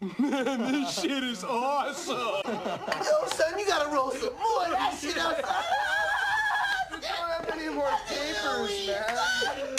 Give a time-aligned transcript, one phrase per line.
[0.00, 2.16] Man, this shit is awesome.
[2.16, 5.44] Yo, son, you gotta roll some more of that shit outside.
[5.44, 9.76] I don't have any more papers, man.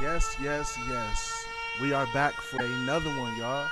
[0.00, 1.44] Yes, yes, yes.
[1.82, 3.66] We are back for another one, y'all.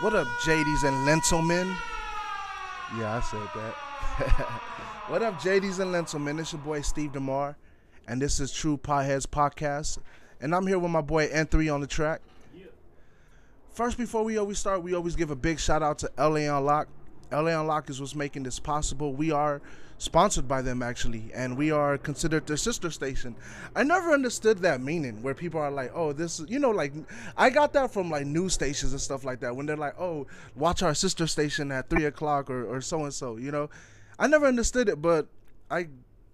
[0.00, 1.76] What up, JDs and Lentilmen?
[2.98, 3.74] Yeah, I said that.
[5.08, 6.40] what up, JDs and Lentilmen?
[6.40, 7.56] It's your boy Steve DeMar,
[8.08, 9.98] and this is True Potheads Podcast.
[10.40, 12.22] And I'm here with my boy N3 on the track.
[13.70, 16.88] First, before we always start, we always give a big shout out to LA Unlock.
[17.30, 19.12] LA Unlock is what's making this possible.
[19.12, 19.60] We are
[19.98, 23.36] sponsored by them actually, and we are considered their sister station.
[23.76, 26.92] I never understood that meaning where people are like, "Oh, this," you know, like
[27.36, 30.26] I got that from like news stations and stuff like that when they're like, "Oh,
[30.56, 33.70] watch our sister station at three o'clock or or so and so." You know,
[34.18, 35.28] I never understood it, but
[35.70, 35.88] I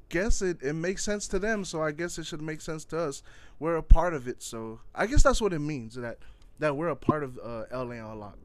[0.08, 2.98] guess it, it makes sense to them, so I guess it should make sense to
[2.98, 3.22] us.
[3.58, 6.18] We're a part of it, so I guess that's what it means that
[6.58, 8.38] that we're a part of uh, LA Unlock.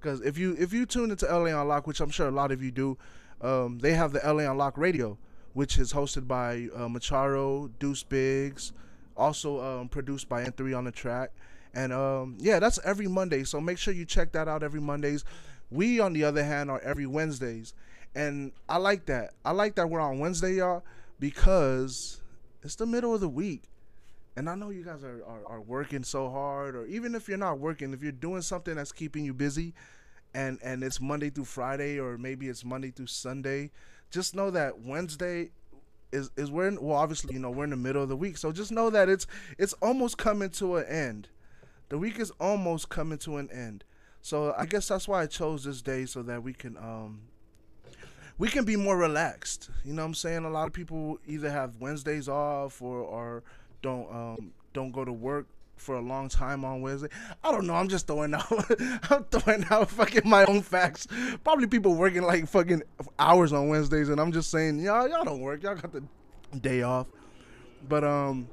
[0.00, 2.62] Because if you if you tune into LA Unlock, which I'm sure a lot of
[2.62, 2.98] you do,
[3.40, 5.18] um, they have the LA Unlock Radio,
[5.52, 8.72] which is hosted by uh, Macharo, Deuce Biggs,
[9.16, 11.30] also um, produced by N3 on the track.
[11.74, 13.44] And um, yeah, that's every Monday.
[13.44, 15.24] So make sure you check that out every Mondays.
[15.70, 17.72] We, on the other hand, are every Wednesdays.
[18.14, 19.30] And I like that.
[19.44, 20.84] I like that we're on Wednesday, y'all,
[21.18, 22.20] because
[22.62, 23.62] it's the middle of the week.
[24.36, 27.38] And I know you guys are, are, are working so hard, or even if you're
[27.38, 29.74] not working, if you're doing something that's keeping you busy,
[30.34, 33.70] and and it's Monday through Friday or maybe it's Monday through Sunday,
[34.10, 35.50] just know that Wednesday
[36.12, 38.36] is is we're in, well obviously you know we're in the middle of the week,
[38.36, 39.26] so just know that it's
[39.58, 41.28] it's almost coming to an end.
[41.88, 43.84] The week is almost coming to an end.
[44.22, 47.22] So I guess that's why I chose this day so that we can um
[48.38, 49.70] we can be more relaxed.
[49.84, 50.44] You know what I'm saying?
[50.44, 53.42] A lot of people either have Wednesdays off or or
[53.82, 57.08] don't um don't go to work for a long time on Wednesday.
[57.42, 57.74] I don't know.
[57.74, 58.46] I'm just throwing out.
[59.10, 61.06] I'm throwing out fucking my own facts.
[61.44, 62.82] Probably people working like fucking
[63.18, 65.62] hours on Wednesdays, and I'm just saying, y'all, y'all don't work.
[65.62, 66.02] Y'all got the
[66.58, 67.06] day off.
[67.88, 68.48] But um,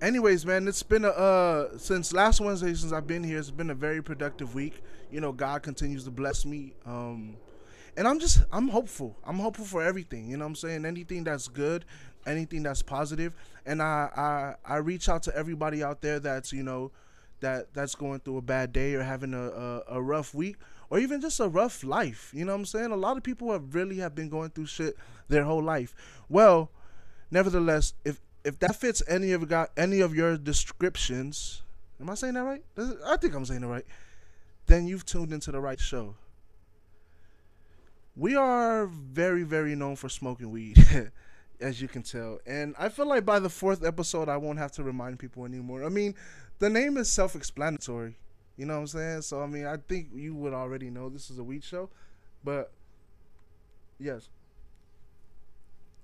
[0.00, 3.38] anyways, man, it's been a uh since last Wednesday since I've been here.
[3.38, 4.82] It's been a very productive week.
[5.10, 6.74] You know, God continues to bless me.
[6.84, 7.36] Um,
[7.96, 9.16] and I'm just I'm hopeful.
[9.24, 10.28] I'm hopeful for everything.
[10.28, 10.84] You know what I'm saying?
[10.84, 11.84] Anything that's good,
[12.26, 13.34] anything that's positive.
[13.64, 16.92] And I I I reach out to everybody out there that's, you know,
[17.40, 20.56] that that's going through a bad day or having a, a, a rough week
[20.90, 22.30] or even just a rough life.
[22.34, 22.92] You know what I'm saying?
[22.92, 24.96] A lot of people have really have been going through shit
[25.28, 25.94] their whole life.
[26.28, 26.70] Well,
[27.30, 31.62] nevertheless, if if that fits any of got any of your descriptions,
[32.00, 32.62] am I saying that right?
[33.06, 33.86] I think I'm saying it right.
[34.66, 36.16] Then you've tuned into the right show
[38.16, 40.76] we are very very known for smoking weed
[41.60, 42.38] as you can tell.
[42.46, 45.84] And i feel like by the fourth episode i won't have to remind people anymore.
[45.84, 46.14] I mean
[46.58, 48.16] the name is self-explanatory.
[48.56, 49.22] You know what i'm saying?
[49.22, 51.90] So i mean i think you would already know this is a weed show.
[52.42, 52.72] But
[53.98, 54.28] yes.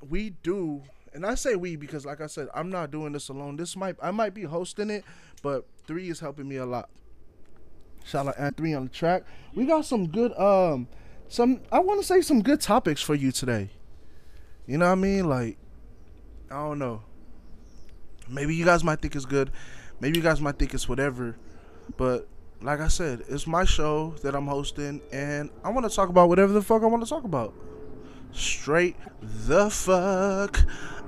[0.09, 0.83] We do
[1.15, 3.57] and i say we because like i said i'm not doing this alone.
[3.57, 5.05] This might i might be hosting it
[5.43, 6.89] but three is helping me a lot.
[8.05, 9.23] Shout out at three on the track.
[9.55, 10.89] We got some good um
[11.29, 13.71] some I want to say some good topics for you today.
[14.67, 15.29] You know what I mean?
[15.29, 15.59] Like
[16.51, 17.03] I don't know.
[18.29, 19.51] Maybe you guys might think it's good.
[20.01, 21.37] Maybe you guys might think it's whatever.
[21.97, 22.29] But
[22.61, 26.29] like I said, it's my show that I'm hosting and I want to talk about
[26.29, 27.55] whatever the fuck I want to talk about.
[28.33, 30.65] Straight the fuck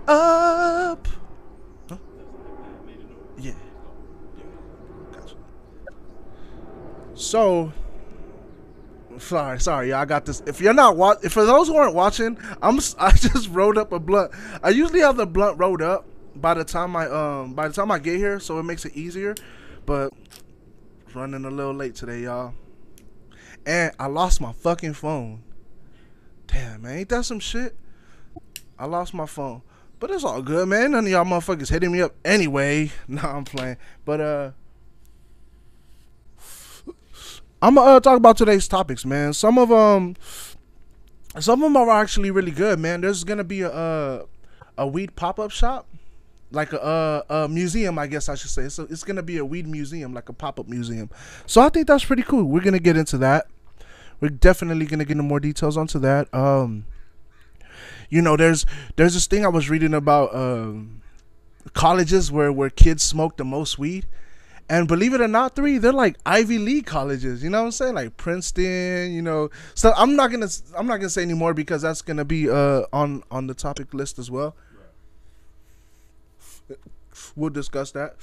[0.07, 1.09] up.
[3.39, 3.53] Yeah.
[5.13, 5.37] Gotcha.
[7.15, 7.72] So,
[9.19, 9.99] sorry, sorry, y'all.
[9.99, 10.43] I got this.
[10.47, 13.99] If you're not watch, for those who aren't watching, I'm I just rolled up a
[13.99, 14.33] blunt.
[14.63, 16.07] I usually have the blunt rolled up
[16.37, 18.95] by the time I um by the time I get here, so it makes it
[18.95, 19.34] easier.
[19.87, 20.13] But
[21.15, 22.55] running a little late today, y'all.
[23.66, 25.43] And I lost my fucking phone.
[26.47, 27.77] Damn, man, ain't that some shit?
[28.78, 29.63] I lost my phone.
[30.01, 30.91] But it's all good, man.
[30.91, 32.91] None of y'all motherfuckers hitting me up anyway.
[33.09, 33.77] Nah, I'm playing.
[34.05, 34.51] But uh
[37.65, 39.33] I'm gonna uh, talk about today's topics, man.
[39.33, 40.16] Some of them,
[41.41, 43.01] some of them are actually really good, man.
[43.01, 44.27] There's gonna be a a,
[44.77, 45.87] a weed pop up shop,
[46.51, 48.69] like a, a, a museum, I guess I should say.
[48.69, 51.09] So it's gonna be a weed museum, like a pop up museum.
[51.47, 52.45] So I think that's pretty cool.
[52.45, 53.47] We're gonna get into that.
[54.21, 56.33] We're definitely gonna get into more details onto that.
[56.34, 56.84] Um,
[58.10, 61.01] you know, there's there's this thing I was reading about um,
[61.72, 64.05] colleges where where kids smoke the most weed
[64.69, 67.43] and believe it or not, three, they're like Ivy League colleges.
[67.43, 67.95] You know what I'm saying?
[67.95, 69.51] Like Princeton, you know.
[69.75, 73.22] So I'm not gonna I'm not gonna say anymore because that's gonna be uh on
[73.31, 74.57] on the topic list as well.
[77.37, 78.16] We'll discuss that.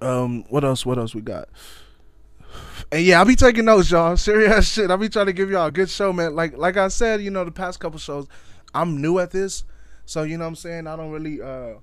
[0.00, 0.84] Um, what else?
[0.84, 1.48] What else we got?
[2.90, 4.16] And yeah, I'll be taking notes, y'all.
[4.16, 4.90] Serious shit.
[4.90, 6.34] I'll be trying to give y'all a good show, man.
[6.34, 8.26] Like like I said, you know, the past couple shows,
[8.74, 9.64] I'm new at this.
[10.04, 10.86] So you know what I'm saying?
[10.88, 11.74] I don't really uh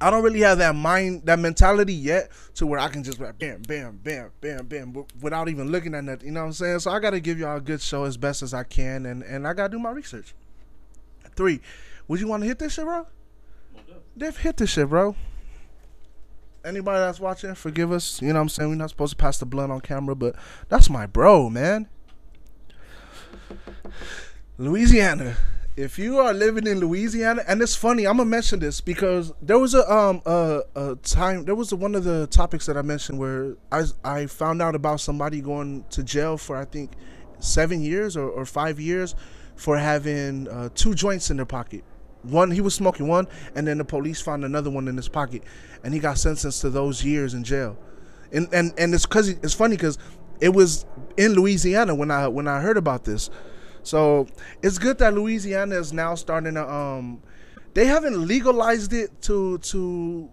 [0.00, 3.62] I don't really have that mind, that mentality yet to where I can just bam,
[3.62, 6.26] bam, bam, bam, bam, without even looking at nothing.
[6.26, 6.80] You know what I'm saying?
[6.80, 9.22] So I got to give y'all a good show as best as I can, and
[9.22, 10.34] and I got to do my research.
[11.34, 11.60] Three,
[12.08, 13.06] would you want to hit this shit, bro?
[14.16, 15.14] Def, hit this shit, bro.
[16.64, 18.20] Anybody that's watching, forgive us.
[18.20, 18.70] You know what I'm saying?
[18.70, 20.34] We're not supposed to pass the blunt on camera, but
[20.68, 21.88] that's my bro, man.
[24.58, 25.36] Louisiana.
[25.76, 29.58] If you are living in Louisiana, and it's funny, I'm gonna mention this because there
[29.58, 32.82] was a um a, a time there was a, one of the topics that I
[32.82, 36.92] mentioned where I I found out about somebody going to jail for I think
[37.40, 39.14] seven years or, or five years
[39.54, 41.84] for having uh, two joints in their pocket.
[42.22, 45.42] One he was smoking one, and then the police found another one in his pocket,
[45.84, 47.76] and he got sentenced to those years in jail.
[48.32, 49.98] And and and it's cause it's funny because
[50.40, 50.86] it was
[51.18, 53.28] in Louisiana when I when I heard about this.
[53.86, 54.26] So
[54.64, 57.22] it's good that Louisiana is now starting to um
[57.72, 60.28] they haven't legalized it to to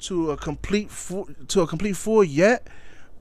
[0.00, 2.66] to a complete full to a complete full yet,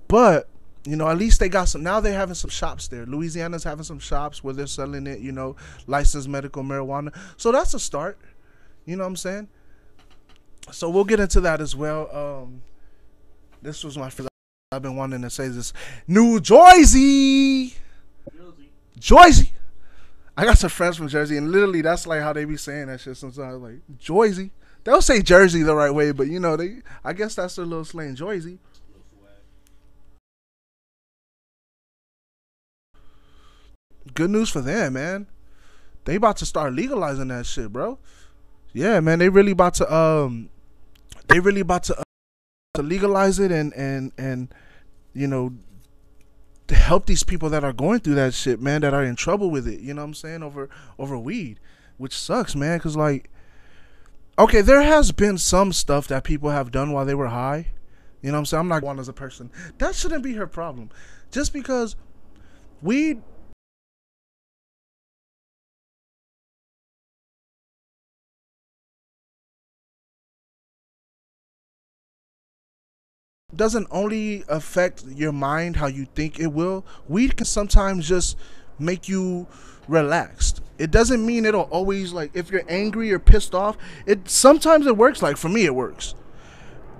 [0.07, 0.49] but
[0.85, 3.05] you know at least they got some now they're having some shops there.
[3.05, 5.55] Louisiana's having some shops where they're selling it, you know,
[5.85, 7.15] licensed medical marijuana.
[7.37, 8.17] So that's a start.
[8.85, 9.49] You know what I'm saying?
[10.71, 12.09] So we'll get into that as well.
[12.11, 12.63] Um
[13.61, 14.29] this was my first
[14.71, 15.73] I've been wanting to say this.
[16.07, 17.75] New Jersey.
[18.97, 19.51] Jersey.
[20.37, 22.99] I got some friends from Jersey, and literally that's like how they be saying that
[22.99, 23.61] shit sometimes.
[23.61, 24.51] Like Jersey,
[24.83, 26.81] they'll say Jersey the right way, but you know they.
[27.03, 28.59] I guess that's their little slang, Jersey.
[34.13, 35.27] Good news for them, man.
[36.05, 37.99] They about to start legalizing that shit, bro.
[38.73, 39.19] Yeah, man.
[39.19, 40.49] They really about to um,
[41.27, 42.03] they really about to uh,
[42.75, 44.53] to legalize it and and and
[45.13, 45.53] you know
[46.67, 49.51] to help these people that are going through that shit, man, that are in trouble
[49.51, 49.79] with it.
[49.79, 51.59] You know what I'm saying over over weed,
[51.97, 52.79] which sucks, man.
[52.79, 53.29] Cause like,
[54.39, 57.67] okay, there has been some stuff that people have done while they were high.
[58.21, 58.61] You know what I'm saying?
[58.61, 59.51] I'm not one as a person.
[59.77, 60.89] That shouldn't be her problem.
[61.31, 61.95] Just because
[62.81, 63.21] weed
[73.57, 76.85] doesn't only affect your mind how you think it will.
[77.07, 78.37] Weed can sometimes just
[78.79, 79.47] make you
[79.87, 80.61] relaxed.
[80.77, 83.77] It doesn't mean it'll always like if you're angry or pissed off.
[84.05, 85.21] It sometimes it works.
[85.21, 86.15] Like for me, it works,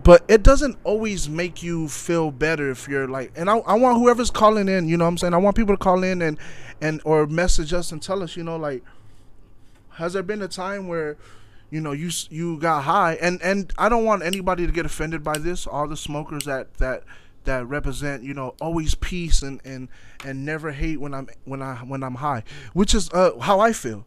[0.04, 3.32] but it doesn't always make you feel better if you're like.
[3.36, 4.88] And I, I want whoever's calling in.
[4.88, 5.34] You know what I'm saying?
[5.34, 6.38] I want people to call in and
[6.82, 8.38] and or message us and tell us.
[8.38, 8.84] You know, like
[9.96, 11.18] has there been a time where
[11.70, 13.14] you know you you got high.
[13.16, 15.68] And and I don't want anybody to get offended by this.
[15.68, 17.04] All the smokers that that
[17.46, 19.88] that represent you know always peace and and
[20.26, 23.72] and never hate when I'm when I when I'm high which is uh, how I
[23.72, 24.06] feel.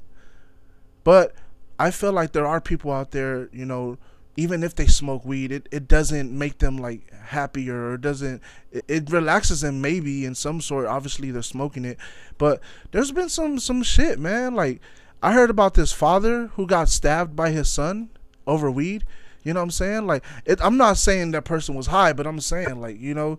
[1.05, 1.35] But
[1.79, 3.97] I feel like there are people out there you know
[4.37, 8.41] even if they smoke weed it, it doesn't make them like happier or doesn't
[8.71, 10.87] it, it relaxes them maybe in some sort.
[10.87, 11.99] Obviously they're smoking it.
[12.37, 12.61] But
[12.93, 14.55] there's been some some shit man.
[14.55, 14.81] Like
[15.23, 18.11] I heard about this father who got stabbed by his son
[18.47, 19.05] over weed.
[19.43, 20.07] You know what I'm saying?
[20.07, 23.39] Like, it, I'm not saying that person was high, but I'm saying like, you know,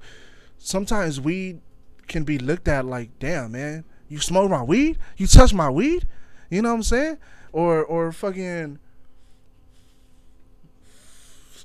[0.58, 1.62] sometimes weed
[2.08, 6.08] can be looked at like, damn man, you smoke my weed, you touch my weed.
[6.50, 7.18] You know what I'm saying?
[7.52, 8.80] Or or fucking.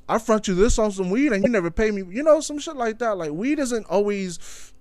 [0.06, 2.02] I front you this on some weed and you never pay me.
[2.14, 3.16] You know, some shit like that.
[3.16, 4.72] Like weed isn't always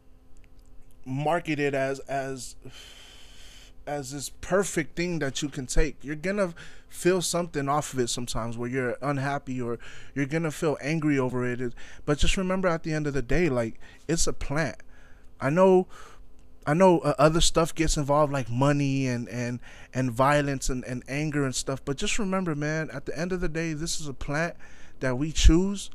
[1.05, 2.55] marketed as as
[3.85, 5.97] as this perfect thing that you can take.
[6.01, 6.53] You're gonna
[6.87, 9.79] feel something off of it sometimes where you're unhappy or
[10.13, 11.73] you're gonna feel angry over it.
[12.05, 14.77] But just remember at the end of the day, like it's a plant.
[15.41, 15.87] I know
[16.65, 19.59] I know uh, other stuff gets involved like money and and
[19.93, 23.41] and violence and, and anger and stuff, but just remember, man, at the end of
[23.41, 24.55] the day, this is a plant
[24.99, 25.89] that we choose.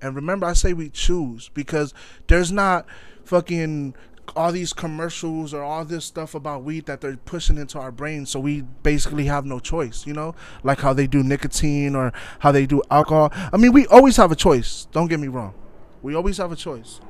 [0.00, 1.92] And remember I say we choose because
[2.28, 2.86] there's not
[3.24, 3.94] fucking
[4.36, 8.30] all these commercials or all this stuff about weed that they're pushing into our brains.
[8.30, 10.34] So we basically have no choice you know?
[10.62, 13.30] Like how they do nicotine or how they do alcohol.
[13.52, 14.86] I mean we always have a choice.
[14.92, 15.54] Don't get me wrong.
[16.02, 17.00] We always have a choice.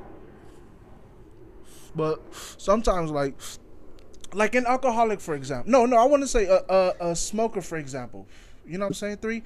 [1.95, 2.21] But
[2.57, 3.35] sometimes like
[4.33, 5.71] like an alcoholic for example.
[5.71, 8.27] No no i want to say a, a, a smoker for example.
[8.65, 9.43] You know what i'm saying three?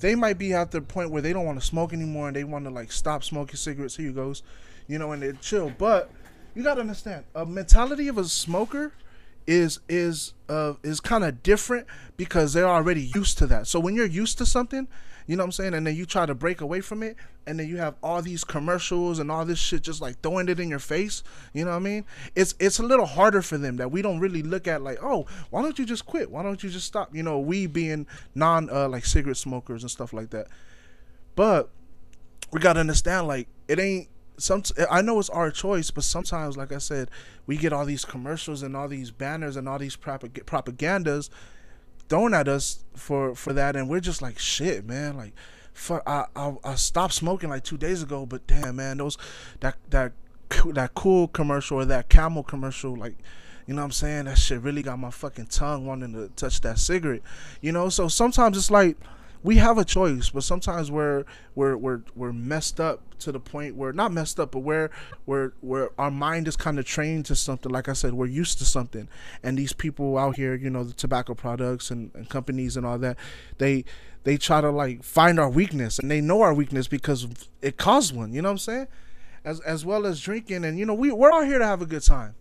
[0.00, 2.44] They might be at the point where they don't want to smoke anymore and they
[2.44, 3.96] want to like stop smoking cigarettes.
[3.96, 4.42] Here you goes.
[4.88, 5.72] You know and they chill.
[5.76, 6.10] But
[6.54, 8.92] you gotta understand a mentality of a smoker
[9.46, 13.66] is is uh is kind of different because they're already used to that.
[13.66, 14.86] So when you're used to something,
[15.26, 17.16] you know what I'm saying, and then you try to break away from it,
[17.46, 20.60] and then you have all these commercials and all this shit just like throwing it
[20.60, 21.22] in your face.
[21.52, 22.04] You know what I mean?
[22.34, 25.26] It's it's a little harder for them that we don't really look at like, oh,
[25.50, 26.30] why don't you just quit?
[26.30, 27.14] Why don't you just stop?
[27.14, 30.48] You know, we being non uh, like cigarette smokers and stuff like that.
[31.34, 31.70] But
[32.52, 36.72] we gotta understand like it ain't some I know it's our choice, but sometimes, like
[36.72, 37.10] I said,
[37.46, 41.30] we get all these commercials and all these banners and all these propag- propagandas
[42.08, 45.32] thrown at us for for that, and we're just like, shit, man, like.
[45.74, 49.16] For, I, I I stopped smoking like two days ago, but damn man, those
[49.60, 50.12] that that
[50.66, 53.16] that Kool commercial or that camel commercial, like
[53.66, 54.24] you know what I'm saying?
[54.24, 57.22] That shit really got my fucking tongue wanting to touch that cigarette.
[57.60, 58.96] You know, so sometimes it's like
[59.42, 63.74] we have a choice, but sometimes we're we're we're we're messed up to the point
[63.74, 64.90] where not messed up, but where
[65.24, 67.70] where where our mind is kind of trained to something.
[67.70, 69.08] Like I said, we're used to something,
[69.42, 72.98] and these people out here, you know, the tobacco products and, and companies and all
[72.98, 73.16] that,
[73.58, 73.84] they
[74.24, 77.26] they try to like find our weakness, and they know our weakness because
[77.60, 78.32] it caused one.
[78.32, 78.86] You know what I'm saying?
[79.44, 81.86] As as well as drinking, and you know, we we're all here to have a
[81.86, 82.36] good time.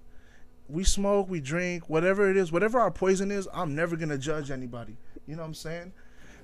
[0.69, 3.47] We smoke, we drink, whatever it is, whatever our poison is.
[3.53, 4.97] I'm never gonna judge anybody.
[5.27, 5.93] You know what I'm saying?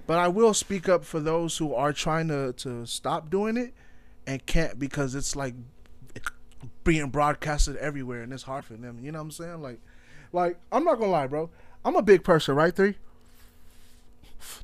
[0.07, 3.73] But I will speak up for those who are trying to, to stop doing it
[4.25, 5.53] and can't because it's like
[6.83, 8.99] being broadcasted everywhere and it's hard for them.
[9.01, 9.61] You know what I'm saying?
[9.61, 9.79] Like,
[10.31, 11.49] like I'm not gonna lie, bro.
[11.85, 12.75] I'm a big person, right?
[12.75, 12.95] Three.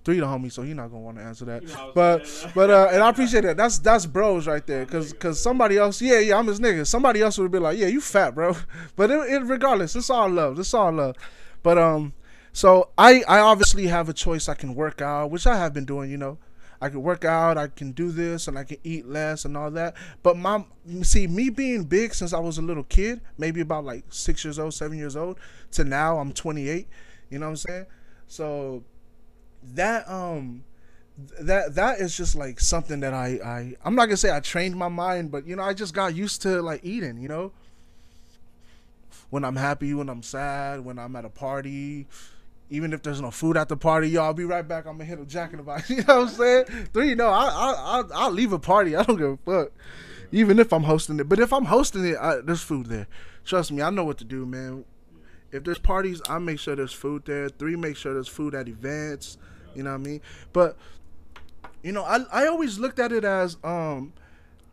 [0.06, 1.64] Three the homie, so he's not gonna want to answer that.
[1.96, 3.58] but but uh, and I appreciate that.
[3.58, 6.86] That's that's bros right there, cause cause somebody else, yeah yeah, I'm his nigga.
[6.86, 8.56] Somebody else would be like, yeah, you fat, bro.
[8.96, 10.60] But it, it regardless, it's all love.
[10.60, 11.16] It's all love.
[11.64, 12.14] But um,
[12.54, 14.48] so I, I obviously have a choice.
[14.48, 16.12] I can work out, which I have been doing.
[16.12, 16.38] You know,
[16.80, 19.72] I can work out, I can do this, and I can eat less and all
[19.72, 19.96] that.
[20.22, 20.64] But my
[21.02, 24.60] see me being big since I was a little kid, maybe about like six years
[24.60, 25.40] old, seven years old,
[25.72, 26.88] to now I'm 28.
[27.32, 27.86] You know what I'm saying?
[28.28, 28.84] So
[29.74, 30.64] that um
[31.40, 34.76] that that is just like something that I I I'm not gonna say I trained
[34.76, 37.18] my mind, but you know I just got used to like eating.
[37.18, 37.52] You know,
[39.32, 42.08] when I'm happy, when I'm sad, when I'm at a party
[42.70, 44.86] even if there's no food at the party, yo, I'll be right back.
[44.86, 45.90] I'm gonna hit a jack in the box.
[45.90, 46.66] You know what I'm saying?
[46.94, 48.96] Three, no, I, I, I, I'll leave a party.
[48.96, 49.72] I don't give a fuck,
[50.32, 51.30] even if I'm hosting it.
[51.30, 53.08] But if I'm hosting it, I, there's food there.
[53.46, 54.86] Trust me, I know what to do, man.
[55.52, 57.50] If there's parties, I make sure there's food there.
[57.50, 59.38] Three, make sure there's food at events.
[59.76, 60.22] You know what I mean?
[60.52, 60.78] But
[61.84, 64.14] you know, I, I always looked at it as um,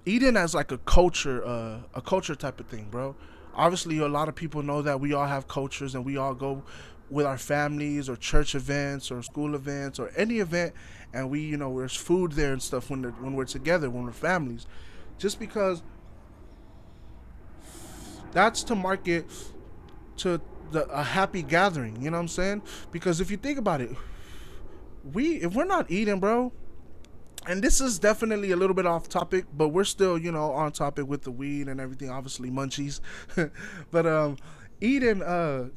[0.07, 3.15] eating as like a culture, uh, a culture type of thing, bro
[3.53, 6.63] obviously a lot of people know that we all have cultures and we all go
[7.11, 10.73] with our families or church events or school events or any event
[11.13, 14.13] and we you know there's food there and stuff when when we're together when we're
[14.13, 14.67] families.
[15.19, 15.83] Just because
[18.33, 19.27] that's to market
[20.19, 20.41] to
[20.71, 22.63] the, a happy gathering you know what i'm saying?
[22.93, 23.91] Because if you think about it
[25.13, 26.53] we if we're not eating bro
[27.47, 30.71] and this is definitely a little bit off topic but we're still you know on
[30.73, 33.01] topic with the weed and everything obviously munchies.
[33.91, 34.37] But um
[34.81, 35.69] eating uh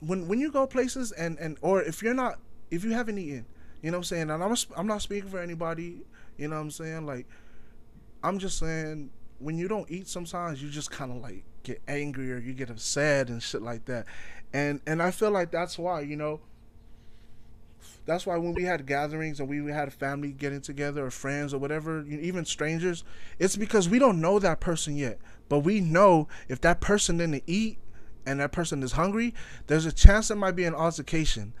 [0.00, 2.38] when when you go places and and or if you're not
[2.70, 3.46] if you haven't eaten,
[3.82, 6.02] you know what I'm saying, and I'm a, I'm not speaking for anybody,
[6.36, 7.26] you know what I'm saying, like
[8.22, 12.32] I'm just saying when you don't eat sometimes you just kind of like get angry
[12.32, 14.06] or you get upset and shit like that.
[14.52, 16.40] And and I feel like that's why, you know,
[18.06, 21.58] that's why when we had gatherings and we had family getting together or friends or
[21.58, 23.02] whatever, even strangers,
[23.38, 25.18] it's because we don't know that person yet.
[25.48, 27.78] But we know if that person didn't eat
[28.26, 29.34] and that person is hungry,
[29.66, 31.52] there's a chance there might be an altercation.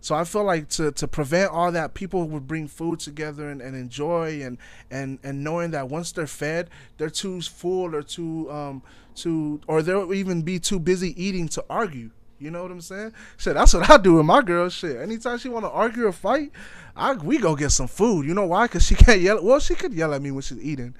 [0.00, 3.60] So I feel like to, to prevent all that, people would bring food together and,
[3.60, 4.56] and enjoy and,
[4.88, 8.82] and and knowing that once they're fed, they're too full or too um
[9.14, 12.10] too or they'll even be too busy eating to argue.
[12.38, 13.14] You know what I'm saying?
[13.38, 14.68] Shit, that's what I do with my girl.
[14.68, 16.52] Shit, anytime she want to argue or fight,
[16.94, 18.26] I we go get some food.
[18.26, 18.68] You know why?
[18.68, 19.42] Cause she can't yell.
[19.42, 20.94] Well, she could yell at me when she's eating,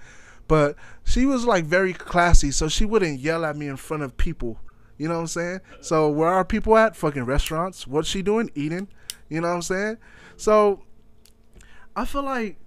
[0.49, 4.17] but she was like very classy, so she wouldn't yell at me in front of
[4.17, 4.59] people.
[4.99, 5.61] You know what I'm saying?
[5.81, 6.97] So where are people at?
[6.97, 7.87] Fucking restaurants.
[7.87, 8.50] What's she doing?
[8.55, 8.88] Eating.
[9.29, 9.99] You know what I'm saying?
[10.37, 10.83] So
[11.95, 12.59] I feel like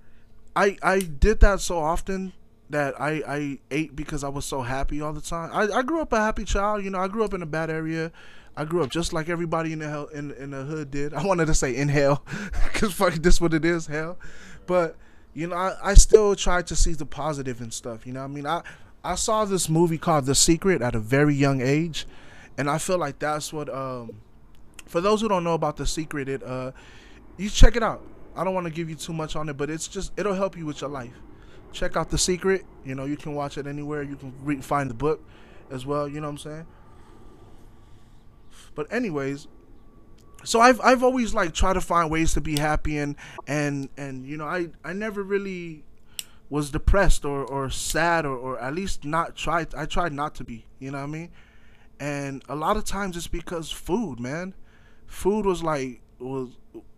[0.56, 2.34] I I did that so often
[2.70, 5.50] that I I ate because I was so happy all the time.
[5.54, 6.84] I, I grew up a happy child.
[6.84, 8.12] You know, I grew up in a bad area.
[8.56, 11.14] I grew up just like everybody in the hell in in the hood did.
[11.16, 12.24] I wanted to say in hell,
[12.74, 14.18] cause fuck this what it is, hell.
[14.66, 14.96] But
[15.34, 18.06] you know, I, I still try to see the positive and stuff.
[18.06, 18.64] You know, I mean, I
[19.04, 22.06] I saw this movie called The Secret at a very young age,
[22.58, 23.70] and I feel like that's what.
[23.74, 24.22] Um,
[24.86, 26.72] for those who don't know about The Secret, it uh,
[27.38, 28.02] you check it out.
[28.36, 30.58] I don't want to give you too much on it, but it's just it'll help
[30.58, 31.14] you with your life.
[31.72, 32.66] Check out The Secret.
[32.84, 34.04] You know, you can watch it anywhere.
[34.04, 35.24] You can re- find the book
[35.72, 36.08] as well.
[36.08, 36.68] You know what I'm saying?
[38.76, 39.48] But anyways,
[40.44, 43.16] so I've I've always like tried to find ways to be happy and
[43.48, 45.84] and and you know I I never really
[46.50, 50.44] was depressed or or sad or or at least not tried I tried not to
[50.44, 51.30] be you know what I mean
[52.00, 54.54] and a lot of times it's because food man
[55.06, 56.50] food was like was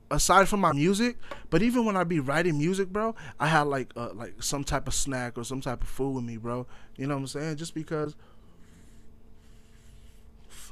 [0.09, 1.17] aside from my music
[1.49, 4.87] but even when I be writing music bro I had like uh, like some type
[4.87, 6.65] of snack or some type of food with me bro
[6.97, 8.15] you know what I'm saying just because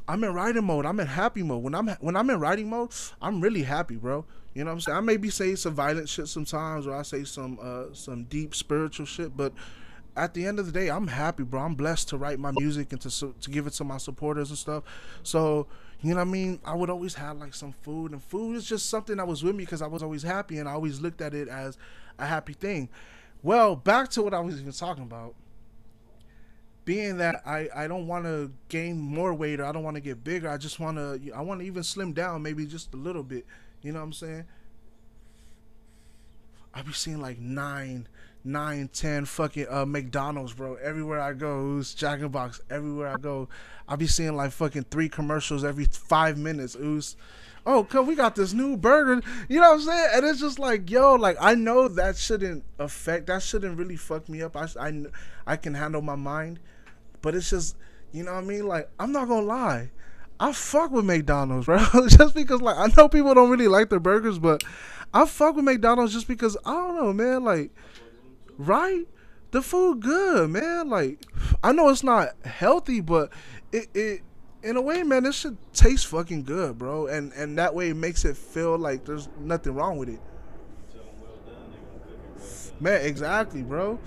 [0.09, 0.87] I'm in writing mode.
[0.87, 1.63] I'm in happy mode.
[1.63, 2.89] When I'm when I'm in writing mode,
[3.21, 4.25] I'm really happy, bro.
[4.59, 4.97] You know what I'm saying?
[4.97, 8.53] I may be saying some violent shit sometimes, or I say some uh, some deep
[8.53, 9.53] spiritual shit, but
[10.17, 11.61] at the end of the day, I'm happy, bro.
[11.61, 14.59] I'm blessed to write my music and to to give it to my supporters and
[14.59, 14.83] stuff.
[15.23, 15.67] So
[16.01, 16.59] you know what I mean?
[16.65, 19.55] I would always have like some food, and food is just something that was with
[19.55, 21.77] me because I was always happy, and I always looked at it as
[22.17, 22.89] a happy thing.
[23.41, 25.35] Well, back to what I was even talking about
[26.83, 30.01] being that I, I don't want to gain more weight or I don't want to
[30.01, 30.49] get bigger.
[30.49, 33.45] I just want to I want to even slim down maybe just a little bit.
[33.81, 34.45] You know what I'm saying?
[36.73, 38.07] I be seeing like nine,
[38.43, 40.75] nine, ten fucking uh, McDonald's, bro.
[40.75, 42.61] Everywhere I go, it's Jack in Box.
[42.69, 43.49] Everywhere I go,
[43.87, 46.75] I be seeing like fucking three commercials every five minutes.
[46.75, 47.15] Ooze.
[47.65, 49.21] Oh, cause we got this new burger.
[49.49, 50.07] You know what I'm saying?
[50.13, 53.27] And it's just like, yo, like I know that shouldn't affect.
[53.27, 54.55] That shouldn't really fuck me up.
[54.55, 55.03] I, I,
[55.45, 56.59] I can handle my mind
[57.21, 57.75] but it's just,
[58.11, 58.67] you know what I mean?
[58.67, 59.91] Like, I'm not gonna lie.
[60.39, 61.79] I fuck with McDonald's, bro.
[62.07, 64.63] just because like I know people don't really like their burgers, but
[65.13, 67.43] I fuck with McDonald's just because I don't know, man.
[67.43, 67.71] Like,
[68.57, 69.05] right?
[69.51, 70.89] The food good, man.
[70.89, 71.19] Like,
[71.63, 73.31] I know it's not healthy, but
[73.71, 74.21] it it
[74.61, 77.07] in a way, man, this should taste fucking good, bro.
[77.07, 80.19] And and that way it makes it feel like there's nothing wrong with it.
[82.79, 83.99] Man, exactly, bro.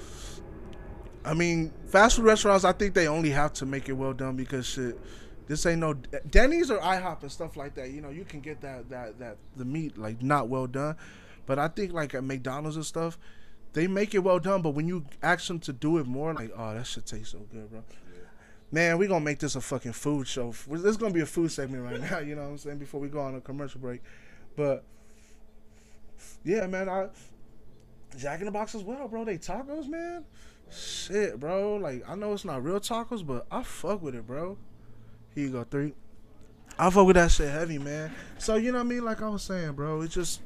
[1.25, 4.35] I mean, fast food restaurants, I think they only have to make it well done
[4.35, 4.99] because shit,
[5.47, 5.95] this ain't no
[6.31, 7.91] Denny's or IHOP and stuff like that.
[7.91, 10.97] You know, you can get that that that the meat like not well done,
[11.47, 13.19] but I think like at McDonald's and stuff,
[13.73, 14.63] they make it well done.
[14.63, 17.41] But when you ask them to do it more, like oh that should taste so
[17.53, 17.83] good, bro.
[18.71, 20.55] Man, we gonna make this a fucking food show.
[20.67, 22.19] This is gonna be a food segment right now.
[22.27, 22.79] You know what I'm saying?
[22.79, 24.01] Before we go on a commercial break,
[24.57, 24.85] but
[26.45, 27.09] yeah, man, I
[28.17, 29.25] Jack in the Box as well, bro.
[29.25, 30.25] They tacos, man.
[30.71, 31.77] Shit, bro.
[31.77, 34.57] Like I know it's not real tacos, but I fuck with it, bro.
[35.35, 35.95] Here you go, three.
[36.79, 38.13] I fuck with that shit heavy, man.
[38.39, 39.05] So you know what I mean?
[39.05, 40.41] Like I was saying, bro, it's just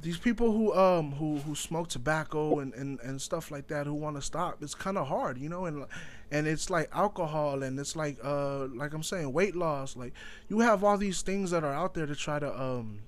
[0.00, 3.94] these people who um who who smoke tobacco and and, and stuff like that who
[3.94, 4.62] want to stop.
[4.62, 5.84] It's kind of hard, you know, and
[6.30, 9.96] and it's like alcohol and it's like uh like I'm saying weight loss.
[9.96, 10.12] Like
[10.48, 13.00] you have all these things that are out there to try to um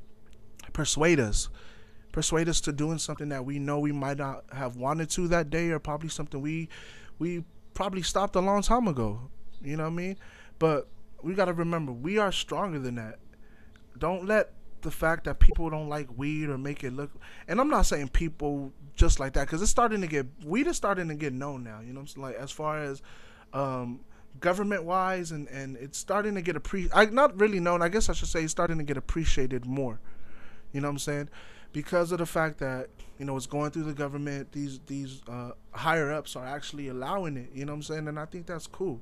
[0.73, 1.49] persuade us
[2.13, 5.49] persuade us to doing something that we know we might not have wanted to that
[5.49, 6.69] day or probably something we
[7.19, 9.21] we probably stopped a long time ago
[9.63, 10.17] you know what i mean
[10.61, 10.87] but
[11.23, 13.19] we got to remember we are stronger than that
[13.99, 17.11] don't let the fact that people don't like weed or make it look
[17.49, 20.77] and i'm not saying people just like that because it's starting to get weed is
[20.77, 23.03] starting to get known now you know what i'm saying like as far as
[23.53, 24.01] um
[24.39, 28.13] government wise and and it's starting to get appreciated not really known i guess i
[28.13, 29.99] should say it's starting to get appreciated more
[30.73, 31.29] you know what i'm saying
[31.73, 34.53] because of the fact that you know it's going through the government.
[34.53, 37.51] These these uh, higher ups are actually allowing it.
[37.55, 38.09] You know what I'm saying?
[38.09, 39.01] And I think that's cool.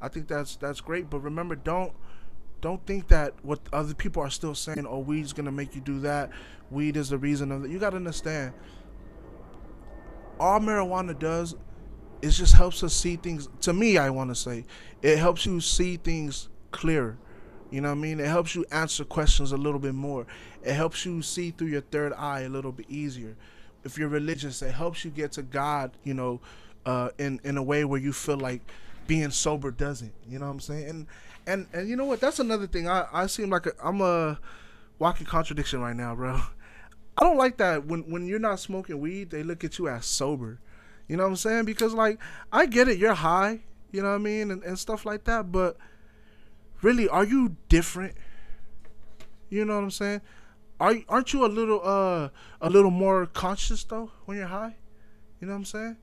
[0.00, 1.10] I think that's that's great.
[1.10, 1.92] But remember, don't
[2.60, 4.86] don't think that what other people are still saying.
[4.88, 6.30] Oh, weed's gonna make you do that.
[6.70, 7.70] Weed is the reason of that.
[7.70, 8.52] You gotta understand.
[10.38, 11.54] All marijuana does
[12.22, 13.48] is just helps us see things.
[13.62, 14.64] To me, I want to say
[15.02, 17.18] it helps you see things clearer.
[17.70, 18.20] You know what I mean?
[18.20, 20.26] It helps you answer questions a little bit more.
[20.62, 23.36] It helps you see through your third eye a little bit easier.
[23.84, 26.40] If you're religious, it helps you get to God, you know,
[26.84, 28.62] uh, in in a way where you feel like
[29.10, 30.12] being sober doesn't.
[30.28, 30.88] You know what I'm saying?
[30.88, 31.06] And
[31.44, 32.20] and and you know what?
[32.20, 32.88] That's another thing.
[32.88, 34.38] I I seem like I'm a
[35.00, 36.40] walking contradiction right now, bro.
[37.18, 40.06] I don't like that when when you're not smoking weed, they look at you as
[40.06, 40.60] sober.
[41.08, 41.64] You know what I'm saying?
[41.64, 42.20] Because like
[42.52, 45.50] I get it, you're high, you know what I mean, and, and stuff like that,
[45.50, 45.76] but
[46.80, 48.14] really, are you different?
[49.48, 50.20] You know what I'm saying?
[50.78, 52.28] Are aren't you a little uh
[52.60, 54.76] a little more conscious though when you're high?
[55.40, 55.96] You know what I'm saying?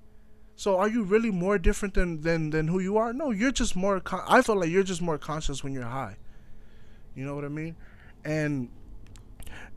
[0.57, 3.13] So are you really more different than than than who you are?
[3.13, 3.99] No, you're just more.
[3.99, 6.17] Con- I feel like you're just more conscious when you're high.
[7.15, 7.75] You know what I mean?
[8.25, 8.69] And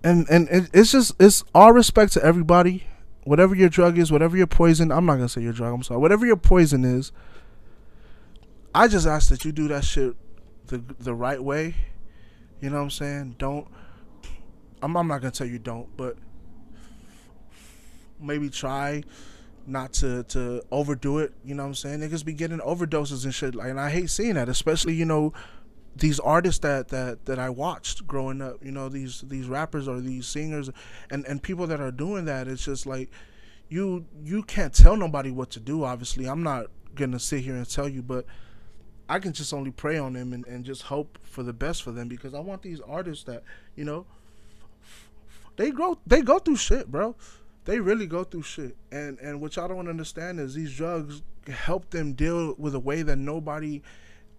[0.02, 2.86] and and it's just it's all respect to everybody.
[3.24, 4.90] Whatever your drug is, whatever your poison.
[4.90, 5.74] I'm not gonna say your drug.
[5.74, 6.00] I'm sorry.
[6.00, 7.12] Whatever your poison is.
[8.74, 10.16] I just ask that you do that shit
[10.68, 11.74] the the right way.
[12.62, 13.34] You know what I'm saying?
[13.38, 13.68] Don't.
[14.82, 16.16] I'm, I'm not gonna tell you don't, but
[18.18, 19.02] maybe try
[19.70, 21.32] not to to overdo it.
[21.44, 22.00] You know what I'm saying?
[22.00, 23.54] Niggas be getting overdoses and shit.
[23.54, 25.32] Like, and I hate seeing that, especially you know
[25.96, 30.00] these artists that that that I watched growing up, you know, these these rappers or
[30.00, 30.70] these singers
[31.10, 33.10] and and people that are doing that, it's just like
[33.68, 35.84] you you can't tell nobody what to do.
[35.84, 38.24] Obviously, I'm not gonna sit here and tell you, but
[39.08, 41.90] I can just only pray on them and, and just hope for the best for
[41.90, 43.42] them because I want these artists that
[43.74, 44.06] you know
[45.56, 47.16] they go they go through shit, bro.
[47.70, 51.90] They really go through shit, and and what y'all don't understand is these drugs help
[51.90, 53.80] them deal with a way that nobody.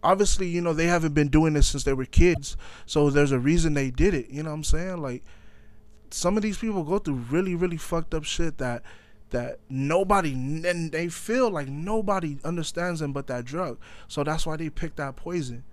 [0.03, 3.39] Obviously, you know they haven't been doing this since they were kids, so there's a
[3.39, 4.29] reason they did it.
[4.29, 4.97] You know what I'm saying?
[4.97, 5.23] Like
[6.09, 8.83] some of these people go through really really fucked up shit that
[9.29, 13.79] that nobody and they feel like nobody understands them but that drug.
[14.09, 15.63] So that's why they pick that poison,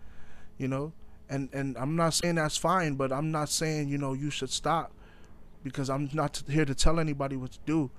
[0.59, 0.92] you know.
[1.29, 4.51] And and I'm not saying that's fine, but I'm not saying you know you should
[4.51, 4.92] stop
[5.68, 7.90] because I'm not here to tell anybody what to do.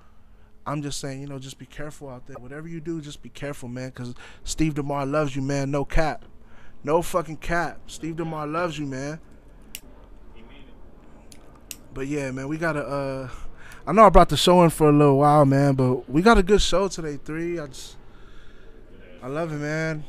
[0.66, 2.36] I'm just saying, you know, just be careful out there.
[2.38, 3.88] Whatever you do, just be careful, man.
[3.88, 5.70] Because Steve Demar loves you, man.
[5.70, 6.24] No cap,
[6.84, 7.80] no fucking cap.
[7.86, 9.18] Steve Demar loves you, man.
[11.92, 12.86] But yeah, man, we gotta.
[12.86, 13.28] uh
[13.86, 16.38] I know I brought the show in for a little while, man, but we got
[16.38, 17.16] a good show today.
[17.16, 17.96] Three, I just,
[19.22, 20.04] I love it, man.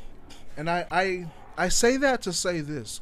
[0.58, 3.02] And I, I, I say that to say this: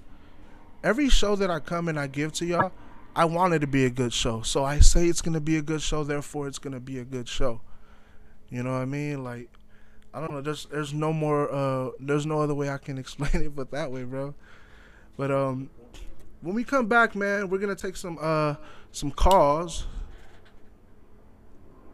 [0.84, 2.72] every show that I come and I give to y'all,
[3.19, 4.43] I want it to be a good show.
[4.43, 7.27] So I say it's gonna be a good show, therefore it's gonna be a good
[7.27, 7.60] show.
[8.49, 9.25] You know what I mean?
[9.25, 9.49] Like,
[10.13, 10.39] I don't know.
[10.39, 11.53] There's, there's no more.
[11.53, 14.36] Uh, there's no other way I can explain it but that way, bro.
[15.17, 15.69] But um,
[16.39, 18.55] when we come back, man, we're gonna take some uh
[18.93, 19.86] some calls.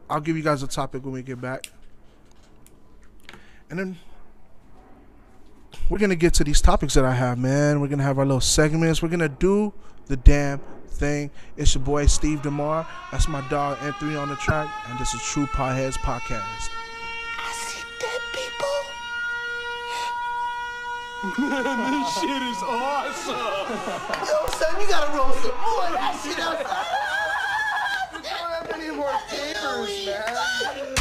[0.08, 1.72] I'll give you guys a topic when we get back.
[3.72, 3.98] And then
[5.90, 7.82] we're gonna get to these topics that I have, man.
[7.82, 9.02] We're gonna have our little segments.
[9.02, 9.74] We're gonna do
[10.06, 10.62] the damn
[10.96, 11.30] thing.
[11.58, 12.88] It's your boy Steve Demar.
[13.12, 16.70] That's my dog N3 on the track, and this is True Potheads Podcast.
[17.38, 18.78] I see dead people.
[21.50, 23.36] Man, this shit is awesome.
[24.28, 27.02] Yo, son, you gotta roll some more of that shit outside.
[28.16, 30.95] We don't have any more papers, man.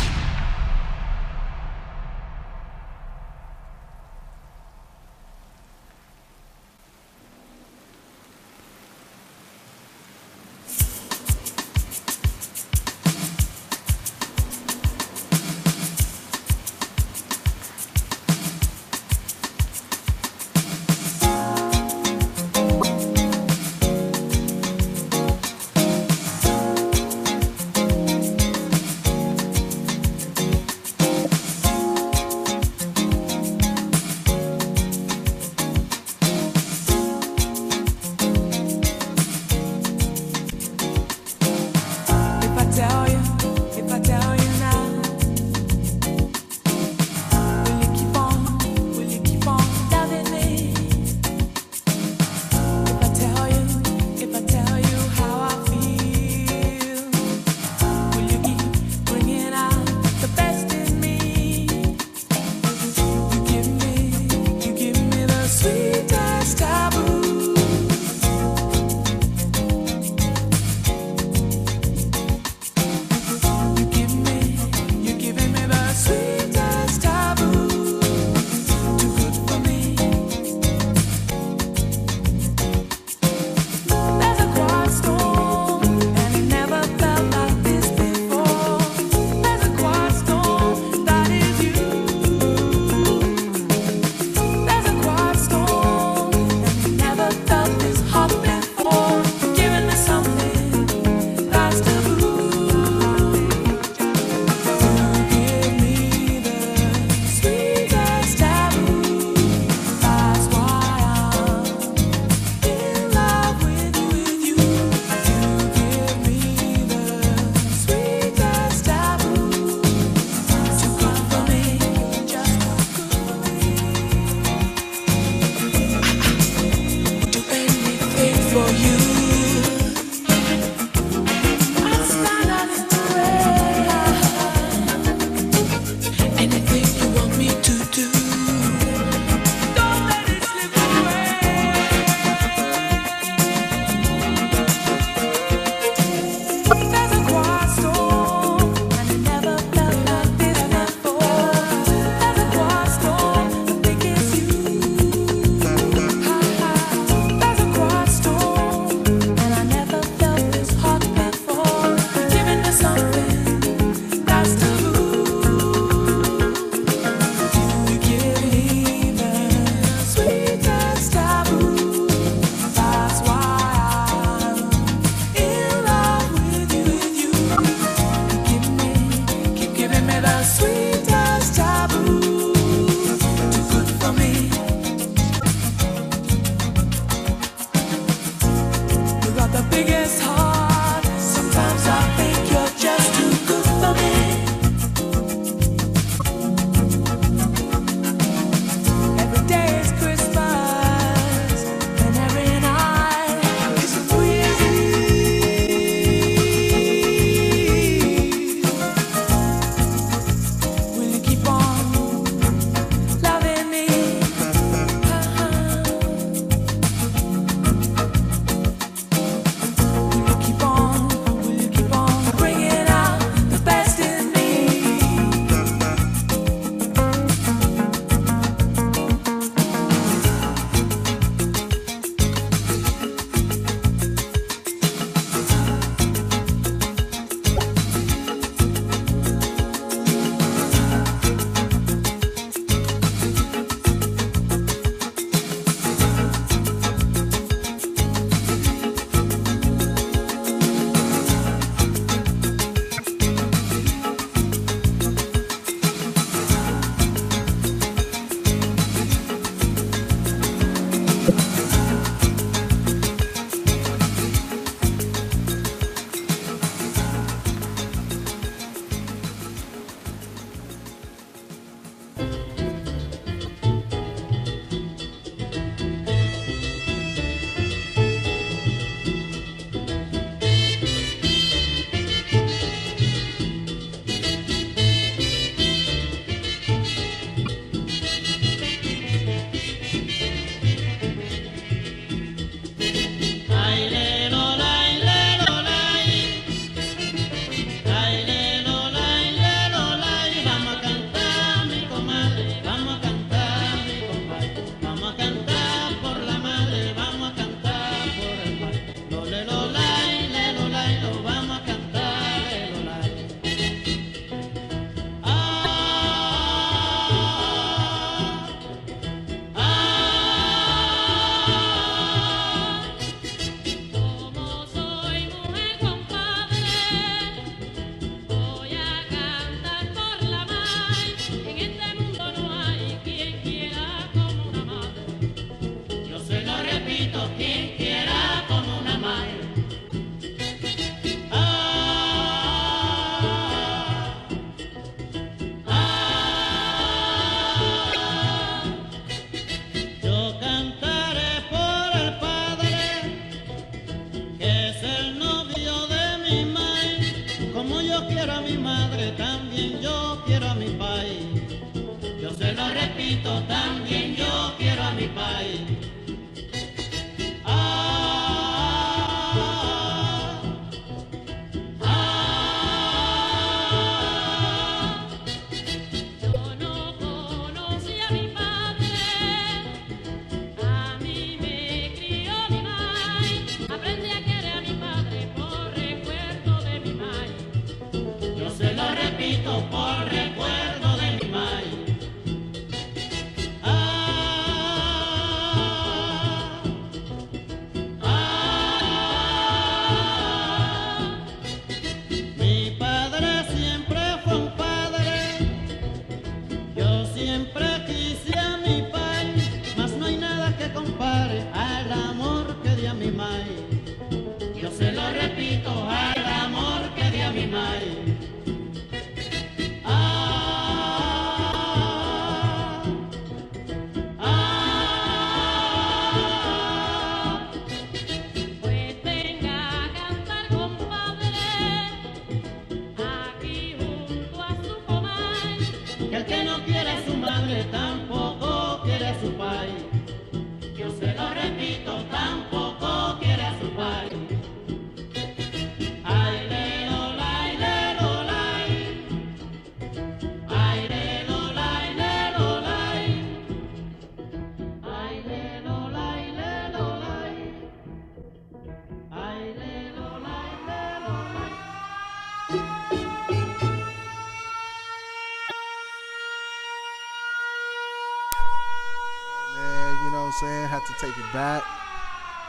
[471.05, 471.63] Take it back.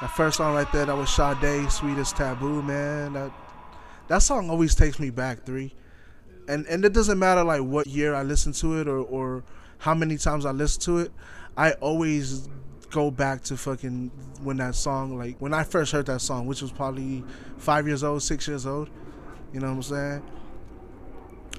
[0.02, 3.14] That first song right there, that was Sade, Sweetest Taboo, man.
[3.14, 3.32] That
[4.08, 5.74] that song always takes me back, three.
[6.48, 9.44] And and it doesn't matter like what year I listen to it or, or
[9.80, 11.12] how many times I listen to it.
[11.58, 12.48] I always
[12.92, 16.62] go back to fucking when that song like when I first heard that song, which
[16.62, 17.24] was probably
[17.58, 18.90] five years old, six years old.
[19.54, 20.24] You know what I'm saying?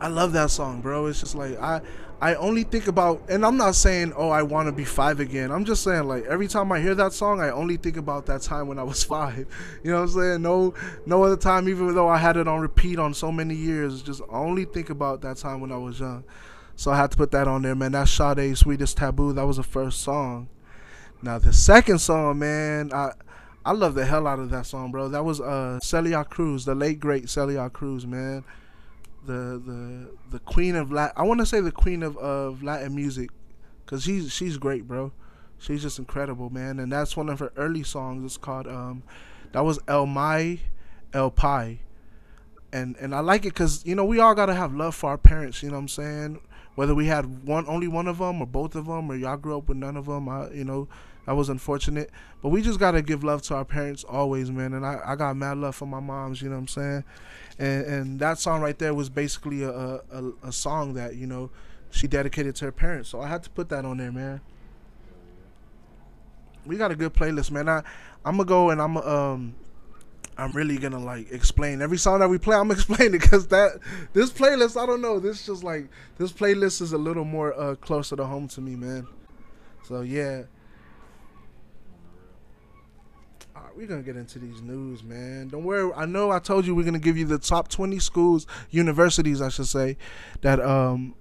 [0.01, 1.07] I love that song, bro.
[1.07, 1.81] It's just like I
[2.21, 5.51] I only think about and I'm not saying oh I want to be 5 again.
[5.51, 8.41] I'm just saying like every time I hear that song, I only think about that
[8.43, 9.37] time when I was 5.
[9.85, 10.43] You know what I'm saying?
[10.43, 10.75] No
[11.05, 14.23] no other time even though I had it on repeat on so many years, just
[14.31, 16.25] only think about that time when I was young.
[16.75, 17.93] So I had to put that on there, man.
[17.93, 19.33] That's Sade's Sweetest Taboo.
[19.33, 20.49] That was the first song.
[21.23, 23.13] Now the second song, man, I
[23.65, 25.09] I love the hell out of that song, bro.
[25.09, 28.43] That was uh Celia Cruz, the late great Celia Cruz, man
[29.27, 31.15] the the the queen of Latin.
[31.17, 33.31] I want to say the queen of, of Latin music,
[33.87, 35.13] cause she's she's great, bro.
[35.59, 36.79] She's just incredible, man.
[36.79, 38.25] And that's one of her early songs.
[38.25, 39.03] It's called um,
[39.53, 40.61] that was El Mai,
[41.13, 41.81] El Pai,
[42.73, 45.19] and and I like it cause you know we all gotta have love for our
[45.19, 45.63] parents.
[45.63, 46.41] You know what I'm saying?
[46.75, 49.57] Whether we had one only one of them or both of them or y'all grew
[49.59, 50.89] up with none of them, I, you know.
[51.27, 52.11] That was unfortunate,
[52.41, 54.73] but we just gotta give love to our parents always, man.
[54.75, 57.05] And I, I got mad love for my moms, you know what I'm saying?
[57.59, 61.51] and and that song right there was basically a, a a song that you know
[61.91, 63.09] she dedicated to her parents.
[63.09, 64.41] So I had to put that on there, man.
[66.65, 67.69] We got a good playlist, man.
[67.69, 67.83] I
[68.25, 69.55] I'm gonna go and I'm um
[70.37, 72.57] I'm really gonna like explain every song that we play.
[72.57, 73.79] I'm explaining because that
[74.13, 75.19] this playlist I don't know.
[75.21, 78.77] This just like this playlist is a little more uh closer to home to me,
[78.77, 79.07] man.
[79.85, 80.43] So yeah.
[83.55, 85.49] All right, we're gonna get into these news, man.
[85.49, 85.93] Don't worry.
[85.95, 89.49] I know I told you we're gonna give you the top twenty schools, universities, I
[89.49, 89.97] should say,
[90.41, 91.15] that um,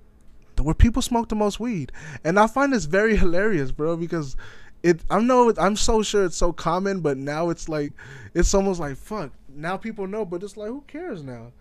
[0.61, 1.91] where people smoke the most weed,
[2.23, 4.35] and I find this very hilarious, bro, because
[4.83, 5.01] it.
[5.09, 7.93] I know I'm so sure it's so common, but now it's like,
[8.33, 9.31] it's almost like fuck.
[9.49, 11.51] Now people know, but it's like who cares now?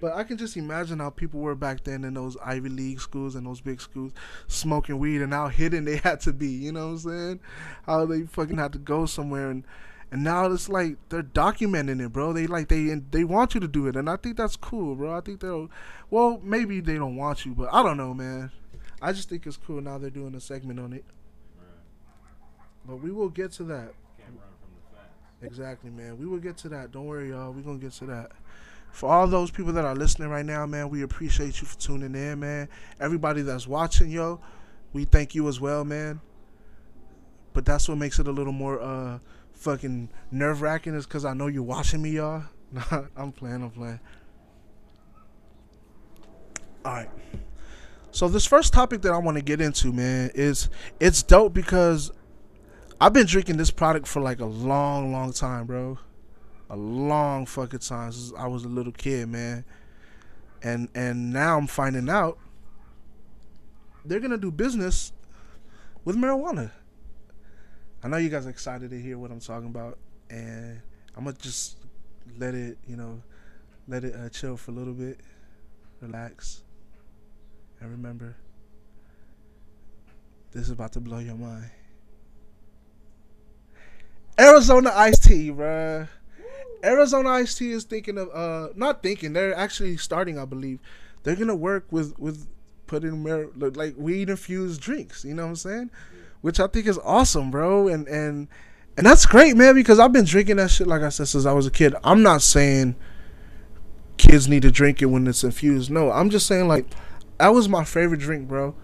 [0.00, 3.36] But I can just imagine how people were back then in those Ivy League schools
[3.36, 4.12] and those big schools
[4.48, 6.48] smoking weed and how hidden they had to be.
[6.48, 7.40] You know what I'm saying?
[7.86, 9.64] How they fucking had to go somewhere and
[10.14, 12.32] and now it's like they're documenting it, bro.
[12.32, 15.12] They like they they want you to do it, and I think that's cool, bro.
[15.12, 15.68] I think they'll,
[16.08, 18.52] well, maybe they don't want you, but I don't know, man.
[19.02, 21.04] I just think it's cool now they're doing a segment on it.
[22.86, 23.92] But we will get to that.
[25.42, 26.16] Exactly, man.
[26.16, 26.92] We will get to that.
[26.92, 27.50] Don't worry, y'all.
[27.50, 28.30] We're gonna get to that.
[28.92, 32.14] For all those people that are listening right now, man, we appreciate you for tuning
[32.14, 32.68] in, man.
[33.00, 34.40] Everybody that's watching, yo,
[34.92, 36.20] we thank you as well, man.
[37.52, 39.18] But that's what makes it a little more uh
[39.54, 42.44] fucking nerve wracking is because I know you're watching me, y'all.
[42.72, 44.00] Nah, I'm playing, I'm playing.
[46.84, 47.08] Alright.
[48.10, 52.10] So this first topic that I want to get into, man, is it's dope because
[53.00, 55.98] I've been drinking this product for like a long, long time, bro.
[56.68, 59.64] A long fucking time since I was a little kid, man.
[60.62, 62.38] And and now I'm finding out
[64.04, 65.12] they're gonna do business
[66.04, 66.72] with marijuana.
[68.04, 69.96] I know you guys are excited to hear what I'm talking about,
[70.28, 70.78] and
[71.16, 71.78] I'm gonna just
[72.38, 73.22] let it, you know,
[73.88, 75.20] let it uh, chill for a little bit,
[76.02, 76.64] relax,
[77.80, 78.36] and remember,
[80.52, 81.70] this is about to blow your mind.
[84.38, 86.06] Arizona iced tea, bruh.
[86.84, 90.78] Arizona iced tea is thinking of, uh, not thinking, they're actually starting, I believe,
[91.22, 92.48] they're gonna work with with
[92.86, 93.24] putting
[93.56, 95.24] like weed infused drinks.
[95.24, 95.90] You know what I'm saying?
[96.44, 97.88] Which I think is awesome, bro.
[97.88, 98.48] And and
[98.98, 99.74] and that's great, man.
[99.74, 101.94] Because I've been drinking that shit like I said since I was a kid.
[102.04, 102.96] I'm not saying
[104.18, 105.90] kids need to drink it when it's infused.
[105.90, 106.84] No, I'm just saying like
[107.38, 108.74] that was my favorite drink, bro.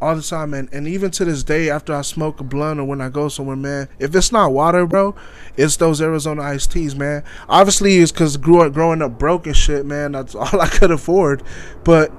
[0.00, 2.84] All the time, and, and even to this day, after I smoke a blunt or
[2.84, 5.14] when I go somewhere, man, if it's not water, bro,
[5.58, 7.24] it's those Arizona iced teas, man.
[7.46, 10.12] Obviously, it's because grew up growing up broke and shit, man.
[10.12, 11.42] That's all I could afford.
[11.84, 12.10] But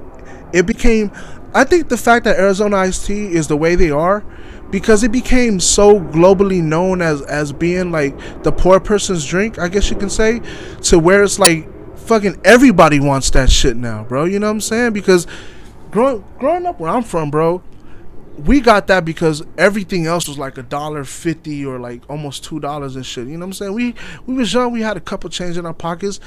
[0.53, 1.11] it became,
[1.55, 4.23] I think the fact that Arizona iced tea is the way they are,
[4.73, 9.67] because it became so globally known as as being like the poor person's drink, I
[9.67, 10.41] guess you can say,
[10.85, 14.25] to where it's like fucking everybody wants that shit now, bro.
[14.25, 14.93] You know what I'm saying?
[14.93, 15.27] Because
[15.91, 17.61] growing growing up where I'm from, bro,
[18.35, 22.59] we got that because everything else was like a dollar fifty or like almost two
[22.59, 23.27] dollars and shit.
[23.27, 23.73] You know what I'm saying?
[23.73, 23.93] We
[24.25, 26.19] we was young, we had a couple change in our pockets.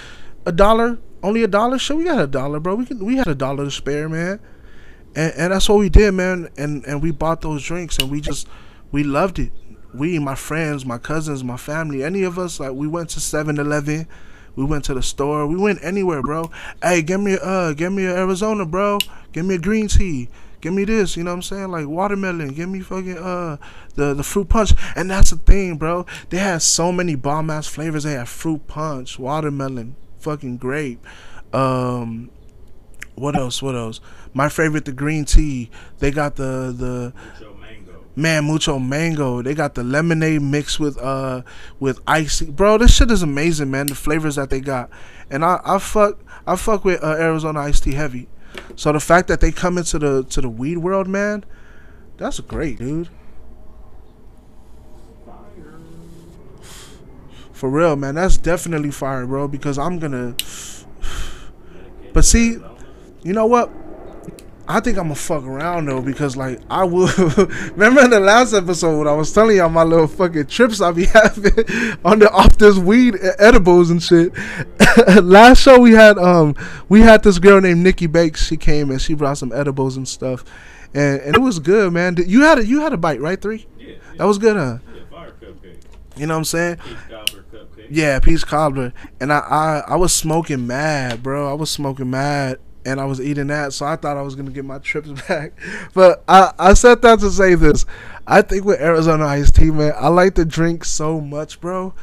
[0.47, 1.81] A dollar, only a dollar?
[1.81, 2.77] Sure, we got a dollar, bro.
[2.77, 4.39] We can we had a dollar to spare, man.
[5.17, 6.51] And and that's what we did, man.
[6.57, 8.47] And and we bought those drinks and we just
[8.93, 9.51] we loved it.
[9.95, 14.07] We, my friends, my cousins, my family, any of us, like we went to 7-Eleven,
[14.55, 16.51] we went to the store, we went anywhere, bro.
[16.83, 18.99] Hey, give me uh, give me a Arizona, bro.
[19.33, 20.29] Give me a green tea.
[20.61, 21.71] Give me this, you know what I'm saying?
[21.71, 22.49] Like watermelon.
[22.49, 23.57] Give me fucking uh
[23.95, 24.73] the the fruit punch.
[24.97, 26.07] And that's the thing, bro.
[26.31, 28.05] They had so many bomb ass flavors.
[28.05, 31.05] They had fruit punch, watermelon, fucking grape.
[31.53, 32.31] Um
[33.15, 33.63] what else?
[33.63, 34.01] What else?
[34.37, 35.71] My favorite, the green tea.
[35.99, 37.15] They got the the
[38.15, 39.41] man mucho mango.
[39.41, 41.41] They got the lemonade mixed with uh
[41.81, 42.51] with icy.
[42.51, 43.87] Bro, this shit is amazing, man.
[43.87, 44.91] The flavors that they got,
[45.31, 48.29] and I I fuck I fuck with uh, Arizona iced tea heavy.
[48.75, 51.43] So the fact that they come into the to the weed world, man,
[52.19, 53.09] that's great, dude.
[57.55, 59.49] For real, man, that's definitely fire, bro.
[59.49, 60.37] Because I'm gonna.
[62.13, 62.57] But see,
[63.23, 63.71] you know what?
[64.69, 67.07] I think I'm gonna fuck around though because like I will.
[67.77, 71.05] remember in the last episode I was telling y'all my little fucking trips I be
[71.07, 71.53] having
[72.05, 74.33] on the off this weed edibles and shit.
[75.23, 76.55] last show we had um
[76.89, 78.45] we had this girl named Nikki Bakes.
[78.47, 80.45] She came and she brought some edibles and stuff,
[80.95, 82.15] and and it was good, man.
[82.15, 83.67] Did- You had a you had a bite right three?
[83.79, 84.79] Yeah, That was good, huh?
[84.93, 85.77] yeah, fire cupcake,
[86.17, 86.77] You know what I'm saying?
[86.79, 87.87] peach cobbler cupcake.
[87.91, 88.93] Yeah, peach cobbler.
[89.21, 91.49] And I, I I was smoking mad, bro.
[91.49, 94.53] I was smoking mad and I was eating that, so I thought I was gonna
[94.53, 95.53] get my trips back.
[95.93, 97.85] But I, I said that to say this.
[98.27, 101.95] I think with Arizona iced tea, man, I like to drink so much, bro,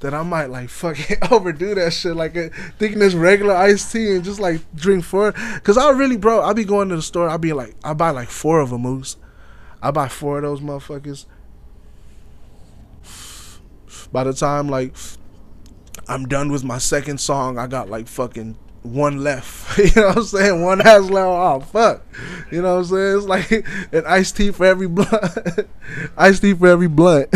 [0.00, 2.16] that I might like fucking overdo that shit.
[2.16, 5.32] Like uh, thinking this regular iced tea and just like drink four.
[5.32, 7.28] Cause I really, bro, I be going to the store.
[7.28, 9.18] I be like, I buy like four of them, moose.
[9.82, 11.26] I buy four of those motherfuckers.
[14.10, 14.96] By the time like
[16.08, 19.78] I'm done with my second song, I got like fucking one left.
[19.78, 20.62] you know what I'm saying?
[20.62, 21.26] One has left.
[21.26, 22.06] Oh fuck.
[22.50, 23.16] You know what I'm saying?
[23.18, 23.50] It's like
[23.92, 25.10] an iced tea for every blunt.
[26.16, 27.28] iced tea for every blunt.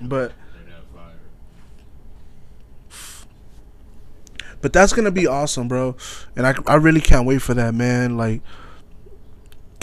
[0.00, 0.32] but
[4.60, 5.96] but that's gonna be awesome, bro.
[6.36, 8.16] And I I really can't wait for that, man.
[8.16, 8.40] Like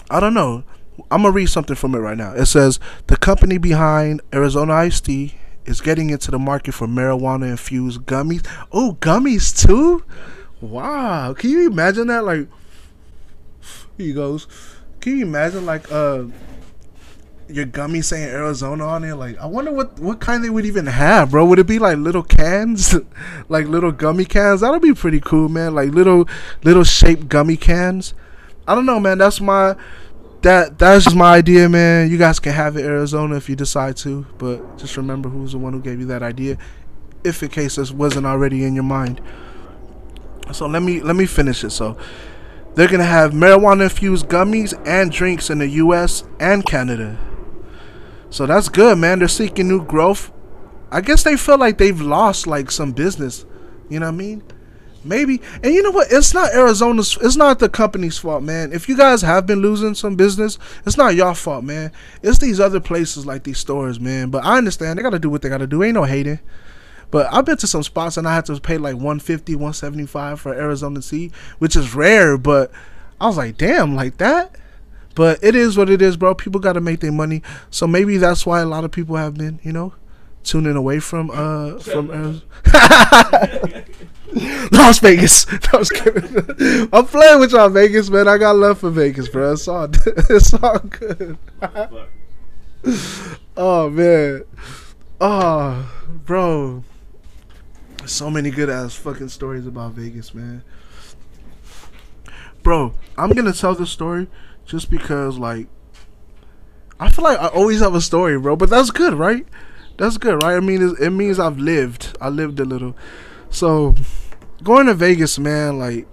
[0.10, 0.64] I don't know.
[1.10, 2.34] I'm gonna read something from it right now.
[2.34, 5.36] It says the company behind Arizona Iced Tea
[5.66, 8.46] is getting into the market for marijuana infused gummies.
[8.72, 10.04] Oh, gummies too!
[10.60, 12.24] Wow, can you imagine that?
[12.24, 12.48] Like,
[13.98, 14.48] he goes.
[15.00, 16.26] Can you imagine like uh
[17.48, 19.16] your gummy saying Arizona on it?
[19.16, 21.46] Like, I wonder what what kind they would even have, bro.
[21.46, 22.96] Would it be like little cans,
[23.50, 24.62] like little gummy cans?
[24.62, 25.74] That'll be pretty cool, man.
[25.76, 26.28] Like little
[26.64, 28.14] little shaped gummy cans.
[28.68, 29.18] I don't know, man.
[29.18, 29.76] That's my
[30.42, 32.10] that that's just my idea, man.
[32.10, 34.26] You guys can have it, Arizona, if you decide to.
[34.38, 36.58] But just remember who's the one who gave you that idea,
[37.24, 39.22] if in case this wasn't already in your mind.
[40.52, 41.72] So let me let me finish it.
[41.72, 41.98] So
[42.76, 46.24] they're gonna have marijuana infused gummies and drinks in the U.S.
[46.40, 47.18] and Canada.
[48.30, 49.20] So that's good, man.
[49.20, 50.32] They're seeking new growth.
[50.90, 53.46] I guess they feel like they've lost like some business.
[53.90, 54.44] You know what I mean?
[55.04, 55.42] Maybe.
[55.64, 56.12] And you know what?
[56.12, 57.18] It's not Arizona's.
[57.22, 58.72] It's not the company's fault, man.
[58.72, 61.92] If you guys have been losing some business, it's not your fault, man.
[62.22, 64.30] It's these other places like these stores, man.
[64.30, 65.84] But I understand they gotta do what they gotta do.
[65.84, 66.40] Ain't no hating.
[67.10, 70.54] But I've been to some spots and I had to pay like 150, 175 for
[70.54, 72.38] Arizona tea, which is rare.
[72.38, 72.72] But
[73.20, 74.56] I was like, damn, like that.
[75.14, 76.34] But it is what it is, bro.
[76.34, 79.34] People got to make their money, so maybe that's why a lot of people have
[79.36, 79.94] been, you know,
[80.44, 82.42] tuning away from uh from Arizona.
[84.72, 85.46] Las Vegas.
[85.52, 86.90] No, I was kidding.
[86.94, 88.28] I'm playing with y'all, Vegas, man.
[88.28, 89.54] I got love for Vegas, bro.
[89.54, 91.38] It's all it's all good.
[93.58, 94.44] Oh man.
[95.20, 95.92] Oh,
[96.26, 96.84] bro.
[98.06, 100.64] So many good ass fucking stories about Vegas, man.
[102.64, 104.28] bro, I'm gonna tell this story
[104.66, 105.68] just because, like,
[107.00, 108.56] I feel like I always have a story, bro.
[108.56, 109.46] But that's good, right?
[110.02, 110.56] That's good, right?
[110.56, 112.18] I mean, it, means I've lived.
[112.20, 112.98] I lived a little.
[113.52, 113.94] So,
[114.64, 116.08] going to Vegas, man, like,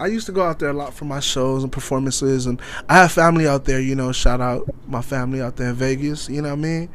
[0.00, 2.94] I used to go out there a lot for my shows and performances, and I
[2.94, 3.80] have family out there.
[3.80, 6.28] You know, shout out my family out there in Vegas.
[6.28, 6.88] You know what I mean?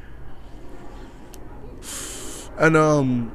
[2.57, 3.31] And um,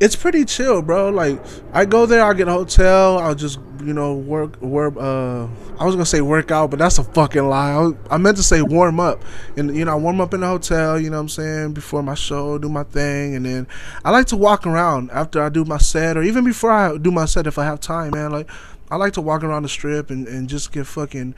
[0.00, 1.10] it's pretty chill, bro.
[1.10, 1.40] Like
[1.72, 4.94] I go there, I get a hotel, I'll just you know work work.
[4.96, 5.46] Uh,
[5.78, 7.72] I was gonna say work out, but that's a fucking lie.
[7.72, 9.22] I, was- I meant to say warm up,
[9.56, 10.98] and you know I warm up in the hotel.
[10.98, 13.66] You know what I'm saying before my show, do my thing, and then
[14.04, 17.10] I like to walk around after I do my set, or even before I do
[17.10, 18.30] my set if I have time, man.
[18.32, 18.50] Like
[18.90, 21.34] I like to walk around the strip and and just get fucking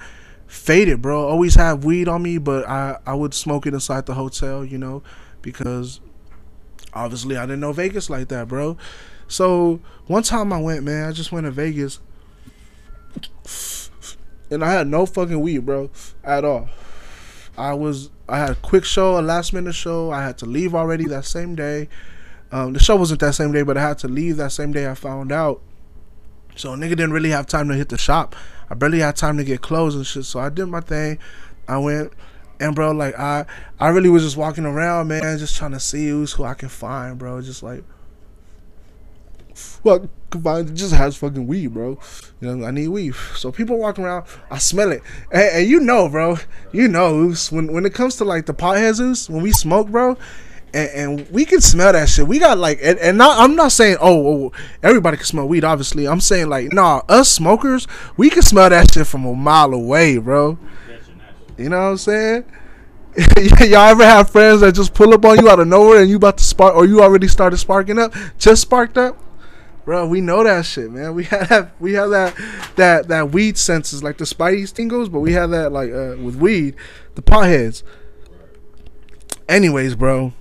[0.47, 1.27] faded, bro.
[1.27, 4.79] Always have weed on me, but I I would smoke it inside the hotel, you
[4.79, 5.03] know,
[5.43, 6.01] because
[6.97, 8.77] obviously I didn't know Vegas like that, bro.
[9.29, 12.01] So one time I went, man, I just went to Vegas,
[14.51, 15.91] and I had no fucking weed, bro,
[16.25, 16.69] at all.
[17.59, 20.11] I was I had a quick show, a last minute show.
[20.11, 21.89] I had to leave already that same day.
[22.53, 24.89] Um, the show wasn't that same day, but I had to leave that same day.
[24.89, 25.63] I found out.
[26.55, 28.35] So nigga didn't really have time to hit the shop.
[28.71, 30.25] I barely had time to get clothes and shit.
[30.25, 31.19] So I did my thing.
[31.69, 32.13] I went
[32.61, 33.47] and bro, like I
[33.79, 36.69] I really was just walking around, man, just trying to see who's who I can
[36.69, 37.41] find, bro.
[37.43, 37.85] Just like
[40.31, 41.99] can find just has fucking weed, bro.
[42.41, 43.15] You know, I need weed.
[43.37, 45.03] So people walking around, I smell it.
[45.31, 46.39] And, and you know, bro,
[46.73, 50.17] you know, when when it comes to like the potheads, Oos, when we smoke, bro,
[50.75, 52.27] and, and we can smell that shit.
[52.27, 54.53] We got like, and, and not, I'm not saying, oh, oh,
[54.83, 55.65] everybody can smell weed.
[55.65, 57.87] Obviously, I'm saying like, nah, us smokers,
[58.17, 60.59] we can smell that shit from a mile away, bro.
[61.57, 62.45] You know what I'm saying?
[63.61, 66.17] Y'all ever have friends that just pull up on you out of nowhere and you
[66.17, 69.19] about to spark, or you already started sparking up, just sparked up?
[69.87, 71.15] Bro, we know that shit, man.
[71.15, 72.37] We have we have that
[72.75, 76.37] that that weed senses like the Spidey tingles, but we have that like uh, with
[76.37, 76.75] weed,
[77.15, 77.83] the potheads.
[79.49, 80.33] Anyways, bro,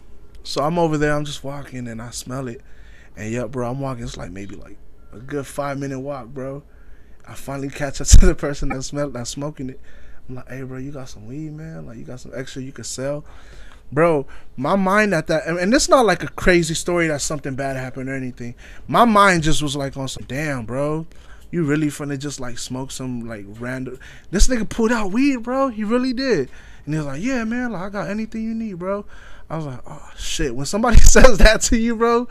[0.43, 1.13] so I'm over there.
[1.13, 2.61] I'm just walking and I smell it,
[3.16, 4.03] and yep, bro, I'm walking.
[4.03, 4.78] It's like maybe like
[5.13, 6.63] a good five minute walk, bro.
[7.28, 9.80] I finally catch up to the person that smell that's smoking it.
[10.28, 11.86] I'm like, hey, bro, you got some weed, man?
[11.86, 13.26] Like, you got some extra you could sell?
[13.92, 14.26] Bro,
[14.58, 18.10] my mind at that, and, it's not like a crazy story that something bad happened
[18.10, 18.56] or anything.
[18.88, 21.06] My mind just was like on some, damn, bro,
[21.52, 24.00] you really finna just like smoke some like random.
[24.32, 25.70] This nigga pulled out weed, bro.
[25.70, 26.50] He really did.
[26.86, 29.06] And he was like, yeah, man, like I got anything you need, bro.
[29.50, 30.56] I was like, oh shit.
[30.56, 32.28] When somebody says that to you, bro,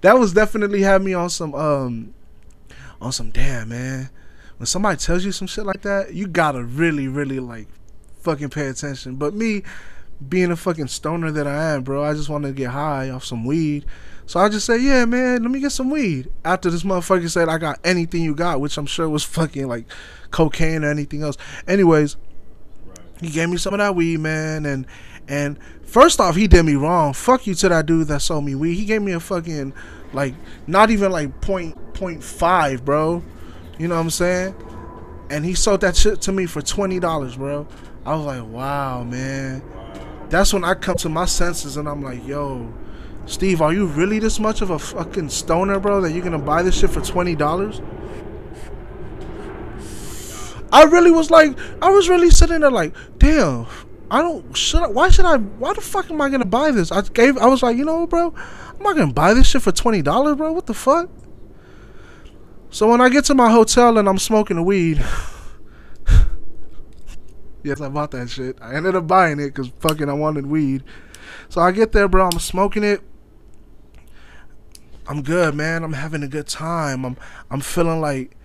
[0.00, 2.14] that was definitely had me on some um
[3.00, 4.10] on some damn man.
[4.58, 7.68] When somebody tells you some shit like that, you gotta really, really like
[8.20, 9.16] fucking pay attention.
[9.16, 9.62] But me,
[10.26, 13.24] being a fucking stoner that I am, bro, I just wanted to get high off
[13.24, 13.84] some weed.
[14.26, 16.30] So I just say, yeah, man, let me get some weed.
[16.44, 19.86] After this motherfucker said, I got anything you got, which I'm sure was fucking like
[20.30, 21.36] cocaine or anything else.
[21.68, 22.16] Anyways,
[23.20, 24.86] he gave me some of that weed, man, and
[25.28, 27.12] and first off, he did me wrong.
[27.12, 28.74] Fuck you to that dude that sold me weed.
[28.74, 29.72] He gave me a fucking
[30.12, 30.34] like
[30.66, 33.22] not even like point point five, bro.
[33.78, 34.54] You know what I'm saying?
[35.28, 37.66] And he sold that shit to me for twenty dollars, bro.
[38.04, 39.62] I was like, wow, man.
[40.28, 42.72] That's when I come to my senses and I'm like, yo,
[43.26, 46.62] Steve, are you really this much of a fucking stoner, bro, that you're gonna buy
[46.62, 47.80] this shit for twenty dollars?
[50.72, 53.66] I really was like, I was really sitting there like, damn,
[54.10, 56.92] I don't should I, why should I why the fuck am I gonna buy this?
[56.92, 58.32] I gave I was like, you know bro,
[58.76, 60.52] I'm not gonna buy this shit for twenty dollars, bro.
[60.52, 61.10] What the fuck?
[62.76, 65.02] So when I get to my hotel and I'm smoking the weed,
[67.62, 68.58] yes, I bought that shit.
[68.60, 70.84] I ended up buying it because fucking I wanted weed.
[71.48, 72.26] So I get there, bro.
[72.26, 73.00] I'm smoking it.
[75.08, 75.84] I'm good, man.
[75.84, 77.06] I'm having a good time.
[77.06, 77.16] I'm
[77.50, 78.36] I'm feeling like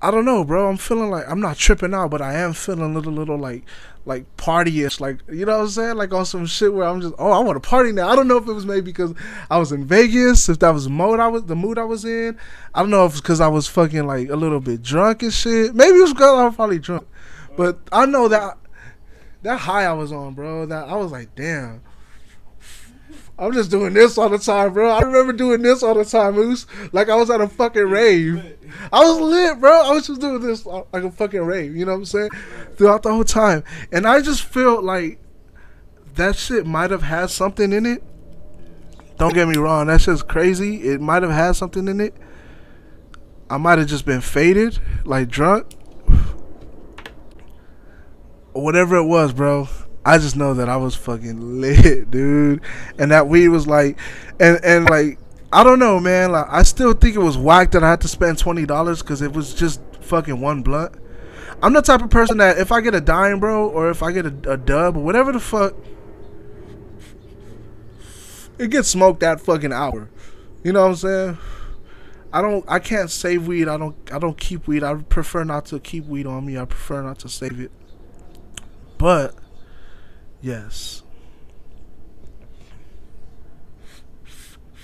[0.00, 0.68] I don't know, bro.
[0.68, 3.64] I'm feeling like I'm not tripping out, but I am feeling a little, little like,
[4.06, 7.14] like partyish, like you know what I'm saying, like on some shit where I'm just,
[7.18, 8.08] oh, I want to party now.
[8.08, 9.14] I don't know if it was maybe because
[9.50, 12.04] I was in Vegas, if that was the mode I was, the mood I was
[12.04, 12.38] in.
[12.74, 15.32] I don't know if it's because I was fucking like a little bit drunk and
[15.32, 15.74] shit.
[15.74, 17.06] Maybe it was because I was probably drunk,
[17.56, 18.58] but I know that
[19.42, 20.66] that high I was on, bro.
[20.66, 21.82] That I was like, damn.
[23.36, 24.90] I'm just doing this all the time, bro.
[24.90, 26.66] I remember doing this all the time, Moose.
[26.92, 28.56] Like I was at a fucking rave.
[28.92, 29.72] I was lit, bro.
[29.72, 31.74] I was just doing this uh, like a fucking rave.
[31.74, 32.30] You know what I'm saying?
[32.76, 35.18] Throughout the whole time, and I just felt like
[36.14, 38.04] that shit might have had something in it.
[39.18, 40.88] Don't get me wrong, that shit's crazy.
[40.88, 42.14] It might have had something in it.
[43.50, 45.66] I might have just been faded, like drunk,
[48.52, 49.68] or whatever it was, bro.
[50.06, 52.60] I just know that I was fucking lit, dude.
[52.98, 53.98] And that weed was like,
[54.38, 55.18] and and like,
[55.52, 56.32] I don't know, man.
[56.32, 59.22] Like, I still think it was whack that I had to spend twenty dollars because
[59.22, 60.94] it was just fucking one blunt.
[61.62, 64.12] I'm the type of person that if I get a dime, bro, or if I
[64.12, 65.74] get a, a dub, or whatever the fuck,
[68.58, 70.10] it gets smoked that fucking hour.
[70.62, 71.38] You know what I'm saying?
[72.32, 72.64] I don't.
[72.66, 73.68] I can't save weed.
[73.68, 73.96] I don't.
[74.12, 74.82] I don't keep weed.
[74.82, 76.58] I prefer not to keep weed on me.
[76.58, 77.70] I prefer not to save it.
[78.98, 79.34] But
[80.44, 81.02] yes,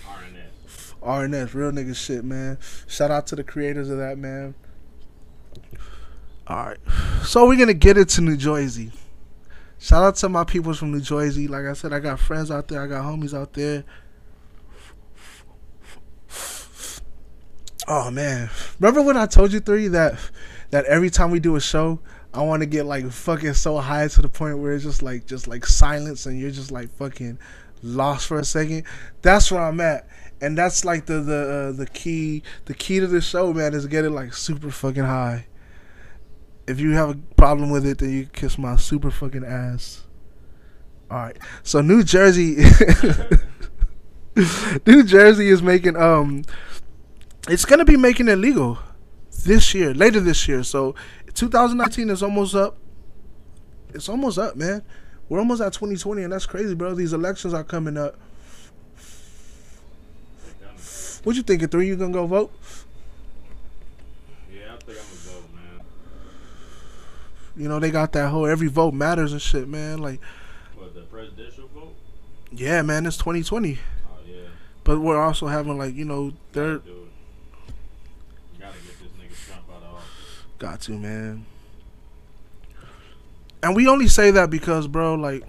[0.06, 0.94] RNS.
[1.02, 2.58] RNS, real nigga shit, man.
[2.86, 4.54] Shout out to the creators of that, man.
[6.46, 6.78] All right,
[7.24, 8.90] so we're gonna get into New Jersey.
[9.78, 11.46] Shout out to my peoples from New Jersey.
[11.46, 12.82] Like I said, I got friends out there.
[12.82, 13.84] I got homies out there.
[17.86, 18.48] Oh man,
[18.78, 20.18] remember when I told you three that
[20.70, 22.00] that every time we do a show,
[22.32, 25.26] I want to get like fucking so high to the point where it's just like
[25.26, 27.38] just like silence and you're just like fucking
[27.82, 28.84] lost for a second.
[29.22, 30.06] That's where I'm at,
[30.40, 33.86] and that's like the the uh, the key the key to the show, man, is
[33.86, 35.46] getting like super fucking high.
[36.68, 40.04] If you have a problem with it, then you kiss my super fucking ass.
[41.10, 42.64] All right, so New Jersey,
[44.86, 46.44] New Jersey is making um
[47.48, 48.78] it's gonna be making it legal
[49.44, 50.62] this year, later this year.
[50.62, 50.94] So
[51.34, 52.76] 2019 is almost up.
[53.94, 54.82] It's almost up, man.
[55.28, 56.94] We're almost at 2020, and that's crazy, bro.
[56.94, 58.16] These elections are coming up.
[61.22, 61.68] What you thinking?
[61.68, 62.50] Three, you gonna go vote?
[64.52, 65.80] Yeah, I think I'm gonna vote, man.
[67.56, 69.98] You know they got that whole every vote matters and shit, man.
[69.98, 70.20] Like,
[70.76, 71.94] What the presidential vote?
[72.52, 74.34] yeah, man, it's 2020, Oh yeah.
[74.82, 76.82] but we're also having like you know they're it.
[76.86, 77.08] You
[78.58, 80.44] gotta get this nigga Trump out of office.
[80.60, 81.46] Got to, man.
[83.62, 85.42] And we only say that because, bro, like,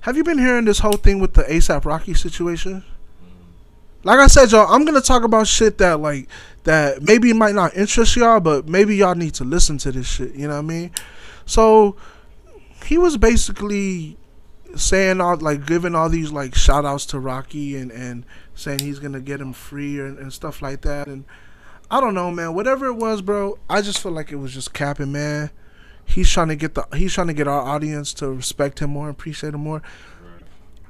[0.00, 2.82] have you been hearing this whole thing with the ASAP Rocky situation?
[4.04, 6.28] Like I said, y'all, I'm gonna talk about shit that, like,
[6.64, 10.34] that maybe might not interest y'all, but maybe y'all need to listen to this shit.
[10.34, 10.90] You know what I mean?
[11.44, 11.96] So,
[12.86, 14.16] he was basically
[14.76, 18.24] saying all, like, giving all these, like, shout outs to Rocky and, and
[18.54, 21.06] saying he's gonna get him free and, and stuff like that.
[21.06, 21.26] And,
[21.92, 22.54] I don't know, man.
[22.54, 23.58] Whatever it was, bro.
[23.68, 25.50] I just feel like it was just capping, man.
[26.06, 29.10] He's trying to get the he's trying to get our audience to respect him more,
[29.10, 29.82] appreciate him more.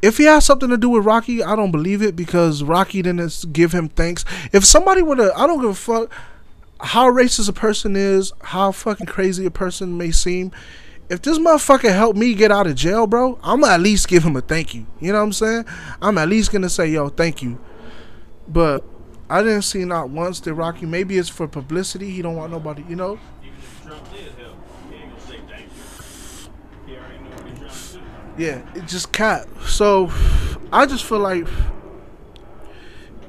[0.01, 3.53] If he has something to do with Rocky, I don't believe it because Rocky didn't
[3.53, 4.25] give him thanks.
[4.53, 6.13] If somebody would have, I don't give a fuck
[6.81, 10.53] how racist a person is, how fucking crazy a person may seem.
[11.09, 14.37] If this motherfucker helped me get out of jail, bro, I'm at least give him
[14.37, 14.87] a thank you.
[15.01, 15.65] You know what I'm saying?
[16.01, 17.59] I'm at least gonna say, yo, thank you.
[18.47, 18.85] But
[19.33, 20.85] I didn't see not once did Rocky.
[20.85, 22.11] Maybe it's for publicity.
[22.11, 23.19] He don't want nobody, you know.
[28.37, 29.49] Yeah, it just cat.
[29.65, 30.13] So
[30.71, 31.47] I just feel like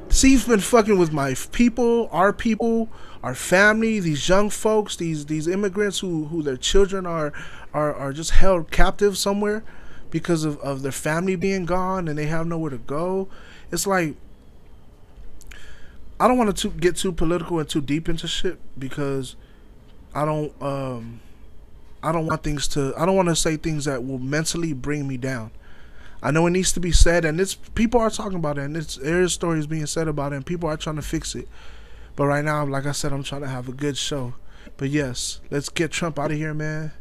[0.09, 2.89] Steve's been fucking with my people, our people,
[3.23, 7.31] our family, these young folks, these these immigrants who who their children are
[7.73, 9.63] are are just held captive somewhere
[10.09, 13.29] because of of their family being gone and they have nowhere to go.
[13.71, 14.17] It's like
[16.23, 19.35] I don't want to get too political and too deep into shit because
[20.15, 21.19] I don't um
[22.01, 25.05] I don't want things to I don't want to say things that will mentally bring
[25.05, 25.51] me down.
[26.21, 28.77] I know it needs to be said and it's people are talking about it and
[28.77, 31.49] it's there's stories being said about it and people are trying to fix it.
[32.15, 34.33] But right now, like I said, I'm trying to have a good show.
[34.77, 36.93] But yes, let's get Trump out of here, man.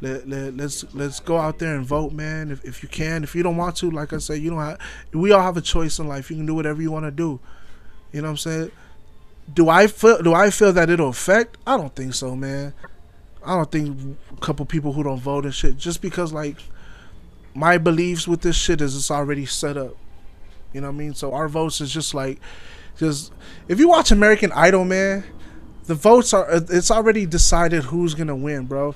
[0.00, 2.52] Let, let, let's let's go out there and vote, man.
[2.52, 4.78] If, if you can, if you don't want to, like I said, you don't have.
[5.12, 6.30] We all have a choice in life.
[6.30, 7.40] You can do whatever you want to do.
[8.12, 8.70] You know what I'm saying?
[9.52, 11.56] Do I feel do I feel that it'll affect?
[11.66, 12.74] I don't think so, man.
[13.44, 16.56] I don't think a couple people who don't vote and shit just because like
[17.54, 19.96] my beliefs with this shit is it's already set up.
[20.72, 21.14] You know what I mean?
[21.14, 22.40] So our votes is just like
[22.96, 23.32] just
[23.68, 25.24] if you watch American Idol, man,
[25.84, 28.94] the votes are uh, it's already decided who's gonna win, bro.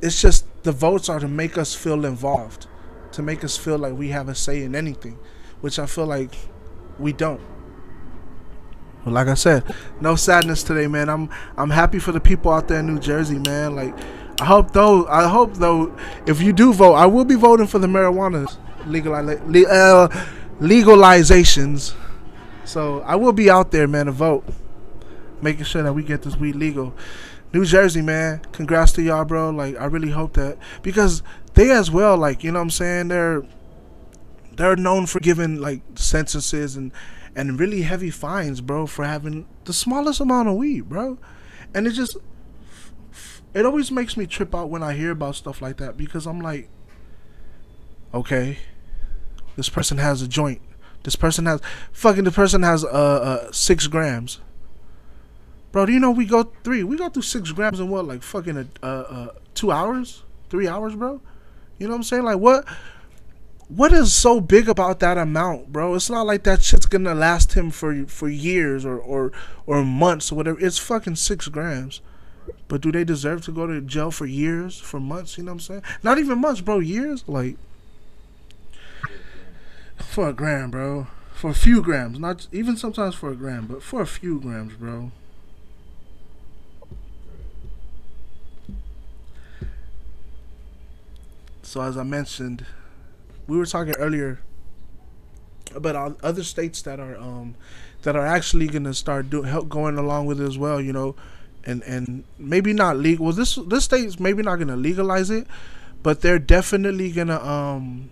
[0.00, 2.66] It's just the votes are to make us feel involved,
[3.12, 5.18] to make us feel like we have a say in anything,
[5.60, 6.34] which I feel like
[6.98, 7.40] we don't.
[9.04, 9.64] Like I said,
[10.00, 11.08] no sadness today, man.
[11.08, 13.74] I'm I'm happy for the people out there in New Jersey, man.
[13.74, 13.94] Like
[14.40, 15.96] I hope though, I hope though,
[16.26, 20.08] if you do vote, I will be voting for the marijuana uh,
[20.60, 21.94] legalizations.
[22.64, 24.44] So I will be out there, man, to vote,
[25.40, 26.94] making sure that we get this weed legal.
[27.52, 29.50] New Jersey, man, congrats to y'all, bro.
[29.50, 31.22] Like I really hope that because
[31.54, 33.42] they as well, like you know, what I'm saying they're
[34.56, 36.92] they're known for giving like sentences and
[37.34, 41.18] and really heavy fines, bro, for having the smallest amount of weed, bro.
[41.74, 42.16] And it just
[43.54, 46.40] it always makes me trip out when I hear about stuff like that because I'm
[46.40, 46.68] like,
[48.14, 48.58] okay,
[49.56, 50.60] this person has a joint.
[51.02, 51.60] This person has
[51.92, 52.24] fucking.
[52.24, 54.40] The person has uh, uh six grams.
[55.72, 56.84] Bro, do you know we go three?
[56.84, 60.68] We go through six grams in what, like fucking a, uh, uh, two hours, three
[60.68, 61.20] hours, bro.
[61.78, 62.24] You know what I'm saying?
[62.24, 62.66] Like what?
[63.74, 65.94] What is so big about that amount, bro?
[65.94, 69.32] It's not like that shit's gonna last him for for years or or
[69.66, 70.60] or months or whatever.
[70.60, 72.02] It's fucking six grams.
[72.68, 75.38] But do they deserve to go to jail for years, for months?
[75.38, 75.82] You know what I'm saying?
[76.02, 76.80] Not even months, bro.
[76.80, 77.56] Years, like
[79.96, 81.06] for a gram, bro.
[81.32, 84.74] For a few grams, not even sometimes for a gram, but for a few grams,
[84.74, 85.12] bro.
[91.62, 92.66] So as I mentioned,
[93.52, 94.40] we were talking earlier
[95.74, 97.54] about other states that are um
[98.02, 101.14] that are actually gonna start do help going along with it as well, you know,
[101.64, 103.26] and and maybe not legal.
[103.26, 105.46] Well, this this state's maybe not gonna legalize it,
[106.02, 108.10] but they're definitely gonna um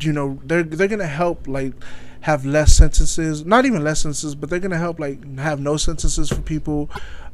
[0.00, 1.72] you know they're they're gonna help like
[2.20, 6.28] have less sentences not even less sentences but they're gonna help like have no sentences
[6.28, 6.88] for people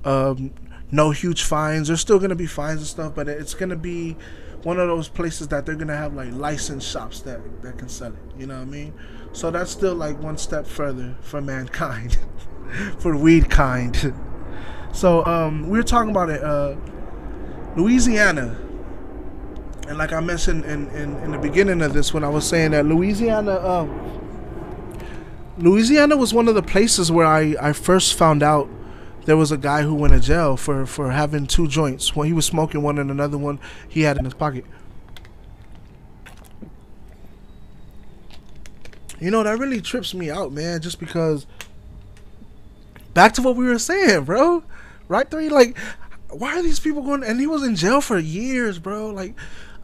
[0.04, 0.50] um
[0.90, 4.16] no huge fines there's still gonna be fines and stuff but it's gonna be
[4.64, 8.12] one of those places that they're gonna have like licensed shops that that can sell
[8.12, 8.92] it you know what i mean?
[9.32, 12.18] So that's still like one step further for mankind
[12.98, 14.14] for weed kind.
[14.90, 16.74] So um we were talking about it uh
[17.76, 18.56] louisiana.
[19.86, 22.72] And like I mentioned in, in, in the beginning of this, when I was saying
[22.72, 23.88] that Louisiana, uh,
[25.56, 28.68] Louisiana was one of the places where I, I first found out
[29.28, 32.16] there was a guy who went to jail for, for having two joints.
[32.16, 34.64] When he was smoking one and another one he had in his pocket.
[39.20, 41.44] You know, that really trips me out, man, just because
[43.12, 44.62] back to what we were saying, bro.
[45.08, 45.76] Right three, like
[46.30, 49.10] why are these people going and he was in jail for years, bro?
[49.10, 49.34] Like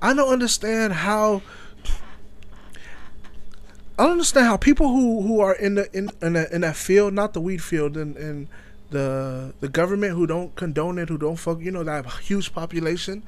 [0.01, 1.43] I don't understand how
[3.99, 6.77] I don't understand how people who, who are in the in in, the, in that
[6.77, 8.49] field, not the weed field, and and
[8.95, 13.23] the the government who don't condone it, who don't fuck, you know, that huge population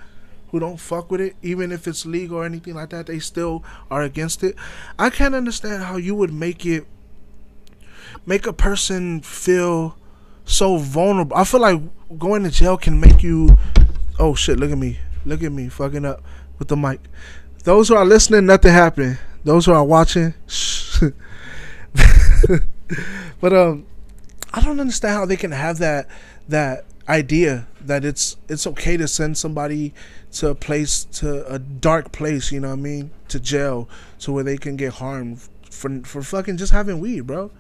[0.51, 3.65] who don't fuck with it, even if it's legal or anything like that, they still
[3.91, 4.55] are against it.
[4.99, 6.87] I can't understand how you would make it
[8.25, 9.97] make a person feel
[10.45, 11.37] so vulnerable.
[11.37, 11.81] I feel like
[12.19, 13.59] going to jail can make you.
[14.19, 14.59] Oh shit!
[14.59, 14.99] Look at me!
[15.25, 15.69] Look at me!
[15.69, 16.23] Fucking up
[16.59, 17.01] with the mic.
[17.65, 19.19] Those who are listening, nothing happened.
[19.43, 20.33] Those who are watching,
[23.41, 23.87] but um,
[24.53, 26.09] I don't understand how they can have that
[26.49, 29.93] that idea that it's it's okay to send somebody
[30.33, 32.53] to a place to a dark place.
[32.53, 33.11] You know what I mean?
[33.29, 33.89] To jail,
[34.21, 35.41] to where they can get harmed
[35.71, 37.51] for for fucking just having weed, bro.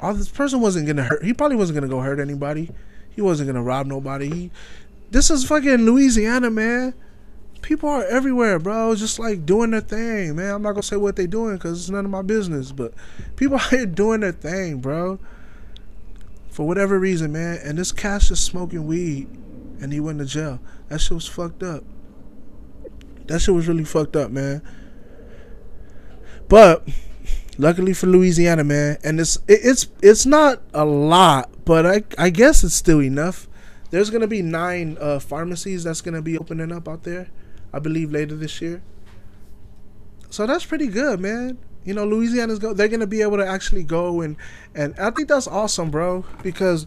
[0.00, 1.24] All this person wasn't gonna hurt.
[1.24, 2.70] He probably wasn't gonna go hurt anybody.
[3.10, 4.28] He wasn't gonna rob nobody.
[4.28, 4.50] He,
[5.10, 6.94] this is fucking Louisiana, man
[7.66, 8.94] people are everywhere, bro.
[8.94, 10.54] Just like doing their thing, man.
[10.54, 12.94] I'm not gonna say what they're doing because it's none of my business, but
[13.34, 15.18] people are here doing their thing, bro.
[16.56, 17.60] For whatever reason, man.
[17.62, 19.28] And this cat's just smoking weed,
[19.78, 20.58] and he went to jail.
[20.88, 21.84] That shit was fucked up.
[23.26, 24.62] That shit was really fucked up, man.
[26.48, 26.88] But
[27.58, 32.30] luckily for Louisiana, man, and it's it, it's it's not a lot, but I I
[32.30, 33.48] guess it's still enough.
[33.90, 37.28] There's gonna be nine uh, pharmacies that's gonna be opening up out there.
[37.70, 38.80] I believe later this year.
[40.30, 41.58] So that's pretty good, man.
[41.86, 44.36] You know, Louisiana's go they're gonna be able to actually go and
[44.74, 46.86] and I think that's awesome, bro, because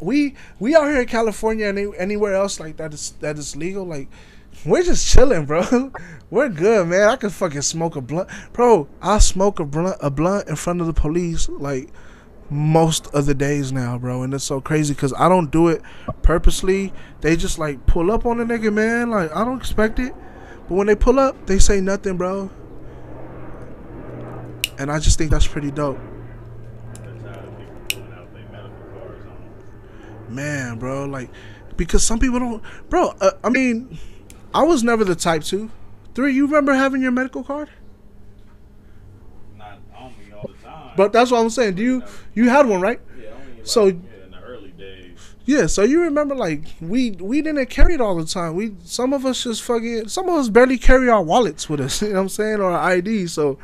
[0.00, 3.54] we we out here in California and any, anywhere else like that is that is
[3.54, 4.08] legal, like
[4.64, 5.92] we're just chilling, bro.
[6.30, 7.08] We're good, man.
[7.08, 8.88] I could fucking smoke a blunt, bro.
[9.02, 11.90] I smoke a blunt a blunt in front of the police, like
[12.50, 14.22] most of the days now, bro.
[14.22, 15.82] And it's so crazy because I don't do it
[16.22, 16.92] purposely.
[17.20, 19.10] They just like pull up on a nigga, man.
[19.10, 20.14] Like I don't expect it,
[20.68, 22.50] but when they pull up, they say nothing, bro.
[24.78, 25.98] And I just think that's pretty dope,
[26.94, 29.26] That's how people pulling out their medical cards
[30.28, 30.34] on.
[30.34, 31.04] man, bro.
[31.04, 31.30] Like
[31.76, 33.14] because some people don't, bro.
[33.20, 33.98] Uh, I mean,
[34.52, 35.70] I was never the type to.
[36.14, 37.70] Three, you remember having your medical card?
[39.56, 40.92] Not on me all the time.
[40.96, 41.74] But that's what I'm saying.
[41.74, 42.02] Do you
[42.34, 43.00] you had one, right?
[43.20, 45.18] yeah, only like, So- yeah, in the early days.
[45.44, 48.54] Yeah, so you remember like we we didn't carry it all the time.
[48.54, 52.00] We some of us just fucking some of us barely carry our wallets with us,
[52.02, 53.26] you know what I'm saying, or our ID.
[53.26, 53.58] So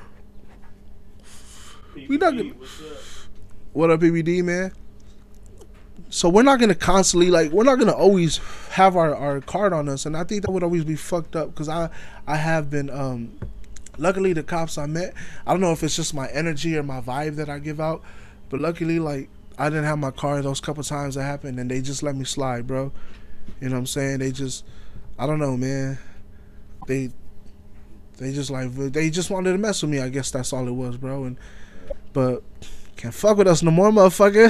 [2.08, 2.52] We not gonna-
[3.72, 4.72] what up, BBD man?
[6.08, 8.38] So we're not gonna constantly like we're not gonna always
[8.70, 11.48] have our, our card on us, and I think that would always be fucked up
[11.50, 11.88] because I
[12.26, 13.38] I have been um
[13.98, 15.14] luckily the cops I met
[15.46, 18.02] I don't know if it's just my energy or my vibe that I give out,
[18.48, 19.28] but luckily like
[19.58, 22.24] I didn't have my card those couple times that happened, and they just let me
[22.24, 22.92] slide, bro.
[23.60, 24.18] You know what I'm saying?
[24.18, 24.64] They just
[25.18, 25.98] I don't know, man.
[26.88, 27.10] They
[28.18, 30.00] they just like they just wanted to mess with me.
[30.00, 31.24] I guess that's all it was, bro.
[31.24, 31.36] And
[32.12, 32.42] but
[32.96, 34.46] Can't fuck with us no more, motherfucker.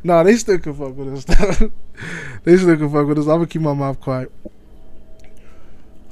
[0.04, 1.24] nah, they still can fuck with us.
[2.44, 3.24] they still can fuck with us.
[3.26, 4.30] I'm gonna keep my mouth quiet.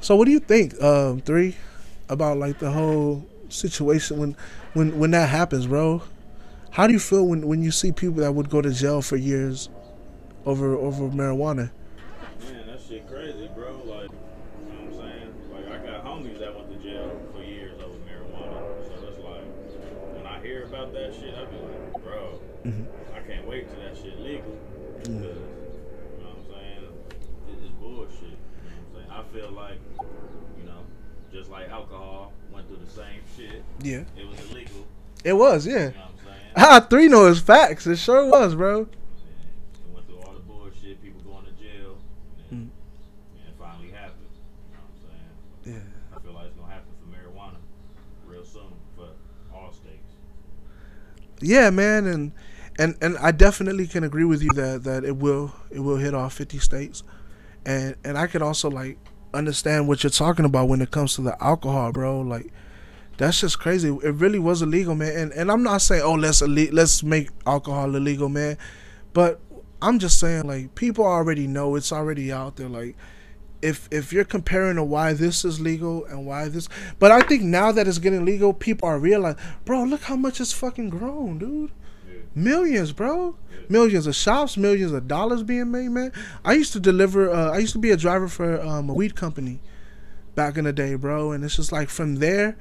[0.01, 1.55] So, what do you think, um, three,
[2.09, 4.35] about like the whole situation when,
[4.73, 6.01] when, when that happens, bro?
[6.71, 9.17] How do you feel when, when you see people that would go to jail for
[9.17, 9.69] years
[10.45, 11.69] over over marijuana?
[12.49, 13.73] Man, that shit crazy, bro.
[13.85, 15.33] Like, you know what I'm saying?
[15.53, 18.87] Like, I got homies that went to jail for years over marijuana.
[18.87, 19.45] So it's like,
[20.15, 22.39] when I hear about that shit, I be like, bro,
[23.13, 24.57] I can't wait till that shit legal.
[24.97, 26.83] Because, you know what I'm saying?
[27.49, 28.21] It- It's bullshit.
[28.23, 29.11] You know what I'm saying?
[29.11, 29.79] I feel like,
[30.57, 30.81] you know,
[31.33, 33.61] just like alcohol went through the same shit.
[33.83, 34.85] Yeah, It was illegal.
[35.23, 35.65] it was.
[35.67, 35.91] Yeah, You know
[36.25, 36.39] saying?
[36.57, 37.87] ah, three knows facts.
[37.87, 38.81] It sure was, bro.
[38.81, 38.87] It
[39.93, 41.97] went through all the bullshit, people going to jail,
[42.51, 42.71] and, and
[43.47, 44.15] it finally happened.
[44.69, 45.83] You know what I'm saying?
[45.83, 46.15] Yeah.
[46.17, 47.55] I feel like it's gonna happen for marijuana
[48.27, 48.63] real soon
[48.95, 49.07] for
[49.55, 50.13] all states.
[51.41, 52.31] Yeah, man, and
[52.79, 56.13] and and I definitely can agree with you that that it will it will hit
[56.13, 57.03] all 50 states.
[57.65, 58.97] And and I could also like
[59.33, 62.21] understand what you're talking about when it comes to the alcohol, bro.
[62.21, 62.51] Like
[63.21, 63.89] that's just crazy.
[63.89, 65.15] It really was illegal, man.
[65.15, 68.57] And and I'm not saying oh let's let's make alcohol illegal, man.
[69.13, 69.39] But
[69.79, 72.95] I'm just saying like people already know it's already out there like
[73.61, 76.67] if if you're comparing to why this is legal and why this
[76.97, 80.41] but I think now that it's getting legal, people are realizing, bro, look how much
[80.41, 81.71] it's fucking grown, dude.
[82.33, 83.35] Millions, bro.
[83.69, 86.11] Millions of shops, millions of dollars being made, man.
[86.43, 89.15] I used to deliver uh, I used to be a driver for um, a weed
[89.15, 89.59] company
[90.33, 92.57] back in the day, bro, and it's just like from there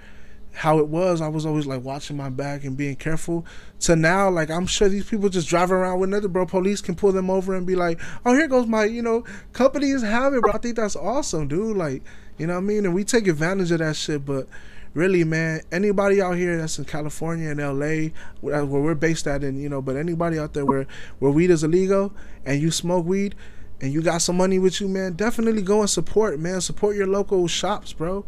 [0.52, 3.46] how it was, I was always like watching my back and being careful.
[3.80, 6.46] To now, like I'm sure these people just driving around with another bro.
[6.46, 9.90] Police can pull them over and be like, "Oh, here goes my, you know, company
[9.90, 11.76] is having." Bro, I think that's awesome, dude.
[11.76, 12.02] Like,
[12.38, 12.84] you know what I mean?
[12.84, 14.24] And we take advantage of that shit.
[14.24, 14.48] But
[14.92, 19.44] really, man, anybody out here that's in California and LA, where where we're based at,
[19.44, 20.86] and you know, but anybody out there where
[21.20, 22.12] where weed is illegal
[22.44, 23.34] and you smoke weed
[23.80, 26.60] and you got some money with you, man, definitely go and support, man.
[26.60, 28.24] Support your local shops, bro.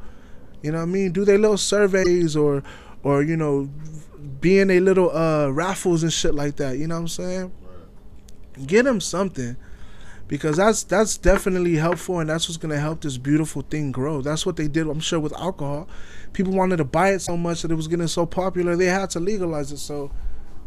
[0.63, 1.13] You know what I mean?
[1.13, 2.63] Do their little surveys or
[3.03, 3.69] or you know
[4.41, 6.79] be in a little uh raffles and shit like that.
[6.79, 7.53] You know what I'm saying?
[8.67, 9.57] Get them something
[10.29, 14.23] because that's that's definitely helpful and that's what's gonna help this beautiful thing grow.
[14.23, 15.89] That's what they did, I'm sure, with alcohol.
[16.33, 19.11] People wanted to buy it so much that it was getting so popular they had
[19.11, 19.79] to legalize it.
[19.79, 20.11] So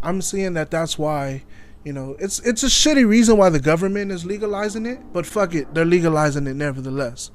[0.04, 1.44] I'm seeing that that's why.
[1.84, 5.56] You know, it's it's a shitty reason why the government is legalizing it, but fuck
[5.56, 7.32] it, they're legalizing it nevertheless.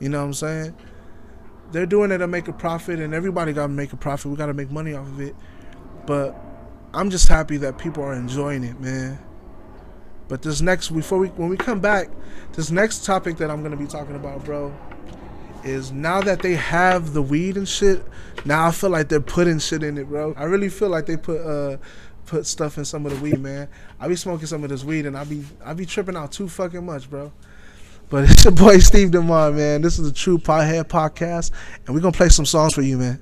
[0.00, 0.74] You know what I'm saying?
[1.72, 4.30] They're doing it to make a profit and everybody got to make a profit.
[4.30, 5.34] We got to make money off of it.
[6.06, 6.36] But
[6.96, 9.18] i'm just happy that people are enjoying it man.
[10.28, 12.08] But this next before we when we come back
[12.54, 14.74] this next topic that i'm to be talking about bro
[15.62, 18.02] is now that they have the weed and shit
[18.44, 20.34] now i feel like they're putting shit in it bro.
[20.36, 21.76] I really feel like they put uh
[22.24, 23.68] put stuff in some of the weed man.
[24.00, 26.48] I be smoking some of this weed and i be i be tripping out too
[26.48, 27.32] fucking much bro
[28.08, 29.82] but it's your boy Steve Demar, man.
[29.82, 31.50] This is the True Pothead Podcast,
[31.86, 33.20] and we're gonna play some songs for you, man.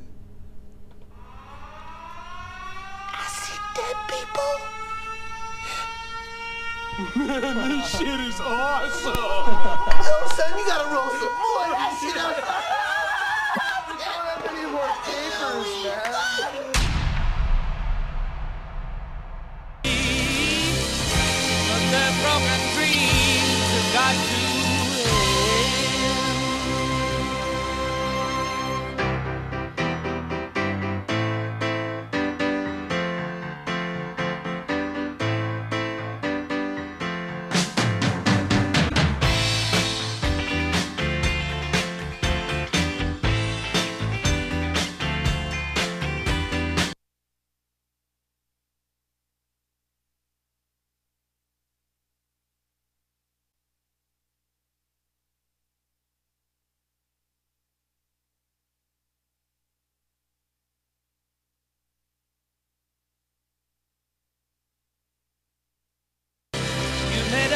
[3.12, 4.42] I see dead people.
[7.26, 9.14] Man, this shit is awesome.
[10.04, 11.68] Yo, son, you gotta roll some more.
[11.72, 12.53] That shit is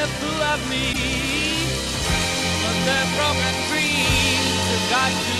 [0.08, 0.94] You made a me,
[2.62, 5.37] but their broken dreams have got to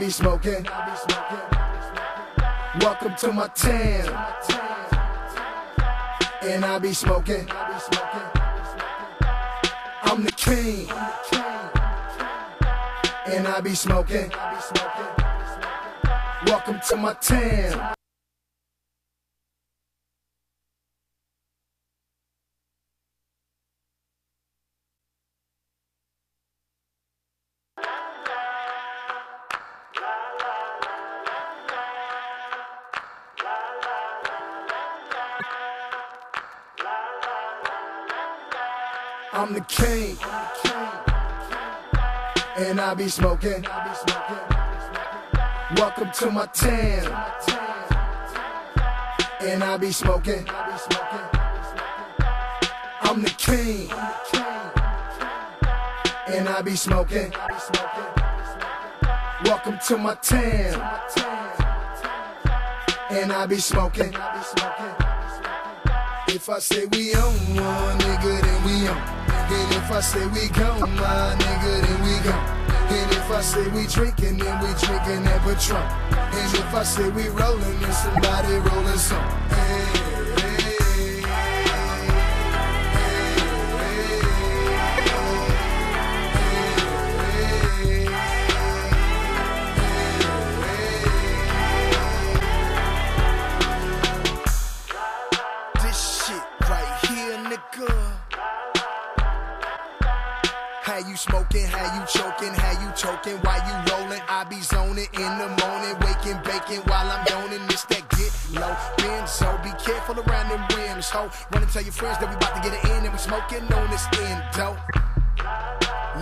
[0.00, 0.66] be smoking.
[0.66, 4.08] I'll be smoking Welcome to my town.
[6.42, 7.46] And I be smoking.
[10.02, 10.88] I'm the king.
[13.26, 14.32] And I be smoking.
[16.46, 17.99] Welcome to my town.
[39.70, 40.16] King.
[42.56, 43.64] And I be smoking.
[45.76, 47.06] Welcome to my town.
[49.40, 50.46] And I be smoking.
[53.02, 53.90] I'm the king.
[56.26, 57.32] And I be smoking.
[59.44, 61.00] Welcome to my town.
[63.10, 64.14] And I be smoking.
[66.28, 69.19] If I say we on one, nigga, then we on.
[69.52, 72.46] And if I say we gone, my nigga, then we gone.
[72.90, 75.82] And if I say we drinking, then we drinking that Patron.
[76.38, 79.28] And if I say we rolling, then somebody rolling some.
[79.50, 79.99] Hey,
[101.20, 104.22] smoking, how you choking, how you choking, why you rolling?
[104.26, 107.60] I be zoning in the morning, waking, baking while I'm yawning.
[107.68, 109.52] This that get low, benzo.
[109.62, 111.28] Be careful around them rims, ho.
[111.52, 113.68] Run and tell your friends that we about to get it in and we smoking
[113.68, 114.80] on this endo.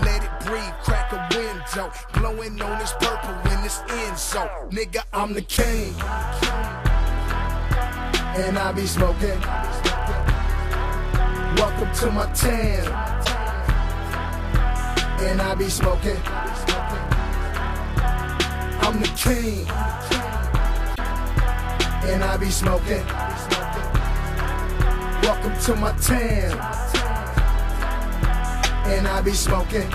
[0.02, 1.92] Let it breathe, crack a window.
[2.14, 4.50] Blowing on this purple when it's in so.
[4.70, 5.94] Nigga, I'm the king.
[8.34, 9.40] And I be smoking.
[11.54, 13.37] Welcome to my town
[15.20, 16.20] and I be smoking.
[18.80, 19.66] I'm the king,
[22.08, 23.04] and I be smoking.
[25.22, 26.58] Welcome to my town,
[28.86, 29.88] and I be smoking.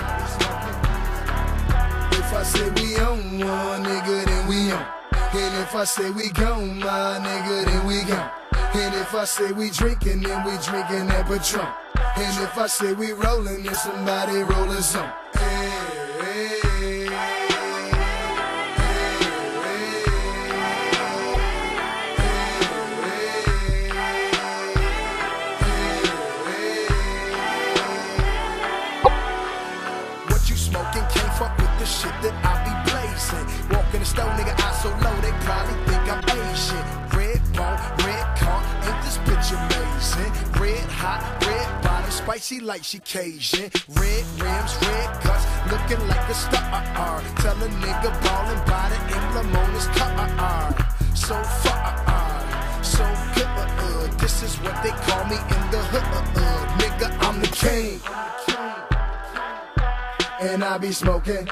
[2.12, 5.03] If I say we on one, nigga, then we on.
[5.36, 8.30] And if I say we gone, my nigga, then we gone.
[8.74, 11.66] And if I say we drinking, then we drinking that Patron.
[12.16, 15.06] And if I say we rolling, then somebody rolling some.
[15.06, 15.23] Hey,
[42.34, 43.70] spicy like she Cajun.
[43.90, 46.62] Red rims, red cuts, looking like a star.
[46.62, 47.22] Uh-uh.
[47.36, 50.74] Tell a nigga ballin' by the emblem on his car.
[51.14, 52.82] So far, uh-uh.
[52.82, 53.04] so
[53.34, 53.46] good.
[53.46, 56.02] Uh, this is what they call me in the hood.
[56.02, 56.78] Uh-uh.
[56.78, 58.00] Nigga, I'm the king
[60.40, 61.48] and I be smoking.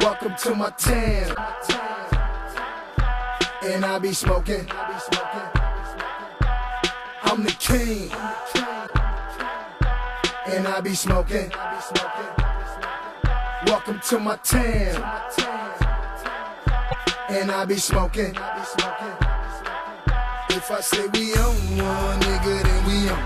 [0.00, 1.36] Welcome to my town,
[3.62, 4.66] and I be smoking.
[7.32, 8.10] I'm the king,
[10.52, 11.50] and I be smoking.
[13.66, 15.02] Welcome to my town,
[17.30, 18.34] and I be smoking.
[20.50, 23.18] If I say we on one, nigga, then we on.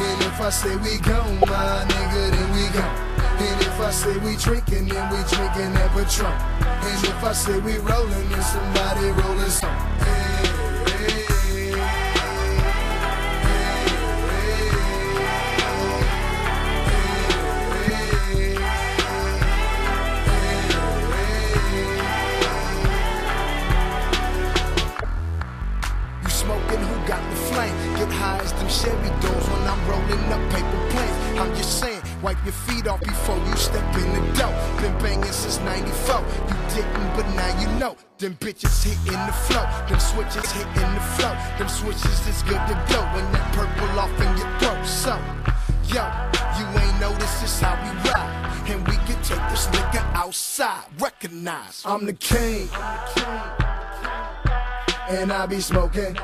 [0.00, 2.96] And if I say we gone, my nigga, then we gone.
[3.40, 6.32] And if I say we drinking, then we drinking that Patron.
[6.32, 10.29] And if I say we rolling, then somebody rolling some.
[28.10, 31.38] High as them Chevy doors when I'm rolling up paper planes.
[31.38, 34.52] I'm just saying, wipe your feet off before you step in the door.
[34.80, 36.20] Been banging since 94.
[36.48, 37.96] You didn't, but now you know.
[38.18, 39.64] Them bitches hitting the flow.
[39.88, 41.34] Them switches hitting the flow.
[41.58, 43.00] Them switches is good to go.
[43.14, 44.84] When that purple off in your throat.
[44.84, 45.14] So,
[45.88, 46.04] yo,
[46.58, 48.36] you ain't know this is how we ride.
[48.68, 50.84] And we can take this nigga outside.
[50.98, 52.68] Recognize I'm the king
[55.10, 56.16] and I be smoking.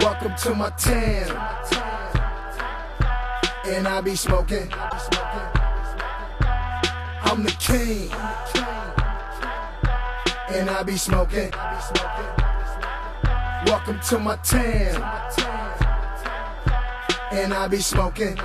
[0.00, 1.36] Welcome to my town,
[3.66, 4.72] and I be smoking.
[7.22, 8.10] I'm the king,
[10.48, 11.50] and I be smoking.
[13.66, 15.02] Welcome to my town,
[17.30, 18.38] and I be smoking.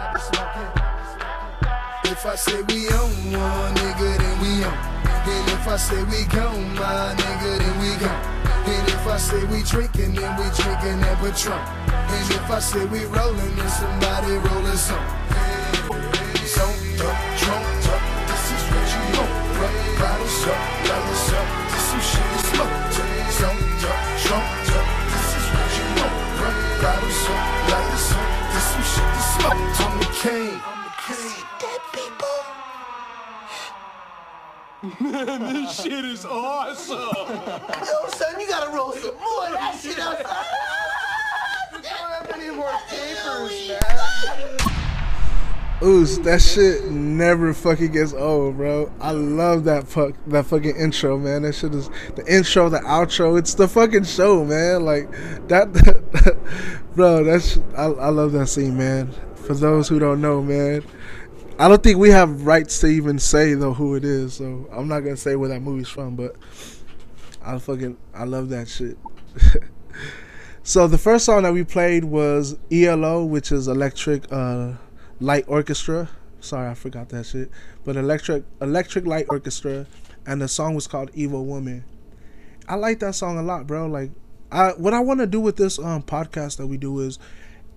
[2.03, 4.73] If I say we own one nigga, then we own.
[4.73, 8.36] And if I say we gone, my nigga, then we gone.
[8.67, 11.61] And if I say we drinking, then we drinking that Patron.
[11.87, 15.07] And if I say we rolling, then somebody rolling some.
[16.45, 16.63] So,
[17.07, 17.65] up, drunk,
[18.27, 19.99] this is what you want.
[19.99, 20.76] Bottles up,
[35.01, 36.97] Man, this shit is awesome.
[36.97, 40.17] Yo, son, you gotta roll some more of that shit up.
[45.83, 48.91] Ooh, that shit never fucking gets old, bro.
[48.99, 51.43] I love that fuck that fucking intro, man.
[51.43, 53.37] That shit is the intro, the outro.
[53.37, 54.83] It's the fucking show, man.
[54.83, 55.11] Like
[55.47, 55.71] that,
[56.95, 57.23] bro.
[57.23, 59.11] That's I, I love that scene, man.
[59.35, 60.83] For those who don't know, man,
[61.59, 64.87] I don't think we have rights to even say though who it is, so I'm
[64.87, 66.15] not gonna say where that movie's from.
[66.15, 66.35] But
[67.43, 68.95] I fucking I love that shit.
[70.63, 74.73] so the first song that we played was ELO, which is Electric uh,
[75.19, 76.09] Light Orchestra.
[76.41, 77.49] Sorry, I forgot that shit.
[77.83, 79.87] But Electric Electric Light Orchestra,
[80.27, 81.83] and the song was called Evil Woman.
[82.69, 83.87] I like that song a lot, bro.
[83.87, 84.11] Like,
[84.51, 87.17] I what I want to do with this um podcast that we do is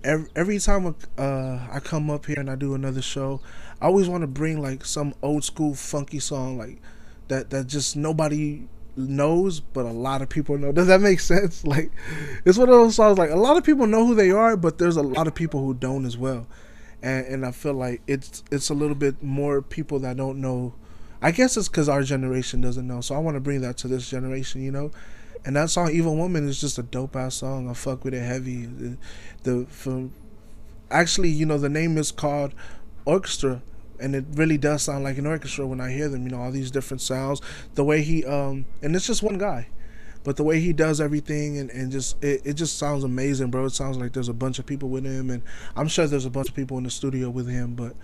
[0.03, 3.41] every, every time uh, I come up here and I do another show,
[3.81, 6.81] I always want to bring like some old school funky song like
[7.27, 10.71] that that just nobody knows but a lot of people know.
[10.71, 11.63] Does that make sense?
[11.71, 11.91] Like
[12.45, 14.77] it's one of those songs like a lot of people know who they are, but
[14.77, 16.47] there's a lot of people who don't as well.
[17.01, 20.73] And and I feel like it's it's a little bit more people that don't know.
[21.21, 23.01] I guess it's cuz our generation doesn't know.
[23.01, 24.91] So I want to bring that to this generation, you know.
[25.43, 27.69] And that song "Evil Woman" is just a dope ass song.
[27.69, 28.65] I fuck with it heavy.
[28.65, 28.97] The,
[29.43, 30.13] the from
[30.91, 32.53] actually, you know, the name is called
[33.05, 33.61] Orchestra,
[34.01, 36.23] and it really does sound like an orchestra when I hear them.
[36.23, 37.41] You know, all these different sounds.
[37.75, 39.67] The way he um, and it's just one guy,
[40.23, 43.65] but the way he does everything and, and just it, it just sounds amazing, bro.
[43.65, 45.43] It sounds like there's a bunch of people with him, and
[45.75, 47.95] I'm sure there's a bunch of people in the studio with him, but.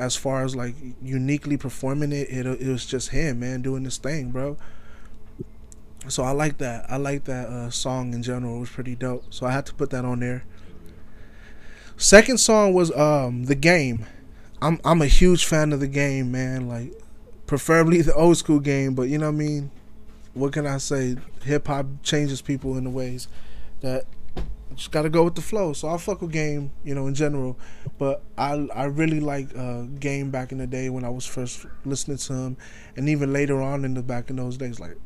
[0.00, 3.96] As, far as like uniquely performing it, it, it was just him, man, doing this
[3.96, 4.56] thing, bro
[6.06, 6.86] so I like that.
[6.90, 8.56] I like that uh, song in general.
[8.56, 9.24] It was pretty dope.
[9.30, 10.44] So I had to put that on there.
[11.96, 14.06] Second song was um the game.
[14.60, 16.68] I'm I'm a huge fan of the game, man.
[16.68, 16.92] Like
[17.46, 19.70] preferably the old school game, but you know what I mean.
[20.34, 21.16] What can I say?
[21.44, 23.28] Hip hop changes people in the ways
[23.80, 24.04] that
[24.74, 25.72] just gotta go with the flow.
[25.72, 27.58] So I fuck with game, you know, in general.
[27.98, 31.66] But I I really like uh, game back in the day when I was first
[31.84, 32.56] listening to him,
[32.96, 34.96] and even later on in the back in those days, like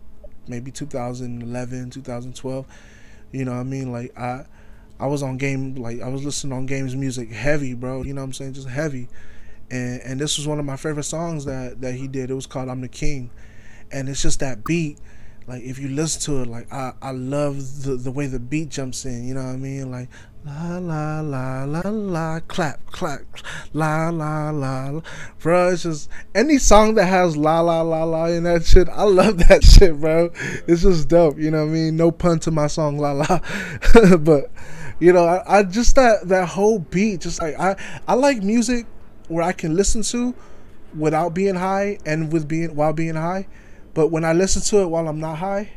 [0.49, 2.67] maybe 2011 2012
[3.31, 4.45] you know what i mean like i
[4.99, 8.21] i was on game like i was listening on games music heavy bro you know
[8.21, 9.09] what i'm saying just heavy
[9.73, 12.31] and and this was one of my favorite songs that that he did.
[12.31, 13.31] It was called i'm the king.
[13.91, 14.99] And it's just that beat
[15.47, 18.69] like if you listen to it like i i love the the way the beat
[18.69, 19.91] jumps in you know what i mean?
[19.91, 20.09] Like
[20.45, 23.23] la la la la la clap clap
[23.73, 25.01] la la la, la.
[25.39, 29.03] bro it's just any song that has la la la la in that shit i
[29.03, 30.31] love that shit bro.
[30.67, 31.97] It's just dope you know what i mean?
[31.97, 33.41] No pun to my song la la.
[34.19, 34.51] But
[35.01, 37.77] you know I, I just that that whole beat just like i
[38.07, 38.87] i like music
[39.29, 40.35] where i can listen to
[40.97, 43.47] without being high and with being while being high
[43.95, 45.71] but when i listen to it while i'm not high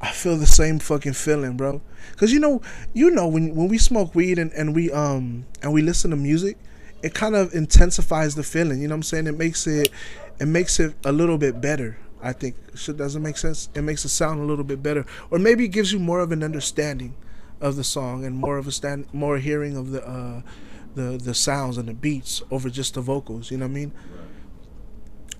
[0.00, 1.80] I feel the same fucking feeling, bro.
[2.16, 2.60] Cause you know,
[2.92, 6.16] you know when when we smoke weed and, and we um and we listen to
[6.16, 6.58] music,
[7.02, 8.80] it kind of intensifies the feeling.
[8.80, 9.26] You know what I'm saying?
[9.26, 9.90] It makes it
[10.38, 11.98] it makes it a little bit better.
[12.22, 13.68] I think should doesn't make sense.
[13.74, 16.30] It makes it sound a little bit better, or maybe it gives you more of
[16.32, 17.14] an understanding
[17.60, 20.42] of the song and more of a stand more hearing of the uh
[20.96, 23.50] the the sounds and the beats over just the vocals.
[23.50, 23.92] You know what I mean?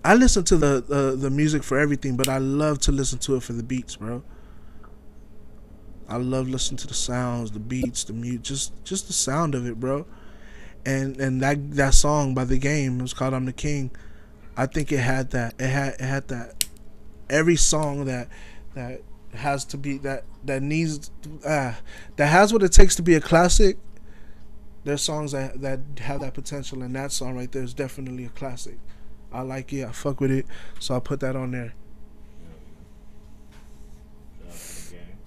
[0.04, 3.34] I listen to the uh, the music for everything, but I love to listen to
[3.36, 4.22] it for the beats, bro.
[6.08, 9.66] I love listening to the sounds, the beats, the mute, just just the sound of
[9.66, 10.06] it, bro.
[10.84, 13.90] And and that that song by the game it was called "I'm the King."
[14.56, 15.54] I think it had that.
[15.58, 16.64] It had it had that.
[17.28, 18.28] Every song that
[18.74, 19.00] that
[19.34, 21.10] has to be that that needs
[21.44, 21.74] uh,
[22.16, 23.78] that has what it takes to be a classic.
[24.86, 28.28] There's songs that that have that potential, and that song right there is definitely a
[28.28, 28.78] classic.
[29.32, 29.84] I like it.
[29.84, 30.46] I fuck with it,
[30.78, 31.74] so I put that on there.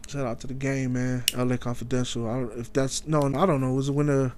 [0.08, 1.26] Shout out to the game, man.
[1.36, 2.30] LA Confidential.
[2.30, 3.74] I if that's no, I don't know.
[3.74, 4.34] Was it when a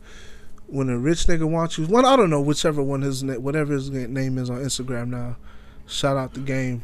[0.65, 1.85] when a rich nigga wants you.
[1.85, 5.37] One, I don't know whichever one his whatever his name is on Instagram now.
[5.85, 6.83] Shout out to the game.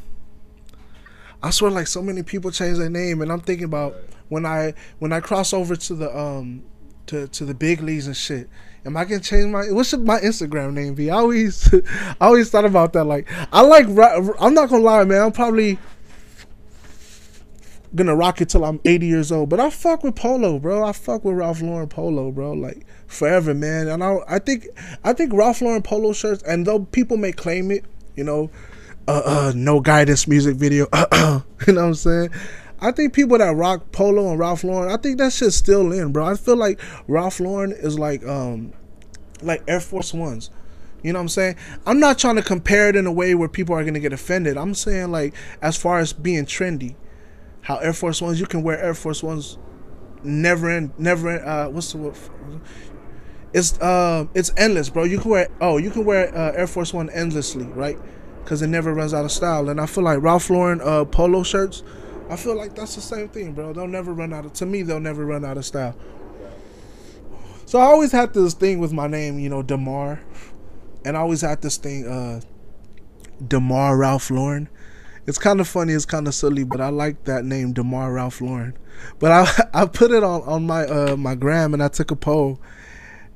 [1.42, 3.96] I swear, like so many people change their name, and I'm thinking about
[4.30, 6.62] when I when I cross over to the um
[7.08, 8.50] to to the big leagues and shit.
[8.86, 11.10] Am I gonna change my what should my Instagram name be?
[11.10, 11.74] I always
[12.22, 13.04] I always thought about that.
[13.04, 13.88] Like I like
[14.40, 15.22] I'm not gonna lie, man.
[15.22, 15.78] I'm probably
[17.96, 19.50] gonna rock it till I'm 80 years old.
[19.50, 20.86] But I fuck with Polo, bro.
[20.86, 22.54] I fuck with Ralph Lauren Polo, bro.
[22.54, 23.88] Like forever, man.
[23.88, 24.68] And I I think
[25.04, 26.44] I think Ralph Lauren Polo shirts.
[26.44, 27.84] And though people may claim it,
[28.16, 28.50] you know,
[29.08, 30.88] uh, uh no guidance music video.
[30.94, 32.30] you know what I'm saying?
[32.80, 36.12] I think people that rock Polo and Ralph Lauren, I think that shit's still in,
[36.12, 36.26] bro.
[36.26, 38.74] I feel like Ralph Lauren is like um
[39.42, 40.50] like Air Force Ones.
[41.04, 41.56] You know what I'm saying?
[41.86, 44.58] I'm not trying to compare it in a way where people are gonna get offended.
[44.58, 46.96] I'm saying like as far as being trendy,
[47.62, 49.58] how Air Force Ones you can wear Air Force Ones
[50.24, 52.16] never end never end, uh what's the word?
[53.54, 55.04] It's uh it's endless, bro.
[55.04, 57.98] You can wear oh you can wear uh, Air Force One endlessly, right?
[58.44, 59.70] Because it never runs out of style.
[59.70, 61.84] And I feel like Ralph Lauren uh polo shirts,
[62.30, 63.74] I feel like that's the same thing, bro.
[63.74, 65.96] They'll never run out of to me they'll never run out of style.
[67.66, 70.22] So I always had this thing with my name, you know, Demar.
[71.06, 72.42] And I always had this thing, uh
[73.46, 74.70] Demar Ralph Lauren.
[75.26, 78.42] It's kind of funny, it's kind of silly, but I like that name, Demar Ralph
[78.42, 78.78] Lauren.
[79.20, 82.16] But I I put it on on my uh my gram and I took a
[82.16, 82.60] poll,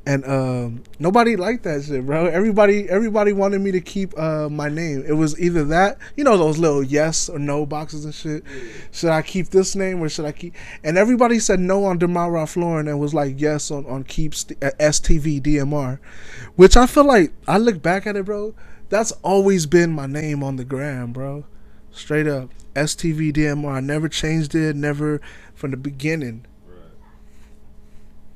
[0.05, 2.25] and um nobody liked that shit, bro.
[2.25, 5.03] Everybody everybody wanted me to keep uh my name.
[5.07, 8.43] It was either that, you know, those little yes or no boxes and shit.
[8.91, 10.55] Should I keep this name or should I keep?
[10.83, 14.33] And everybody said no on Demar Ralph Lauren and was like yes on on keep
[14.33, 15.99] st- uh, STV DMR,
[16.55, 18.55] which I feel like I look back at it, bro.
[18.89, 21.45] That's always been my name on the gram, bro.
[21.91, 22.49] Straight up.
[22.75, 23.73] STV DMR.
[23.73, 25.21] I never changed it, never
[25.53, 26.45] from the beginning.
[26.67, 26.77] Right.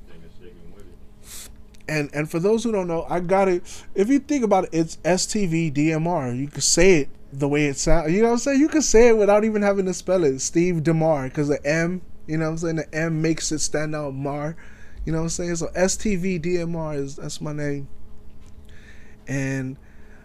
[0.09, 1.49] Think it's sticking with it.
[1.87, 3.63] And and for those who don't know, I got it.
[3.93, 6.37] If you think about it, it's STV DMR.
[6.37, 8.11] You can say it the way it sounds.
[8.11, 8.59] You know what I'm saying?
[8.59, 10.39] You can say it without even having to spell it.
[10.39, 12.75] Steve Demar, because the M, you know what I'm saying?
[12.77, 14.13] The M makes it stand out.
[14.13, 14.55] Mar,
[15.05, 15.55] you know what I'm saying?
[15.57, 17.87] So STV DMR is that's my name.
[19.27, 19.77] And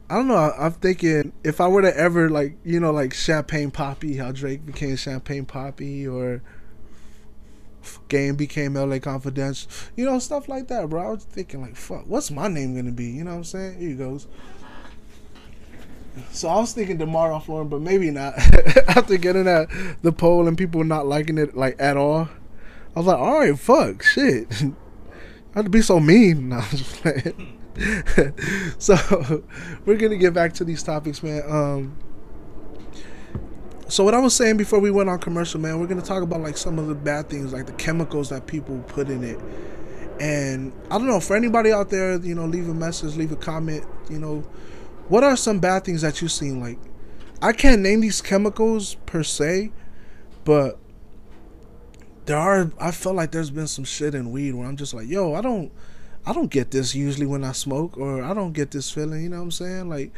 [0.09, 0.37] I don't know.
[0.37, 4.33] I- I'm thinking if I were to ever like you know like Champagne Papi, how
[4.33, 6.43] Drake became Champagne Papi, or
[8.09, 11.07] Game became LA Confidential, you know stuff like that, bro.
[11.07, 13.07] I was thinking like, fuck, what's my name gonna be?
[13.07, 13.79] You know what I'm saying?
[13.79, 14.27] Here he goes.
[16.33, 18.35] So I was thinking Demar Ralph Lauren, but maybe not.
[18.89, 19.69] After getting at
[20.03, 22.29] the poll and people not liking it like at all,
[22.95, 24.63] I was like, all right, fuck, shit.
[24.63, 26.49] I had to be so mean.
[26.51, 27.59] No, I'm just playing.
[28.79, 29.43] so
[29.87, 31.43] we're gonna get back to these topics, man.
[31.49, 31.97] Um,
[33.91, 36.41] so what I was saying before we went on commercial, man, we're gonna talk about
[36.41, 39.39] like some of the bad things, like the chemicals that people put in it.
[40.21, 43.37] And I don't know for anybody out there, you know, leave a message, leave a
[43.37, 43.85] comment.
[44.09, 44.41] You know,
[45.09, 46.61] what are some bad things that you've seen?
[46.61, 46.79] Like,
[47.43, 49.73] I can't name these chemicals per se,
[50.45, 50.79] but
[52.27, 52.71] there are.
[52.79, 55.41] I felt like there's been some shit in weed where I'm just like, yo, I
[55.41, 55.73] don't.
[56.25, 59.23] I don't get this usually when I smoke, or I don't get this feeling.
[59.23, 59.89] You know what I'm saying?
[59.89, 60.13] Like,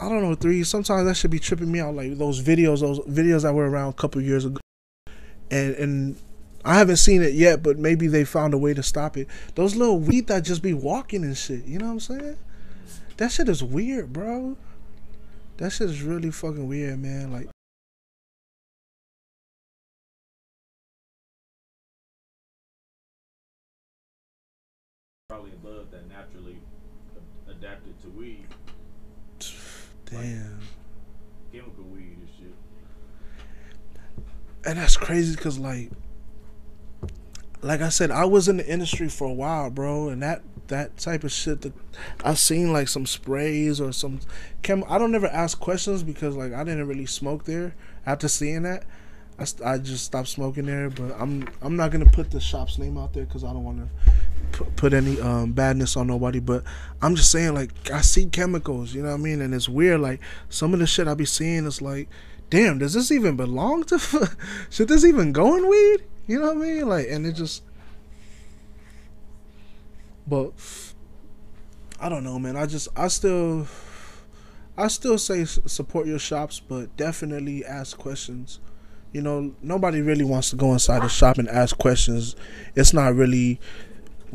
[0.00, 0.34] I don't know.
[0.34, 0.64] Three.
[0.64, 1.94] Sometimes that should be tripping me out.
[1.94, 4.58] Like those videos, those videos that were around a couple years ago,
[5.50, 6.16] and and
[6.64, 9.28] I haven't seen it yet, but maybe they found a way to stop it.
[9.54, 11.64] Those little weed that just be walking and shit.
[11.64, 12.36] You know what I'm saying?
[13.18, 14.56] That shit is weird, bro.
[15.58, 17.32] That shit is really fucking weird, man.
[17.32, 17.48] Like.
[25.28, 26.58] Probably a bud that naturally
[27.46, 28.46] a- adapted to weed,
[30.22, 30.60] Damn.
[31.52, 34.24] chemical weed and shit.
[34.66, 35.90] and that's crazy because like
[37.62, 40.96] like i said i was in the industry for a while bro and that that
[40.96, 41.72] type of shit that
[42.24, 44.20] i seen like some sprays or some
[44.62, 47.74] chem i don't never ask questions because like i didn't really smoke there
[48.06, 48.84] after seeing that
[49.38, 52.96] I, I just stopped smoking there but i'm i'm not gonna put the shop's name
[52.96, 54.12] out there because i don't want to
[54.76, 56.62] put, any um badness on nobody but
[57.02, 60.00] i'm just saying like i see chemicals you know what i mean and it's weird
[60.00, 62.08] like some of the shit i be seeing is like
[62.54, 63.98] damn, does this even belong to?
[64.70, 66.04] should this even go in weed?
[66.26, 66.88] You know what I mean?
[66.88, 67.64] Like, and it just.
[70.26, 70.52] But
[72.00, 72.56] I don't know, man.
[72.56, 73.66] I just, I still,
[74.78, 78.60] I still say support your shops, but definitely ask questions.
[79.12, 82.36] You know, nobody really wants to go inside a shop and ask questions.
[82.74, 83.60] It's not really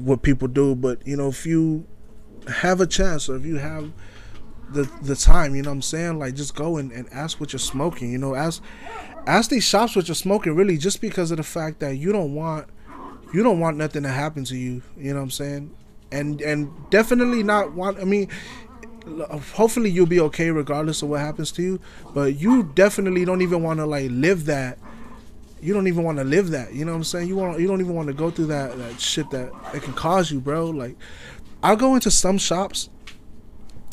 [0.01, 1.85] what people do, but you know, if you
[2.47, 3.91] have a chance or if you have
[4.71, 6.19] the the time, you know what I'm saying?
[6.19, 8.63] Like just go and, and ask what you're smoking, you know, ask
[9.27, 12.33] ask these shops what you're smoking really just because of the fact that you don't
[12.33, 12.67] want
[13.33, 15.75] you don't want nothing to happen to you, you know what I'm saying?
[16.11, 17.99] and and definitely not want.
[17.99, 18.29] I mean,
[19.53, 21.79] hopefully you'll be okay regardless of what happens to you.
[22.13, 24.79] But you definitely don't even want to like live that.
[25.61, 26.73] You don't even want to live that.
[26.73, 27.27] You know what I'm saying?
[27.27, 29.93] You want you don't even want to go through that that shit that it can
[29.93, 30.69] cause you, bro.
[30.69, 30.95] Like,
[31.61, 32.89] I'll go into some shops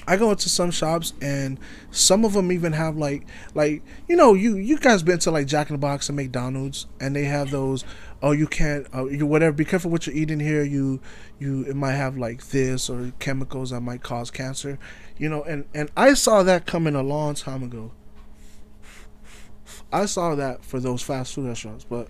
[0.09, 1.59] I go into some shops and
[1.90, 5.47] some of them even have like like you know you you guys been to like
[5.47, 7.84] Jack in the Box and McDonald's and they have those
[8.22, 11.01] oh you can't uh, you whatever be careful what you're eating here you
[11.38, 14.78] you it might have like this or chemicals that might cause cancer
[15.18, 17.90] you know and and I saw that coming a long time ago
[19.92, 22.08] I saw that for those fast food restaurants but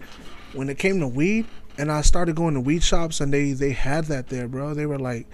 [0.52, 1.46] when it came to weed
[1.78, 4.86] and I started going to weed shops and they they had that there bro they
[4.86, 5.26] were like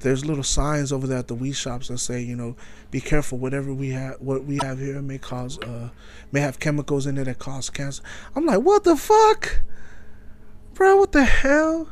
[0.00, 2.56] there's little signs over there at the weed shops that say, you know,
[2.90, 3.38] be careful.
[3.38, 5.90] Whatever we have, what we have here may cause, uh,
[6.32, 8.02] may have chemicals in it that cause cancer.
[8.34, 9.60] I'm like, what the fuck,
[10.74, 10.96] bro?
[10.96, 11.88] What the hell?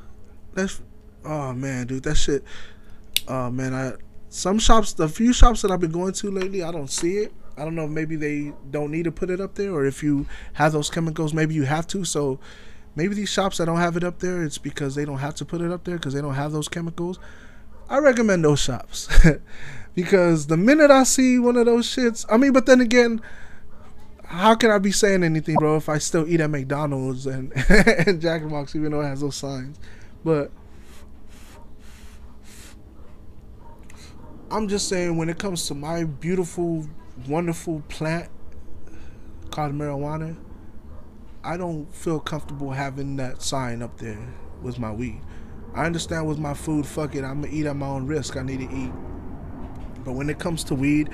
[0.53, 0.81] That's,
[1.25, 2.45] oh man, dude, that shit.
[3.27, 3.93] Oh man, I
[4.29, 7.33] some shops, the few shops that I've been going to lately, I don't see it.
[7.57, 7.87] I don't know.
[7.87, 11.33] Maybe they don't need to put it up there, or if you have those chemicals,
[11.33, 12.05] maybe you have to.
[12.05, 12.39] So
[12.97, 15.45] maybe these shops that don't have it up there, it's because they don't have to
[15.45, 17.19] put it up there because they don't have those chemicals.
[17.89, 19.09] I recommend those shops
[19.95, 23.21] because the minute I see one of those shits, I mean, but then again,
[24.25, 28.21] how can I be saying anything, bro, if I still eat at McDonald's and, and
[28.21, 29.79] Jack in the Box, even though it has those signs?
[30.25, 30.51] But
[34.51, 36.87] I'm just saying, when it comes to my beautiful,
[37.29, 38.31] wonderful plant
[39.51, 40.37] called marijuana,
[41.43, 45.21] I don't feel comfortable having that sign up there with my weed.
[45.75, 48.37] I understand with my food, fuck it, I'm gonna eat at my own risk.
[48.37, 48.93] I need to eat.
[50.05, 51.11] But when it comes to weed,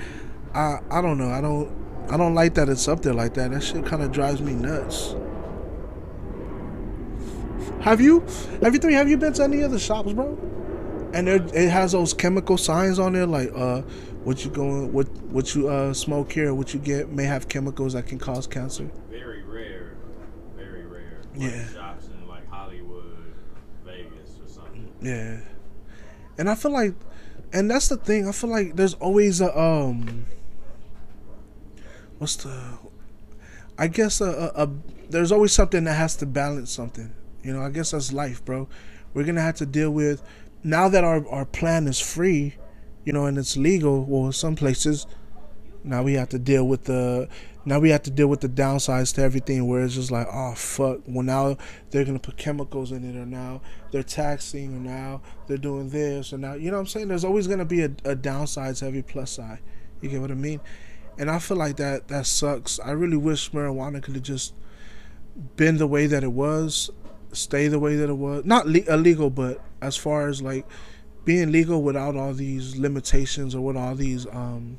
[0.53, 1.29] I I don't know.
[1.29, 1.71] I don't
[2.09, 3.51] I don't like that it's up there like that.
[3.51, 5.15] That shit kind of drives me nuts.
[7.81, 8.25] Have you
[8.61, 10.37] have you three have you been to any other shops, bro?
[11.13, 13.81] And there, it has those chemical signs on there like uh
[14.23, 17.93] what you going what what you uh smoke here, what you get may have chemicals
[17.93, 18.89] that can cause cancer.
[19.09, 19.95] Very rare.
[20.55, 21.21] Very rare.
[21.33, 21.67] Like Yeah.
[21.69, 23.33] Shops in like Hollywood,
[23.85, 24.91] Vegas, or something.
[25.01, 25.39] Yeah.
[26.37, 26.93] And I feel like
[27.53, 30.25] and that's the thing, I feel like there's always a um
[32.19, 32.77] what's the
[33.77, 34.69] I guess a, a, a
[35.09, 37.11] there's always something that has to balance something.
[37.43, 38.67] You know, I guess that's life, bro.
[39.13, 40.21] We're gonna have to deal with
[40.63, 42.55] now that our our plan is free,
[43.05, 44.03] you know, and it's legal.
[44.05, 45.07] Well, some places,
[45.83, 47.27] now we have to deal with the
[47.63, 50.53] now we have to deal with the downsides to everything where it's just like oh
[50.55, 50.99] fuck.
[51.07, 51.57] Well now
[51.89, 53.61] they're gonna put chemicals in it or now
[53.91, 57.07] they're taxing or now they're doing this or now you know what i'm saying?
[57.07, 59.59] There's always gonna be a, a downside to every plus side.
[60.01, 60.61] You get what i mean?
[61.17, 62.79] And i feel like that that sucks.
[62.79, 64.53] I really wish marijuana could have just
[65.55, 66.89] been the way that it was
[67.31, 70.65] stay the way that it was not le- illegal but as far as like
[71.25, 74.77] being legal without all these limitations or with all these um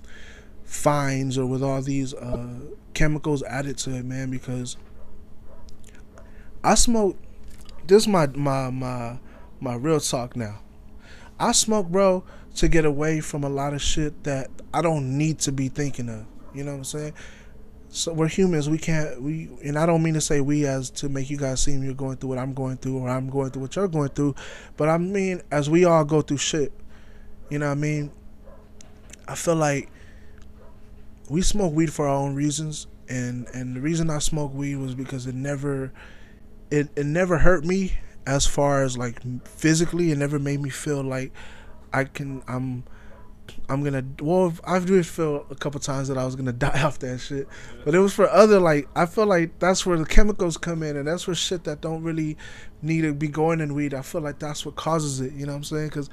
[0.65, 2.61] fines or with all these uh,
[2.95, 4.31] chemicals added to it, man.
[4.31, 4.77] Because
[6.65, 7.17] I smoke.
[7.87, 9.19] This is my my my
[9.61, 10.61] my real talk now.
[11.39, 12.25] I smoke, bro,
[12.57, 16.09] to get away from a lot of shit that I don't need to be thinking
[16.09, 16.25] of.
[16.55, 17.13] You know what I'm saying?
[17.95, 18.71] So we're humans.
[18.71, 19.21] We can't.
[19.21, 21.93] We and I don't mean to say we as to make you guys seem you're
[21.93, 24.35] going through what I'm going through or I'm going through what you're going through,
[24.79, 26.73] but I mean as we all go through shit.
[27.51, 28.11] You know what I mean?
[29.29, 29.91] I feel like
[31.29, 34.95] we smoke weed for our own reasons and and the reason I smoke weed was
[34.95, 35.93] because it never
[36.71, 41.03] it, it never hurt me as far as like physically it never made me feel
[41.03, 41.31] like
[41.93, 42.85] I can I'm
[43.69, 46.99] I'm gonna well I did feel a couple times that I was gonna die off
[47.01, 47.49] that shit
[47.85, 50.97] but it was for other like I feel like that's where the chemicals come in
[50.97, 52.37] and that's where shit that don't really
[52.83, 55.53] need to be going in weed I feel like that's what causes it you know
[55.53, 56.11] what I'm saying because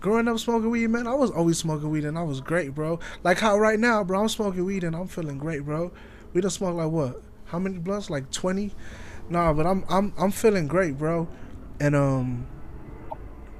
[0.00, 2.98] growing up smoking weed, man, I was always smoking weed and I was great, bro.
[3.22, 5.92] Like how right now, bro, I'm smoking weed and I'm feeling great, bro.
[6.32, 7.22] We done smoke like what?
[7.46, 8.10] How many blunts?
[8.10, 8.72] Like twenty?
[9.28, 11.28] Nah, but I'm I'm I'm feeling great, bro.
[11.78, 12.46] And um,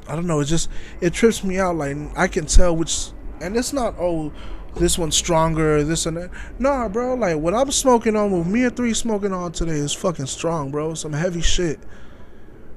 [0.09, 0.41] I don't know.
[0.41, 0.71] It just
[1.01, 1.77] it trips me out.
[1.77, 3.11] Like I can tell which,
[3.41, 4.33] and it's not oh.
[4.77, 6.31] This one's stronger, this and that.
[6.61, 7.15] Nah, bro.
[7.15, 10.71] Like what I'm smoking on, with me and three smoking on today is fucking strong,
[10.71, 10.95] bro.
[10.95, 11.81] Some heavy shit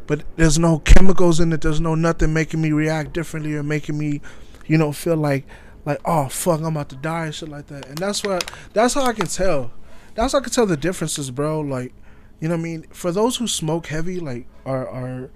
[0.07, 1.61] but there's no chemicals in it.
[1.61, 4.21] There's no nothing making me react differently or making me,
[4.67, 5.45] you know, feel like
[5.85, 7.87] like oh fuck, I'm about to die and shit like that.
[7.87, 9.71] And that's what that's how I can tell.
[10.15, 11.61] That's how I can tell the differences, bro.
[11.61, 11.93] Like,
[12.39, 12.85] you know what I mean?
[12.91, 15.31] For those who smoke heavy, like are are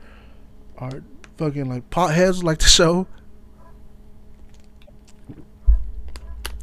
[0.78, 1.04] are
[1.38, 3.08] fucking like potheads like the show.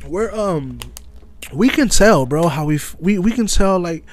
[0.06, 0.80] We're um
[1.52, 4.04] we can tell, bro, how we f- we we can tell like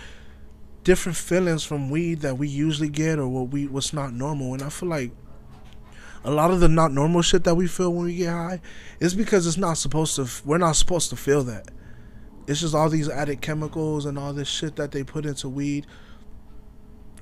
[0.84, 4.64] different feelings from weed that we usually get or what we what's not normal and
[4.64, 5.12] I feel like
[6.24, 8.62] a lot of the not normal shit that we feel when we get high
[9.00, 10.28] is because it's not supposed to.
[10.46, 11.70] We're not supposed to feel that.
[12.48, 15.88] It's just all these added chemicals and all this shit that they put into weed.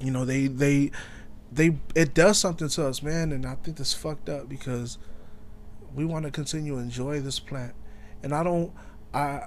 [0.01, 0.91] You know, they they
[1.51, 4.97] they it does something to us, man, and I think that's fucked up because
[5.95, 7.73] we want to continue to enjoy this plant.
[8.23, 8.71] And I don't
[9.13, 9.45] I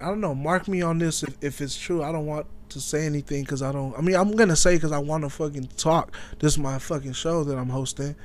[0.00, 2.02] I don't know, mark me on this if, if it's true.
[2.02, 4.92] I don't want to say anything cuz I don't I mean, I'm to say cuz
[4.92, 6.16] I want to fucking talk.
[6.38, 8.16] This is my fucking show that I'm hosting.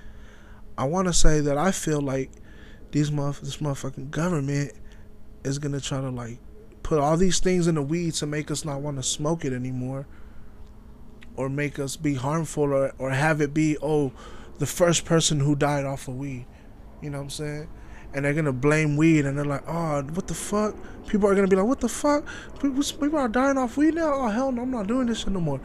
[0.78, 2.32] I want to say that I feel like
[2.92, 4.74] these motherf- this motherfucking government
[5.44, 6.40] is to try to like
[6.84, 9.54] put all these things in the weed to make us not want to smoke it
[9.54, 10.08] anymore
[11.36, 14.12] or make us be harmful or, or have it be oh
[14.60, 16.46] the first person who died off of weed
[17.02, 17.70] you know what i'm saying
[18.14, 20.76] and they're gonna blame weed and they're like oh what the fuck?
[21.08, 22.26] People are gonna be like what the fuck?
[22.60, 24.14] People, are dying off weed now?
[24.14, 25.60] Oh hell no i'm not doing this shit no more.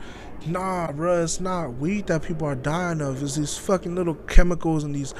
[0.46, 3.22] Nah bruh it's not weed that people are dying of.
[3.22, 5.14] It's these fucking little chemicals and these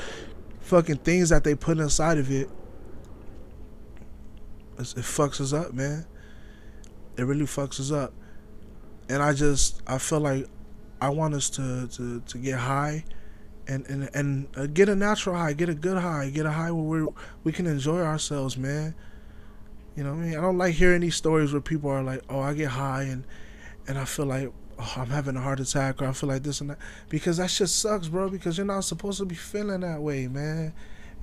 [0.61, 2.51] fucking things that they put inside of it.
[4.79, 6.07] It's, it fucks us up man.
[7.17, 8.13] It really fucks us up.
[9.09, 10.47] And I just I feel like
[11.01, 13.05] I want us to to, to get high
[13.69, 16.71] and and and uh, get a natural high, get a good high, get a high
[16.71, 17.13] where we
[17.45, 18.95] we can enjoy ourselves, man.
[19.97, 20.39] You know what I mean?
[20.39, 23.25] I don't like hearing these stories where people are like, "Oh, I get high and
[23.87, 26.61] and I feel like oh, I'm having a heart attack or I feel like this
[26.61, 26.79] and that."
[27.09, 30.73] Because that shit sucks, bro, because you're not supposed to be feeling that way, man.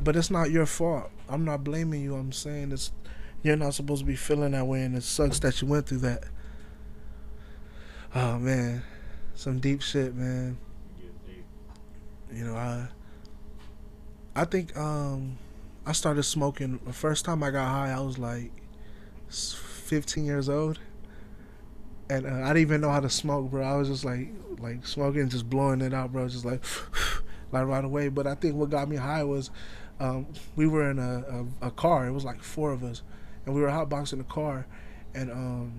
[0.01, 1.09] But it's not your fault.
[1.27, 2.15] I'm not blaming you.
[2.15, 2.91] I'm saying it's
[3.43, 5.99] you're not supposed to be feeling that way and it sucks that you went through
[5.99, 6.23] that.
[8.13, 8.83] Oh man,
[9.35, 10.57] some deep shit, man.
[12.33, 12.87] You know, I
[14.35, 15.37] I think um
[15.85, 17.91] I started smoking the first time I got high.
[17.91, 18.51] I was like
[19.29, 20.79] 15 years old,
[22.09, 23.63] and uh, I didn't even know how to smoke, bro.
[23.65, 24.29] I was just like
[24.59, 26.27] like smoking, just blowing it out, bro.
[26.27, 26.63] Just like
[27.51, 28.09] like right away.
[28.09, 29.51] But I think what got me high was
[29.99, 32.07] um, we were in a, a a car.
[32.07, 33.01] It was like four of us,
[33.45, 34.65] and we were hotboxing the car,
[35.13, 35.73] and um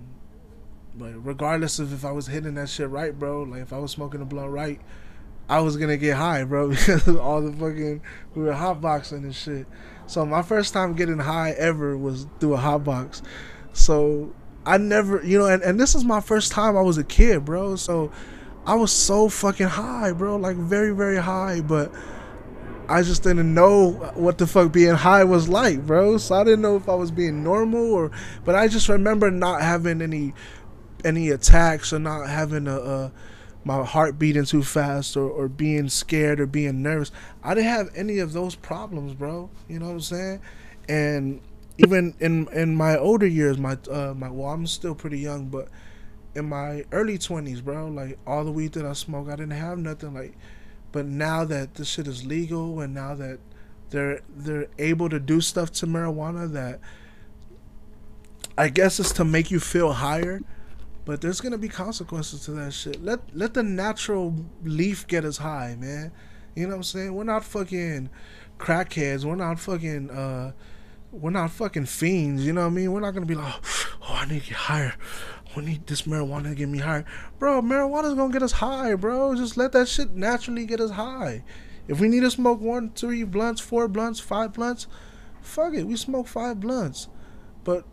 [0.97, 4.19] regardless of if I was hitting that shit right, bro, like if I was smoking
[4.19, 4.79] the blunt right,
[5.51, 8.01] I was gonna get high, bro, because all the fucking
[8.35, 9.67] we were hotboxing and shit.
[10.07, 13.21] So my first time getting high ever was through a hotbox.
[13.73, 14.33] So
[14.65, 17.43] I never, you know, and, and this is my first time I was a kid,
[17.43, 17.75] bro.
[17.75, 18.13] So
[18.65, 21.91] I was so fucking high, bro, like very, very high, but
[22.87, 26.17] I just didn't know what the fuck being high was like, bro.
[26.17, 28.11] So I didn't know if I was being normal or,
[28.45, 30.33] but I just remember not having any
[31.03, 33.11] any attacks or not having a, a
[33.63, 37.11] my heart beating too fast or, or being scared or being nervous.
[37.43, 39.49] I didn't have any of those problems, bro.
[39.67, 40.41] You know what I'm saying?
[40.89, 41.41] And
[41.77, 45.69] even in in my older years, my uh my well, I'm still pretty young, but
[46.35, 49.77] in my early 20s, bro, like all the weed that I smoke, I didn't have
[49.77, 50.35] nothing like.
[50.91, 53.39] But now that this shit is legal and now that
[53.89, 56.79] they're they're able to do stuff to marijuana that
[58.57, 60.41] I guess it's to make you feel higher
[61.05, 63.03] but there's gonna be consequences to that shit.
[63.03, 66.11] Let let the natural leaf get us high, man.
[66.55, 67.13] You know what I'm saying?
[67.13, 68.09] We're not fucking
[68.59, 69.25] crackheads.
[69.25, 70.51] We're not fucking uh
[71.11, 72.91] we're not fucking fiends, you know what I mean?
[72.91, 73.53] We're not gonna be like,
[74.03, 74.95] oh, I need to get higher.
[75.55, 77.05] We need this marijuana to get me higher.
[77.37, 79.35] Bro, marijuana's gonna get us high, bro.
[79.35, 81.43] Just let that shit naturally get us high.
[81.87, 84.87] If we need to smoke one, three blunts, four blunts, five blunts,
[85.41, 87.09] fuck it, we smoke five blunts.
[87.63, 87.85] But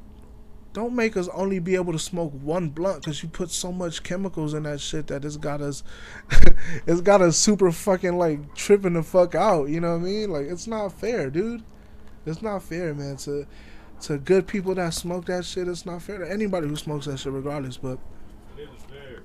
[0.79, 4.05] don't make us only be able to smoke one blunt because you put so much
[4.05, 5.83] chemicals in that shit that it's got us
[6.87, 10.31] it's got us super fucking like tripping the fuck out you know what i mean?
[10.31, 11.65] Like it's not fair dude.
[12.27, 13.45] It's not fair man to
[14.03, 17.19] to good people that smoke that shit it's not fair to anybody who smokes that
[17.19, 17.99] shit regardless but
[18.57, 19.23] it isn't fair.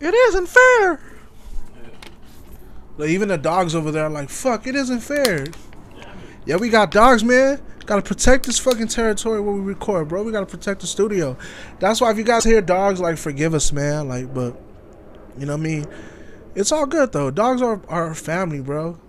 [0.00, 1.00] it isn't fair!
[2.98, 5.46] Like even the dogs over there are like fuck it isn't fair.
[6.46, 10.22] Yeah we got dogs man Gotta protect this fucking territory where we record, bro.
[10.22, 11.36] We gotta protect the studio.
[11.80, 14.08] That's why if you guys hear dogs, like, forgive us, man.
[14.08, 14.56] Like, but
[15.38, 15.86] you know what I mean?
[16.54, 17.30] It's all good though.
[17.30, 18.98] Dogs are our family, bro.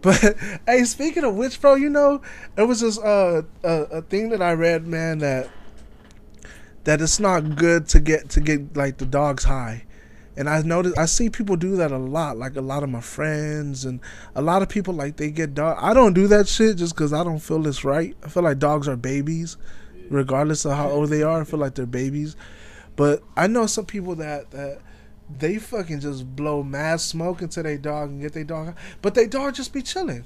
[0.00, 2.22] But hey, speaking of which, bro, you know,
[2.56, 5.50] it was this uh a, a thing that I read, man, that
[6.84, 9.84] that it's not good to get to get like the dogs high.
[10.38, 13.00] And I notice I see people do that a lot, like a lot of my
[13.00, 13.98] friends and
[14.36, 15.78] a lot of people like they get dog.
[15.80, 18.16] I don't do that shit just because I don't feel it's right.
[18.22, 19.56] I feel like dogs are babies,
[20.10, 21.40] regardless of how old they are.
[21.40, 22.36] I feel like they're babies.
[22.94, 24.78] But I know some people that that
[25.40, 29.26] they fucking just blow mad smoke into their dog and get their dog, but their
[29.26, 30.24] dog just be chilling.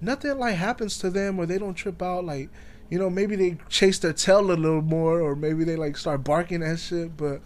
[0.00, 2.24] Nothing like happens to them or they don't trip out.
[2.24, 2.50] Like
[2.90, 6.24] you know, maybe they chase their tail a little more or maybe they like start
[6.24, 7.40] barking at shit, but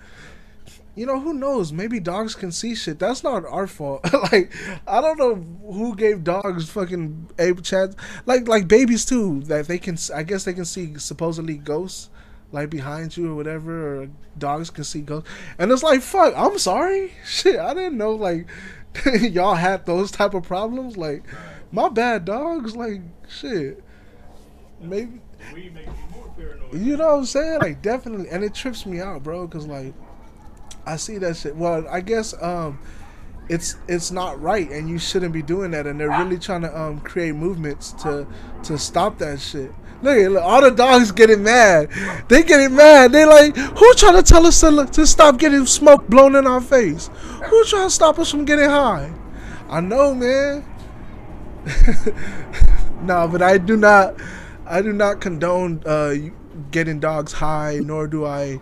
[0.95, 1.73] you know, who knows?
[1.73, 2.99] Maybe dogs can see shit.
[2.99, 4.05] That's not our fault.
[4.33, 4.53] like,
[4.87, 5.35] I don't know
[5.73, 7.97] who gave dogs fucking a chance.
[8.27, 9.41] Like, like babies too.
[9.43, 9.97] That they can.
[10.15, 12.11] I guess they can see supposedly ghosts,
[12.51, 14.03] like behind you or whatever.
[14.03, 15.29] Or dogs can see ghosts,
[15.59, 16.35] and it's like, fuck.
[16.37, 17.13] I'm sorry.
[17.27, 18.13] Shit, I didn't know.
[18.13, 18.47] Like,
[19.21, 20.97] y'all had those type of problems.
[20.97, 21.25] Like,
[21.71, 22.77] my bad, dogs.
[22.77, 23.83] Like, shit.
[24.81, 25.21] Maybe
[25.55, 26.75] We make you more paranoid.
[26.75, 27.61] you know what I'm saying?
[27.61, 29.47] Like definitely, and it trips me out, bro.
[29.49, 29.95] Cause like,
[30.87, 31.57] I see that shit.
[31.57, 32.79] Well, I guess um,
[33.49, 35.87] it's it's not right, and you shouldn't be doing that.
[35.87, 38.27] And they're really trying to um create movements to
[38.65, 39.73] to stop that shit.
[40.03, 41.89] Look at look, all the dogs getting mad.
[42.29, 43.13] They getting mad.
[43.13, 46.61] They like, who trying to tell us to, to stop getting smoke blown in our
[46.61, 47.09] face?
[47.45, 49.13] Who trying to stop us from getting high?
[49.69, 50.65] I know, man.
[53.03, 54.17] no, but I do not.
[54.67, 56.15] I do not condone uh,
[56.73, 58.61] getting dogs high, nor do I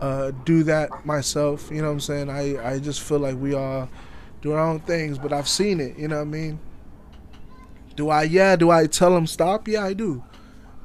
[0.00, 1.70] uh, do that myself.
[1.70, 2.30] You know what I'm saying?
[2.30, 3.88] I, I just feel like we all
[4.42, 5.98] do our own things, but I've seen it.
[5.98, 6.58] You know what I mean?
[7.96, 8.24] Do I?
[8.24, 8.56] Yeah.
[8.56, 9.66] Do I tell them stop?
[9.66, 10.22] Yeah, I do.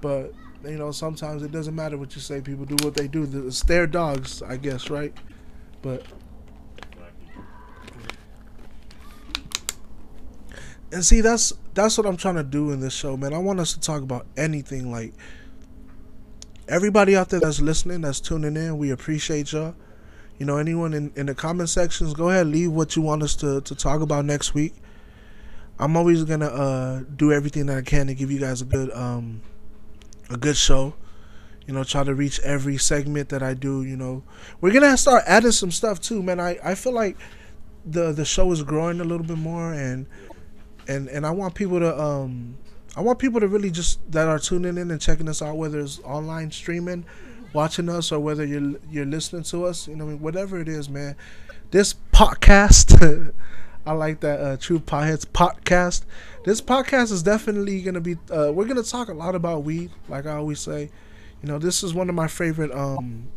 [0.02, 0.34] But
[0.64, 2.42] you know, sometimes it doesn't matter what you say.
[2.42, 3.30] People do what they do.
[3.48, 5.14] It's their dogs, I guess, right?
[5.82, 6.06] But
[10.92, 13.34] and see, that's that's what I'm trying to do in this show, man.
[13.34, 14.92] I want us to talk about anything.
[14.92, 15.14] Like
[16.68, 19.76] everybody out there that's listening, that's tuning in, we appreciate y'all.
[20.40, 23.36] You know, anyone in, in the comment sections, go ahead, leave what you want us
[23.38, 24.74] to, to talk about next week.
[25.80, 28.92] I'm always gonna uh, do everything that I can to give you guys a good
[28.92, 29.42] um,
[30.30, 30.94] a good show.
[31.68, 33.84] You know, try to reach every segment that I do.
[33.84, 34.24] You know,
[34.62, 36.40] we're gonna start adding some stuff too, man.
[36.40, 37.18] I, I feel like
[37.86, 40.06] the the show is growing a little bit more, and
[40.88, 42.58] and and I want people to um
[42.96, 45.80] I want people to really just that are tuning in and checking us out, whether
[45.80, 47.06] it's online streaming,
[47.52, 49.88] watching us, or whether you're you're listening to us.
[49.88, 51.16] You know, whatever it is, man.
[51.72, 53.34] This podcast.
[53.86, 56.06] I like that uh, True Potheads podcast.
[56.46, 58.16] This podcast is definitely gonna be.
[58.30, 60.90] Uh, we're gonna talk a lot about weed, like I always say.
[61.42, 62.72] You know, this is one of my favorite.
[62.72, 63.28] Um,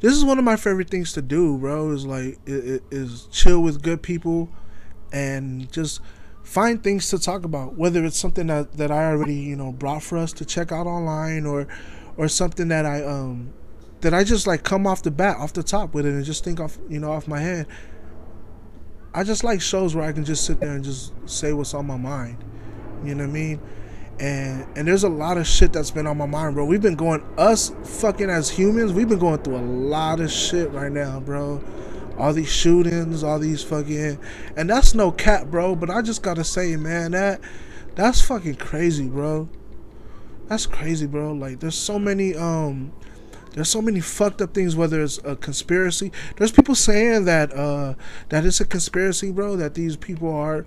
[0.00, 1.90] this is one of my favorite things to do, bro.
[1.90, 4.48] Is like it, it, is chill with good people,
[5.12, 6.00] and just
[6.50, 7.76] find things to talk about.
[7.76, 10.86] Whether it's something that, that I already you know brought for us to check out
[10.86, 11.68] online, or
[12.16, 13.52] or something that I um
[14.00, 16.42] that I just like come off the bat, off the top with it, and just
[16.42, 17.66] think off you know off my head.
[19.14, 21.86] I just like shows where I can just sit there and just say what's on
[21.86, 22.38] my mind.
[23.04, 23.60] You know what I mean?
[24.18, 26.64] And and there's a lot of shit that's been on my mind, bro.
[26.64, 30.72] We've been going us fucking as humans, we've been going through a lot of shit
[30.72, 31.62] right now, bro.
[32.20, 34.18] All these shootings, all these fucking
[34.56, 37.40] and that's no cap, bro, but I just gotta say, man, that
[37.94, 39.48] that's fucking crazy, bro.
[40.48, 41.32] That's crazy, bro.
[41.32, 42.92] Like there's so many um
[43.52, 47.94] there's so many fucked up things whether it's a conspiracy there's people saying that uh
[48.28, 50.64] that it's a conspiracy bro that these people are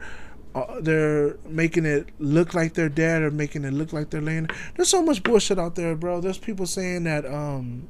[0.56, 4.48] uh, they're making it look like they're dead or making it look like they're laying
[4.76, 7.88] there's so much bullshit out there bro there's people saying that um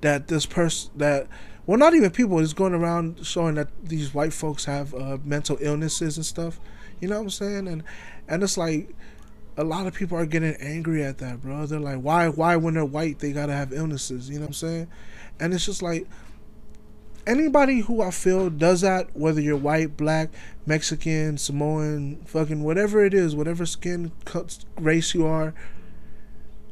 [0.00, 1.26] that this person that
[1.70, 5.56] well not even people is going around showing that these white folks have uh, mental
[5.60, 6.58] illnesses and stuff
[7.00, 7.84] you know what i'm saying and
[8.26, 8.92] and it's like
[9.56, 11.66] a lot of people are getting angry at that, bro.
[11.66, 14.30] They're like, why, why when they're white they gotta have illnesses?
[14.30, 14.88] You know what I'm saying?
[15.38, 16.06] And it's just like
[17.26, 20.30] anybody who I feel does that, whether you're white, black,
[20.64, 24.12] Mexican, Samoan, fucking whatever it is, whatever skin
[24.78, 25.52] race you are.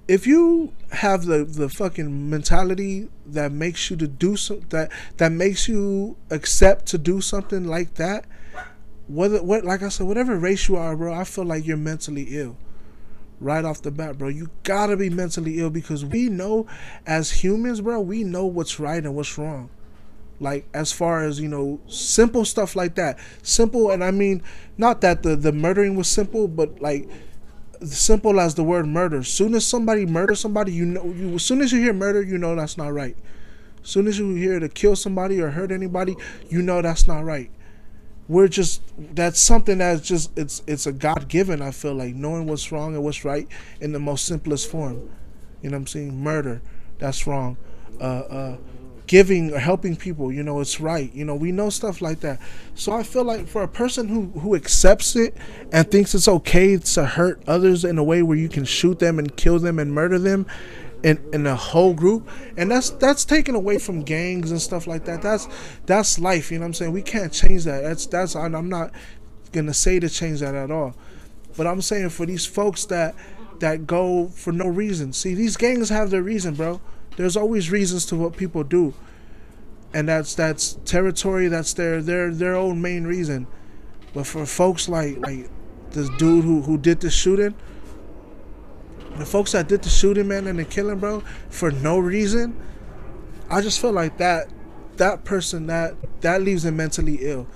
[0.09, 5.33] If you have the the fucking mentality that makes you to do some that that
[5.33, 8.25] makes you accept to do something like that,
[9.07, 12.27] whether what like I said, whatever race you are, bro, I feel like you're mentally
[12.31, 12.57] ill
[13.41, 14.29] right off the bat, bro.
[14.29, 16.67] You gotta be mentally ill because we know
[17.07, 19.71] as humans, bro, we know what's right and what's wrong.
[20.41, 23.19] Like as far as, you know, simple stuff like that.
[23.43, 24.43] Simple and I mean
[24.77, 27.09] not that the, the murdering was simple, but like
[27.83, 29.23] simple as the word murder.
[29.23, 32.39] Soon as somebody murders somebody, you know you as soon as you hear murder, you
[32.39, 33.17] know that's not right.
[33.83, 36.17] As soon as you hear to kill somebody or hurt anybody,
[36.49, 37.51] you know that's not right
[38.29, 38.83] we're just
[39.15, 41.63] that's something that's just it's it's a God given.
[41.63, 43.49] I feel like knowing what's wrong and what's right
[43.81, 45.11] in the most simplest form.
[45.63, 46.23] You know what I'm saying?
[46.23, 46.61] Murder,
[46.99, 47.57] that's wrong.
[48.01, 48.57] Uh, uh,
[49.09, 51.13] giving or helping people, you know, it's right.
[51.13, 52.39] You know, we know stuff like that.
[52.77, 55.37] So I feel like for a person who who accepts it
[55.73, 59.19] and thinks it's okay to hurt others in a way where you can shoot them
[59.19, 60.47] and kill them and murder them,
[61.03, 65.05] in in a whole group and that's that's taken away from gangs and stuff like
[65.07, 65.23] that.
[65.23, 65.49] That's
[65.87, 66.93] that's life you know what i'm saying?
[66.93, 67.83] We can't change that.
[67.83, 68.93] That's that's i'm not
[69.53, 70.95] gonna say to change that at all.
[71.57, 73.15] But i'm saying for these folks that
[73.61, 75.13] that go for no reason.
[75.13, 76.81] See these gangs have their reason bro
[77.19, 78.95] there's always reasons to what people do
[79.93, 81.49] and that's that's territory.
[81.49, 83.47] That's their their their own main reason.
[84.15, 85.49] But for folks like like
[85.91, 87.55] this dude who who did the shooting,
[89.17, 92.59] the folks that did the shooting, man, and the killing, bro, for no reason,
[93.51, 94.49] I just feel like that
[94.97, 97.47] that person that that leaves them mentally ill.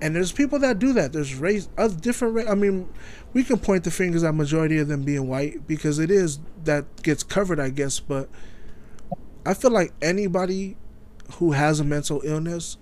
[0.00, 1.14] And there's people that do that.
[1.14, 2.34] There's race, other different.
[2.34, 2.88] Ra- I mean,
[3.32, 7.02] we can point the fingers at majority of them being white because it is that
[7.02, 7.98] gets covered, I guess.
[7.98, 8.28] But
[9.46, 10.76] I feel like anybody
[11.34, 12.76] who has a mental illness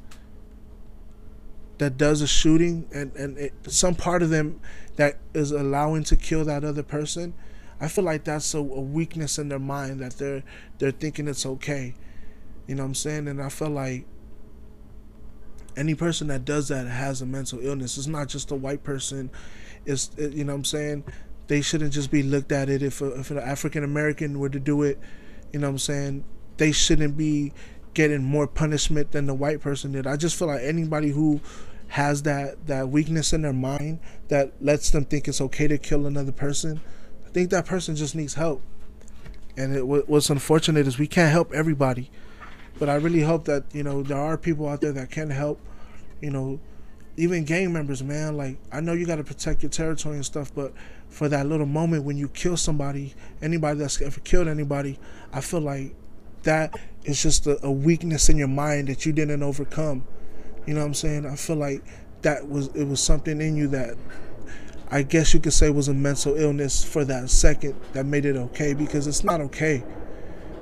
[1.79, 4.61] that does a shooting and and it, some part of them
[4.97, 7.35] that is allowing to kill that other person,
[7.81, 10.43] I feel like that's a, a weakness in their mind that they're
[10.79, 11.95] they're thinking it's okay.
[12.67, 13.29] You know what I'm saying?
[13.29, 14.07] And I feel like
[15.77, 17.99] any person that does that has a mental illness.
[17.99, 19.31] It's not just a white person.
[19.85, 21.05] It's it, you know what I'm saying.
[21.47, 24.61] They shouldn't just be looked at it if a, if an African American were to
[24.61, 24.99] do it.
[25.53, 26.25] You know what I'm saying.
[26.57, 27.53] They shouldn't be
[27.95, 30.07] getting more punishment than the white person did.
[30.07, 31.41] I just feel like anybody who
[31.89, 36.07] has that that weakness in their mind that lets them think it's okay to kill
[36.07, 36.81] another person,
[37.25, 38.63] I think that person just needs help.
[39.57, 42.11] And it, what's unfortunate is we can't help everybody,
[42.81, 45.61] but I really hope that you know there are people out there that can help.
[46.21, 46.59] You know,
[47.17, 48.37] even gang members, man.
[48.37, 50.73] Like I know you got to protect your territory and stuff, but
[51.09, 54.99] for that little moment when you kill somebody, anybody that's ever killed anybody,
[55.33, 55.95] I feel like
[56.45, 60.05] that is just a, a weakness in your mind that you didn't overcome.
[60.67, 61.27] You know what I'm saying?
[61.27, 61.83] I feel like
[62.23, 63.97] that was it was something in you that
[64.91, 68.37] I guess you could say was a mental illness for that second that made it
[68.37, 69.85] okay because it's not okay.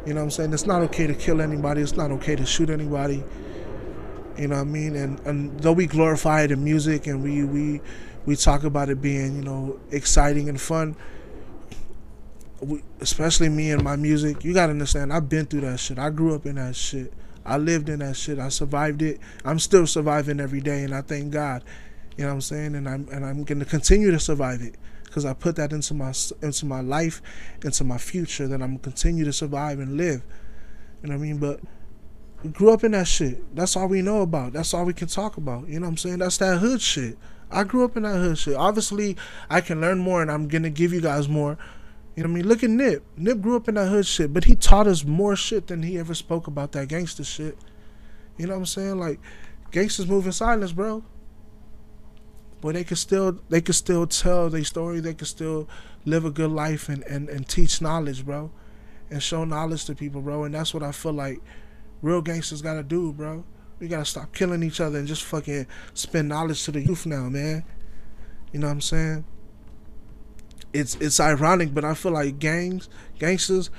[0.07, 0.53] You know what I'm saying?
[0.53, 1.81] It's not okay to kill anybody.
[1.81, 3.23] It's not okay to shoot anybody.
[4.39, 4.97] You know what I mean?
[4.97, 7.81] And and though we glorify it in music and we we
[8.27, 10.97] we talk about it being you know exciting and fun,
[13.01, 15.13] especially me and my music, you gotta understand.
[15.13, 15.99] I've been through that shit.
[15.99, 17.13] I grew up in that shit.
[17.45, 18.39] I lived in that shit.
[18.39, 19.19] I survived it.
[19.45, 21.65] I'm still surviving every day, and I thank God.
[22.17, 22.75] You know what I'm saying?
[22.75, 26.13] And I'm and I'm gonna continue to survive it because I put that into my
[26.41, 27.21] into my life,
[27.65, 28.47] into my future.
[28.47, 30.23] That I'm gonna continue to survive and live.
[31.03, 31.39] You know what I mean?
[31.39, 31.61] But
[32.45, 33.55] we grew up in that shit.
[33.57, 34.53] That's all we know about.
[34.53, 35.69] That's all we can talk about.
[35.69, 36.19] You know what I'm saying?
[36.19, 37.19] That's that hood shit.
[37.51, 38.55] I grew up in that hood shit.
[38.55, 39.17] Obviously,
[39.51, 41.59] I can learn more, and I'm gonna give you guys more.
[42.15, 42.49] You know what I mean?
[42.49, 43.05] Look at Nip.
[43.17, 45.99] Nip grew up in that hood shit, but he taught us more shit than he
[45.99, 47.57] ever spoke about that gangster shit.
[48.37, 48.99] You know what I'm saying?
[48.99, 49.19] Like,
[49.71, 51.03] gangsters move in silence, bro.
[52.61, 55.01] But they could still they could still tell their story.
[55.01, 55.69] They could still
[56.05, 58.51] live a good life and, and, and teach knowledge, bro.
[59.11, 60.45] And show knowledge to people, bro.
[60.45, 61.41] And that's what I feel like
[62.03, 63.45] real gangsters gotta do, bro.
[63.81, 67.29] We gotta stop killing each other and just fucking spend knowledge to the youth now,
[67.29, 67.65] man.
[68.53, 69.25] You know what I'm saying?
[70.73, 72.89] It's it's ironic, but I feel like gangs,
[73.19, 73.71] gangsters,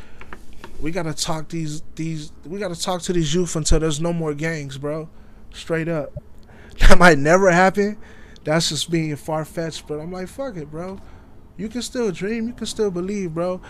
[0.82, 4.34] we gotta talk these these we gotta talk to these youth until there's no more
[4.34, 5.10] gangs, bro.
[5.54, 6.12] Straight up.
[6.80, 7.98] That might never happen.
[8.44, 11.00] That's just being far fetched, but I'm like, fuck it, bro.
[11.56, 13.62] You can still dream, you can still believe, bro.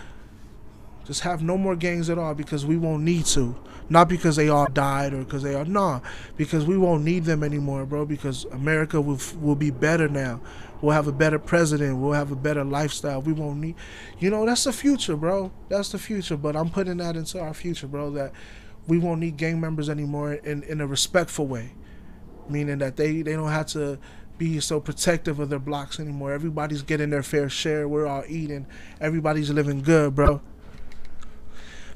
[1.05, 3.55] Just have no more gangs at all because we won't need to.
[3.89, 5.99] Not because they all died or because they are nah,
[6.37, 8.05] because we won't need them anymore, bro.
[8.05, 10.39] Because America will will be better now.
[10.83, 11.97] We'll have a better president.
[11.97, 13.21] We'll have a better lifestyle.
[13.21, 13.75] We won't need,
[14.19, 15.49] you know, that's the future, bro.
[15.69, 16.35] That's the future.
[16.35, 18.09] But I'm putting that into our future, bro.
[18.09, 18.33] That
[18.85, 21.71] we won't need gang members anymore in in a respectful way,
[22.49, 23.97] meaning that they they don't have to
[24.37, 26.33] be so protective of their blocks anymore.
[26.33, 27.87] Everybody's getting their fair share.
[27.87, 28.67] We're all eating.
[28.99, 30.41] Everybody's living good, bro.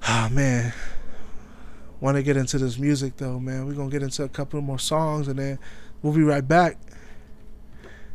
[0.10, 0.74] Ah man,
[2.00, 3.66] want to get into this music though, man.
[3.66, 5.60] We're gonna get into a couple more songs and then
[6.02, 6.78] we'll be right back.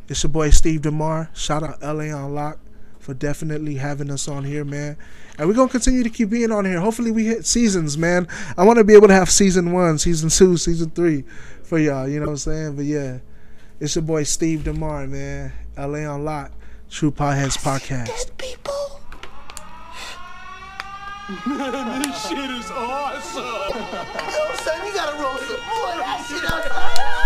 [0.08, 1.30] It's your boy Steve Demar.
[1.34, 2.58] Shout out LA on Lock
[2.98, 4.96] for definitely having us on here, man.
[5.38, 6.80] And we're gonna continue to keep being on here.
[6.80, 8.28] Hopefully we hit seasons, man.
[8.56, 11.24] I wanna be able to have season one, season two, season three
[11.62, 12.76] for y'all, you know what I'm saying?
[12.76, 13.18] But yeah.
[13.82, 15.52] It's your boy Steve Demar, man.
[15.76, 16.52] LA on Lock.
[16.88, 18.06] True Podheads Podcast.
[18.06, 19.00] Dead people.
[21.46, 23.42] man, this shit is awesome.
[23.42, 27.21] Yo, son, you gotta roll some more of that shit up.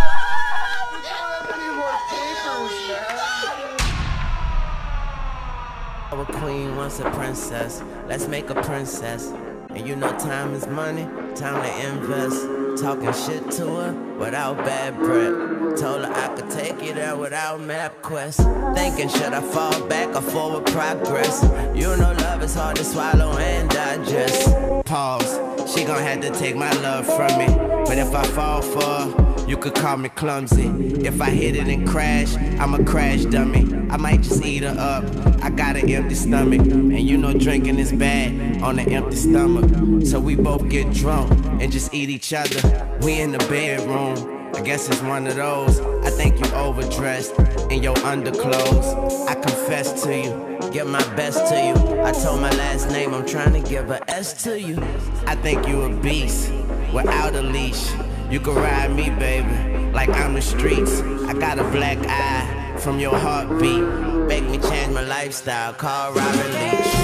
[6.12, 7.82] Our queen wants a princess.
[8.06, 9.32] Let's make a princess.
[9.70, 11.02] And you know time is money,
[11.34, 12.80] time to invest.
[12.80, 15.80] Talking shit to her without bad breath.
[15.80, 18.76] Told her I could take you there without MapQuest.
[18.76, 21.42] Thinking should I fall back or forward progress?
[21.74, 24.54] You know love is hard to swallow and digest.
[24.84, 25.74] Pause.
[25.74, 27.46] She gon' have to take my love from me.
[27.84, 30.66] But if I fall for her, You could call me clumsy.
[31.06, 33.64] If I hit it and crash, I'm a crash dummy.
[33.90, 35.04] I might just eat her up.
[35.42, 36.60] I got an empty stomach.
[36.60, 40.04] And you know drinking is bad on an empty stomach.
[40.04, 42.98] So we both get drunk and just eat each other.
[43.02, 44.34] We in the bedroom.
[44.56, 45.80] I guess it's one of those.
[45.80, 47.38] I think you overdressed
[47.70, 49.28] in your underclothes.
[49.28, 52.02] I confess to you, give my best to you.
[52.02, 54.78] I told my last name, I'm trying to give a S to you.
[55.26, 56.50] I think you a beast
[56.92, 57.92] without a leash.
[58.28, 61.00] You can ride me, baby, like I'm the streets.
[61.00, 63.84] I got a black eye from your heartbeat.
[64.26, 66.94] Make me change my lifestyle, call Robin Leach.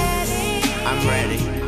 [0.85, 1.62] I'm ready.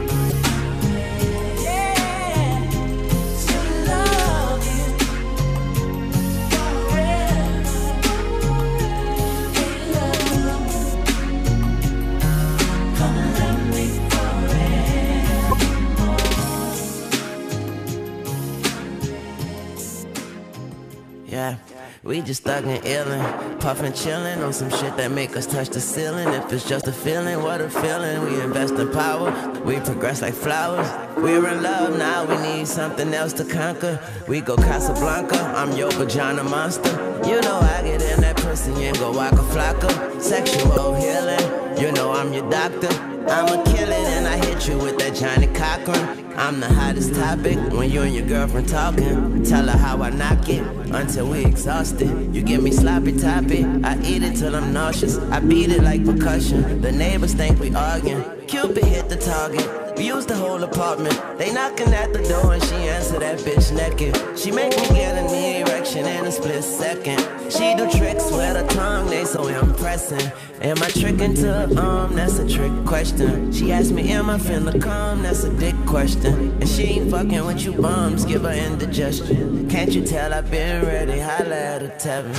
[21.34, 21.56] Yeah,
[22.04, 26.28] we just thuggin' illin', puffin' chillin' on some shit that make us touch the ceiling.
[26.28, 28.22] If it's just a feeling, what a feeling.
[28.22, 29.32] We invest in power,
[29.64, 30.88] we progress like flowers.
[31.16, 33.98] We're in love now, we need something else to conquer.
[34.28, 36.92] We go Casablanca, I'm your vagina monster.
[37.26, 40.22] You know I get in that pussy and go Waka Flocka.
[40.22, 43.13] Sexual healing, you know I'm your doctor.
[43.26, 46.34] I'ma kill it and I hit you with that Johnnie Cochran.
[46.36, 49.42] I'm the hottest topic when you and your girlfriend talking.
[49.44, 52.34] Tell her how I knock it until we exhausted.
[52.34, 55.16] You give me sloppy toppy, I eat it till I'm nauseous.
[55.16, 56.82] I beat it like percussion.
[56.82, 58.24] The neighbors think we arguing.
[58.46, 59.83] Cupid hit the target.
[59.96, 61.16] We use the whole apartment.
[61.38, 64.16] They knocking at the door and she answer that bitch naked.
[64.36, 67.20] She make me get an erection in a split second.
[67.50, 70.32] She do tricks with her tongue, they so impressing.
[70.62, 72.14] Am I tricking to her arm?
[72.16, 73.52] That's a trick question.
[73.52, 75.22] She asked me, Am I finna come?
[75.22, 76.50] That's a dick question.
[76.60, 79.68] And she ain't fucking with you bums, give her indigestion.
[79.70, 81.20] Can't you tell I've been ready?
[81.20, 82.34] Holla at her, Tevin.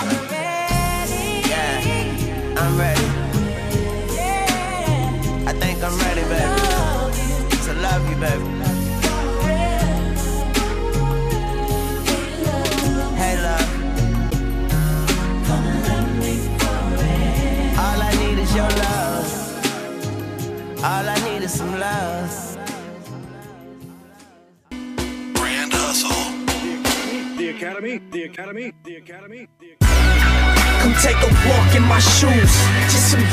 [1.48, 3.26] Yeah, I'm ready.
[5.48, 6.65] I think I'm ready, baby.
[8.16, 8.76] To love you, baby.
[13.16, 13.70] Hey, love.
[17.78, 19.28] All I need is your love.
[20.84, 22.58] All I need is some love.
[25.34, 26.32] Grand hustle.
[27.38, 29.86] The Academy, the Academy, the Academy, the Academy.
[30.82, 32.54] Come take a walk in my shoes.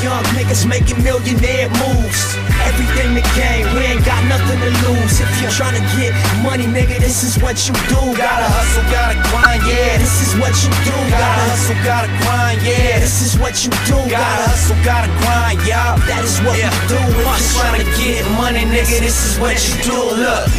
[0.03, 2.35] Young niggas making millionaire moves.
[2.67, 5.23] Everything the game, we ain't got nothing to lose.
[5.23, 6.11] If you're trying to get
[6.43, 8.11] money, nigga, this is what you do.
[8.11, 9.95] Gotta hustle, gotta grind, yeah.
[10.03, 10.91] This is what you do.
[11.07, 12.99] Gotta hustle, gotta grind, yeah.
[12.99, 13.95] This is what you do.
[14.11, 15.95] Gotta hustle, gotta grind, y'all.
[16.03, 16.99] That is what we do.
[16.99, 19.95] If you're trying to get money, nigga, this is what you do.
[20.19, 20.51] Look.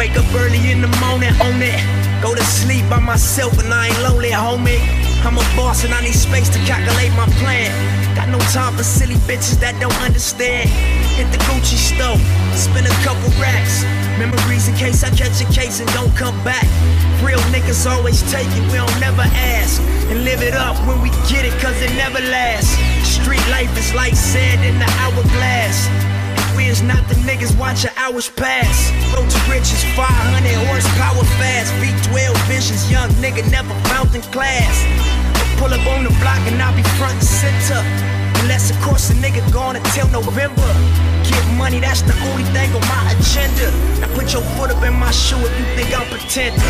[0.00, 1.76] Wake up early in the morning, own it.
[2.24, 5.03] Go to sleep by myself and I ain't lonely, homie.
[5.24, 7.72] I'm a boss and I need space to calculate my plan.
[8.14, 10.68] Got no time for silly bitches that don't understand.
[11.16, 12.20] Hit the Gucci store,
[12.52, 13.88] spend a couple racks.
[14.20, 16.68] Memories in case I catch a case and don't come back.
[17.24, 19.24] Real niggas always take it, we don't never
[19.56, 19.80] ask.
[20.12, 22.76] And live it up when we get it, cause it never lasts.
[23.08, 25.88] Street life is like sand in the hourglass.
[26.54, 28.92] We is not the niggas watching hours pass.
[29.16, 30.06] Road to riches, 500
[30.68, 31.72] horsepower fast.
[31.80, 35.13] V12 visions, young nigga never found in class.
[35.56, 37.80] Pull up on the block and I'll be front and center.
[38.42, 41.13] Unless, of course, a nigga gone until November.
[41.24, 43.72] Get money, that's the only thing on my agenda.
[44.00, 46.60] Now put your foot up in my shoe if you think I'm pretending.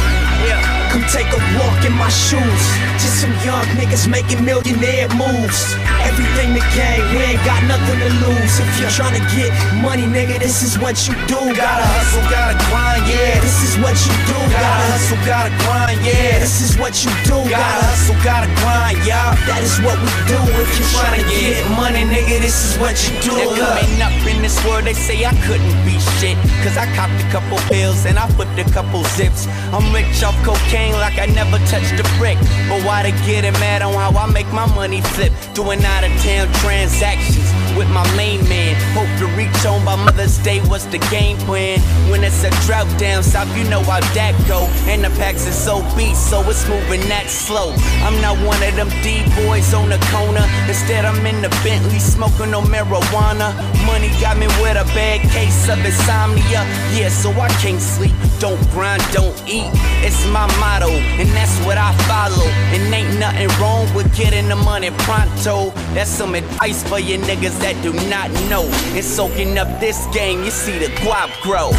[0.47, 0.63] Yeah,
[0.95, 2.63] come take a walk in my shoes.
[3.03, 5.75] Just some young niggas making millionaire moves.
[6.07, 8.53] Everything the game, we ain't got nothing to lose.
[8.63, 9.51] If you're trying to get
[9.83, 11.41] money, nigga, this is what you do.
[11.57, 13.41] Gotta hustle, gotta grind, yeah.
[13.43, 14.39] This is what you do.
[14.55, 16.39] Gotta hustle, gotta grind, yeah.
[16.39, 17.43] This is what you do.
[17.51, 19.35] Gotta hustle, gotta grind, y'all.
[19.51, 20.39] That is what we do.
[20.63, 23.35] If you're trying to get money, nigga, this is what you do.
[23.35, 26.37] They're coming up in this world, they say I couldn't be shit.
[26.63, 29.49] Cause I copped a couple pills and I flipped a couple zips.
[29.73, 32.37] I'm rich off cocaine like I never touched a brick.
[32.69, 35.33] But why they getting mad on how I make my money flip?
[35.55, 38.75] Doing out of town transactions with my main man.
[38.95, 41.81] Hope to reach home by Mother's Day was the game plan.
[42.11, 44.67] When it's a drought down south, you know how that go.
[44.91, 47.75] And the packs is so beat, so it's moving that slow.
[48.07, 50.45] I'm not one of them D-boys on the corner.
[50.69, 53.55] Instead, I'm in the Bentley smoking no marijuana.
[53.87, 56.63] Money got me with a bad case of insomnia.
[56.95, 58.15] Yeah, so I can't sleep.
[58.39, 59.71] Don't grind, don't eat.
[60.05, 62.49] It's my motto, and that's what I follow.
[62.75, 65.71] And ain't nothing wrong with getting the money pronto.
[65.95, 68.69] That's some advice for you niggas that do not know.
[68.93, 71.73] And soaking up this game, you see the guap grow.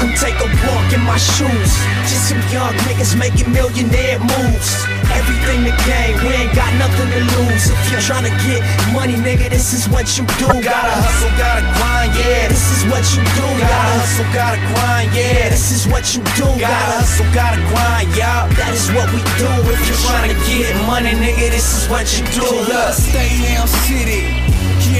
[0.00, 1.72] Come take a walk in my shoes.
[2.08, 4.88] Just some young niggas making millionaire moves.
[5.12, 7.68] Everything the game, we ain't got nothing to lose.
[7.68, 8.64] If you're trying to get
[8.96, 10.48] money, nigga, this is what you do.
[10.64, 12.48] Gotta hustle, gotta grind, yeah.
[12.48, 13.46] This is what you do.
[13.60, 15.52] Gotta hustle, gotta grind, yeah.
[15.52, 16.48] This is what you do.
[16.56, 18.48] Gotta hustle, gotta grind, y'all.
[18.56, 19.48] That is what we do.
[19.68, 22.48] If you're Trying to get money, nigga, this is what you do.
[22.48, 24.55] Look, Stay down city.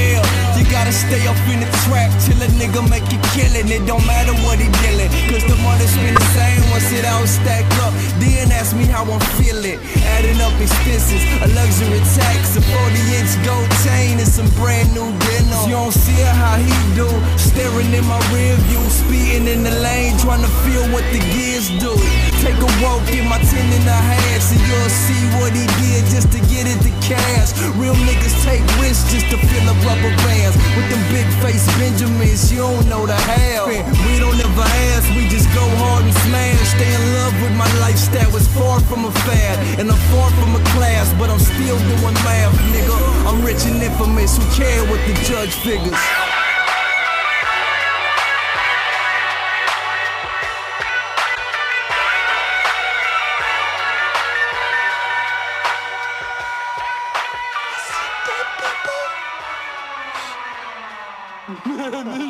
[0.06, 3.68] Yeah, you gotta stay up in the trap till a nigga make you killin'.
[3.68, 7.26] It don't matter what he dealin', cause the money's been the same once it all
[7.26, 7.92] stack up.
[8.18, 9.78] Then ask me how I'm feeling.
[10.16, 15.08] Adding up expenses, a luxury tax, a 40 inch gold chain, and some brand new
[15.24, 15.68] denim.
[15.68, 17.08] You don't see how he do.
[17.36, 21.68] Staring in my rear view, speeding in the lane, trying to feel what the gears
[21.76, 21.92] do.
[22.40, 26.04] Take a walk, get my 10 in the hands, and you'll see what he did
[26.08, 27.52] just to get it to cash.
[27.76, 30.12] Real niggas take risks just to fill up rubber
[30.46, 30.76] bands.
[30.76, 33.66] With them big face Benjamins, you don't know the half.
[33.66, 36.58] We don't ever ask, we just go hard and smash.
[36.74, 39.58] Stay in love with my lifestyle, it's far from a fad.
[39.78, 42.96] And I'm far from a class, but I'm still doing math, nigga.
[43.26, 46.45] I'm rich and infamous, who care what the judge figures?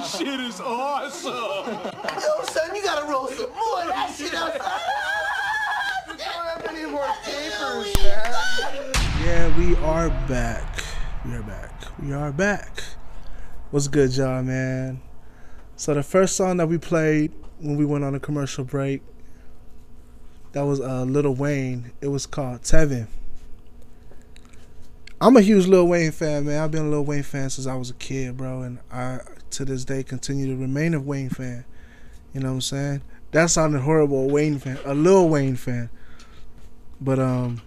[0.06, 1.32] This shit is awesome.
[1.32, 4.54] Yo, son, you gotta roll some more of that shit up.
[6.06, 8.92] We don't have any more papers, man.
[9.24, 10.84] Yeah, we are back.
[11.24, 11.72] We are back.
[12.00, 12.84] We are back.
[13.72, 15.00] What's good, y'all, man?
[15.74, 19.02] So the first song that we played when we went on a commercial break,
[20.52, 21.90] that was uh, Lil Wayne.
[22.00, 23.08] It was called Tevin.
[25.20, 26.62] I'm a huge Lil Wayne fan, man.
[26.62, 29.18] I've been a Lil Wayne fan since I was a kid, bro, and I
[29.50, 31.64] to this day continue to remain a Wayne fan.
[32.32, 33.02] You know what I'm saying?
[33.32, 35.90] That sounded horrible, a Wayne fan, a Lil Wayne fan.
[37.00, 37.62] But um,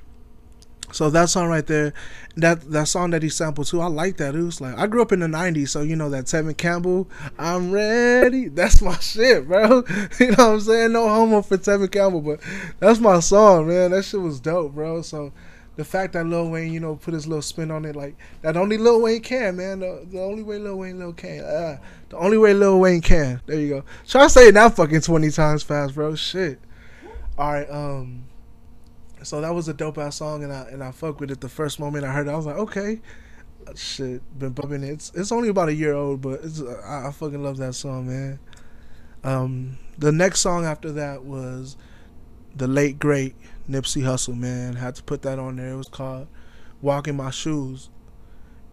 [0.91, 1.93] so that song right there,
[2.37, 4.35] that that song that he sampled too, I like that.
[4.35, 7.07] It was like I grew up in the '90s, so you know that Tevin Campbell,
[7.37, 8.47] I'm ready.
[8.49, 9.83] That's my shit, bro.
[10.19, 10.91] You know what I'm saying?
[10.91, 12.39] No homo for Tevin Campbell, but
[12.79, 13.91] that's my song, man.
[13.91, 15.01] That shit was dope, bro.
[15.01, 15.31] So
[15.79, 18.57] the fact that Lil Wayne, you know, put his little spin on it, like that
[18.57, 19.79] only Lil Wayne can, man.
[19.79, 21.77] The, the only way Lil Wayne Lil can, uh,
[22.09, 23.39] the only way Lil Wayne can.
[23.45, 23.83] There you go.
[24.05, 26.15] Try it now, fucking twenty times fast, bro.
[26.15, 26.59] Shit.
[27.37, 28.25] All right, um.
[29.23, 31.39] So that was a dope ass song, and I and I fuck with it.
[31.39, 32.99] The first moment I heard it, I was like, okay,
[33.73, 34.89] shit, been bumping it.
[34.89, 38.07] It's it's only about a year old, but it's I, I fucking love that song,
[38.07, 38.39] man.
[39.23, 41.77] Um, the next song after that was
[42.53, 43.35] the late great
[43.69, 44.75] Nipsey Hussle, man.
[44.75, 45.69] Had to put that on there.
[45.69, 46.27] It was called
[46.81, 47.89] Walking My Shoes,"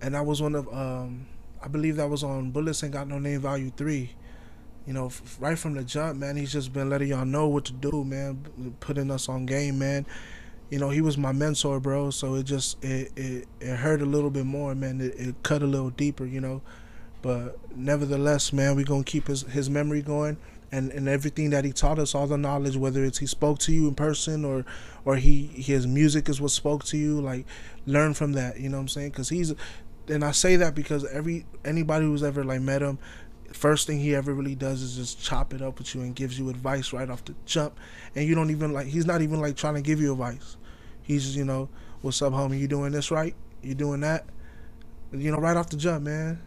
[0.00, 1.26] and that was one of um,
[1.62, 4.10] I believe that was on Bullets Ain't Got No Name Volume Three.
[4.86, 5.10] You know,
[5.40, 6.36] right from the jump, man.
[6.36, 8.74] He's just been letting y'all know what to do, man.
[8.80, 10.06] Putting us on game, man.
[10.70, 12.10] You know, he was my mentor, bro.
[12.10, 15.00] So it just it it, it hurt a little bit more, man.
[15.00, 16.62] It, it cut a little deeper, you know.
[17.20, 20.36] But nevertheless, man, we gonna keep his his memory going
[20.72, 23.72] and, and everything that he taught us, all the knowledge, whether it's he spoke to
[23.72, 24.64] you in person or
[25.04, 27.46] or he his music is what spoke to you, like
[27.86, 28.58] learn from that.
[28.58, 29.10] You know what I'm saying?
[29.10, 29.54] Because he's,
[30.08, 32.98] and I say that because every anybody who's ever like met him,
[33.52, 36.38] first thing he ever really does is just chop it up with you and gives
[36.38, 37.78] you advice right off the jump,
[38.14, 40.56] and you don't even like he's not even like trying to give you advice.
[41.02, 41.68] He's just you know,
[42.02, 42.58] what's up, homie?
[42.58, 43.34] You doing this right?
[43.62, 44.26] You doing that?
[45.12, 46.40] You know, right off the jump, man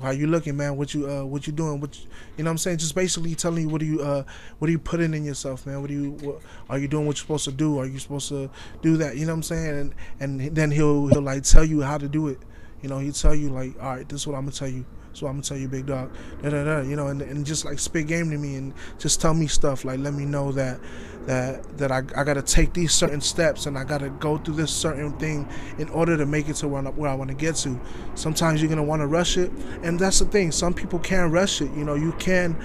[0.00, 0.76] how you looking, man?
[0.76, 1.80] What you uh what you doing?
[1.80, 2.06] What you,
[2.36, 2.78] you know what I'm saying?
[2.78, 4.24] Just basically telling you what do you uh
[4.58, 5.80] what are you putting in yourself, man?
[5.80, 7.78] What do you what, are you doing what you're supposed to do?
[7.78, 8.50] Are you supposed to
[8.82, 9.16] do that?
[9.16, 9.78] You know what I'm saying?
[9.78, 12.38] And and then he'll he'll like tell you how to do it.
[12.82, 14.84] You know, he'll tell you like, all right, this is what I'm gonna tell you.
[15.12, 16.10] So I'm gonna tell you, big dog.
[16.42, 19.20] Da, da, da, you know, and, and just like spit game to me and just
[19.20, 19.84] tell me stuff.
[19.84, 20.80] Like let me know that
[21.26, 24.72] that that I, I gotta take these certain steps and I gotta go through this
[24.72, 27.56] certain thing in order to make it to where, I- where I want to get
[27.56, 27.78] to.
[28.14, 29.50] Sometimes you're gonna want to rush it,
[29.82, 30.52] and that's the thing.
[30.52, 31.70] Some people can't rush it.
[31.72, 32.56] You know, you can.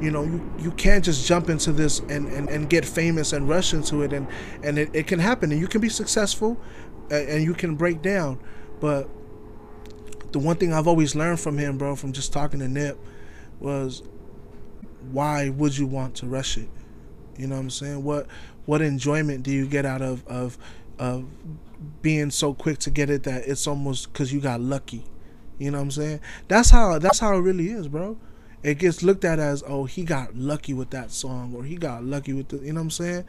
[0.00, 3.48] You know, you, you can't just jump into this and, and, and get famous and
[3.48, 4.26] rush into it, and,
[4.64, 6.60] and it, it can happen, and you can be successful,
[7.10, 8.40] and, and you can break down.
[8.80, 9.08] But
[10.34, 12.98] the one thing I've always learned from him, bro, from just talking to Nip,
[13.60, 14.02] was
[15.12, 16.68] why would you want to rush it?
[17.38, 18.02] You know what I'm saying?
[18.02, 18.26] What
[18.66, 20.58] what enjoyment do you get out of of
[20.98, 21.24] of
[22.02, 25.04] being so quick to get it that it's almost because you got lucky?
[25.58, 26.20] You know what I'm saying?
[26.48, 28.18] That's how that's how it really is, bro.
[28.64, 32.02] It gets looked at as oh he got lucky with that song or he got
[32.02, 33.24] lucky with the you know what I'm saying?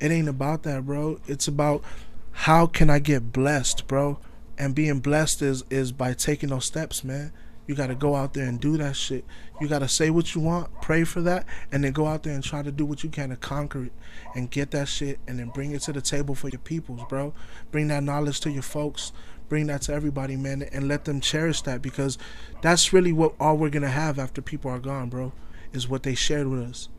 [0.00, 1.20] It ain't about that, bro.
[1.28, 1.84] It's about
[2.32, 4.18] how can I get blessed, bro?
[4.60, 7.32] And being blessed is is by taking those steps, man.
[7.66, 9.24] You got to go out there and do that shit.
[9.58, 12.34] You got to say what you want, pray for that, and then go out there
[12.34, 13.92] and try to do what you can to conquer it
[14.34, 17.32] and get that shit and then bring it to the table for your peoples, bro.
[17.70, 19.12] Bring that knowledge to your folks.
[19.48, 22.18] Bring that to everybody, man, and let them cherish that because
[22.60, 25.32] that's really what all we're gonna have after people are gone, bro.
[25.72, 26.90] Is what they shared with us.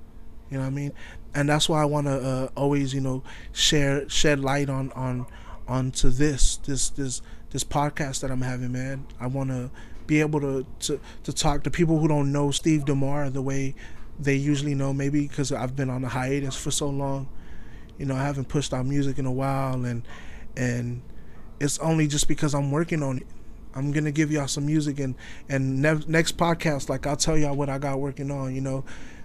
[0.49, 0.93] You know what I mean?
[1.35, 3.21] And that's why I want to uh, always, you know,
[3.51, 5.27] share shed light on on
[5.67, 7.21] onto this this this
[7.51, 9.05] this podcast that I'm having, man.
[9.19, 9.69] I want to
[10.07, 13.75] be able to, to to talk to people who don't know Steve Demar the way
[14.19, 17.27] they usually know, maybe because I've been on a hiatus for so long.
[17.97, 20.03] You know, I haven't pushed out music in a while, and
[20.55, 21.01] and
[21.59, 23.27] it's only just because I'm working on it.
[23.73, 25.15] I'm gonna give y'all some music and
[25.49, 28.53] and ne- next podcast, like I'll tell y'all what I got working on.
[28.53, 28.83] You know,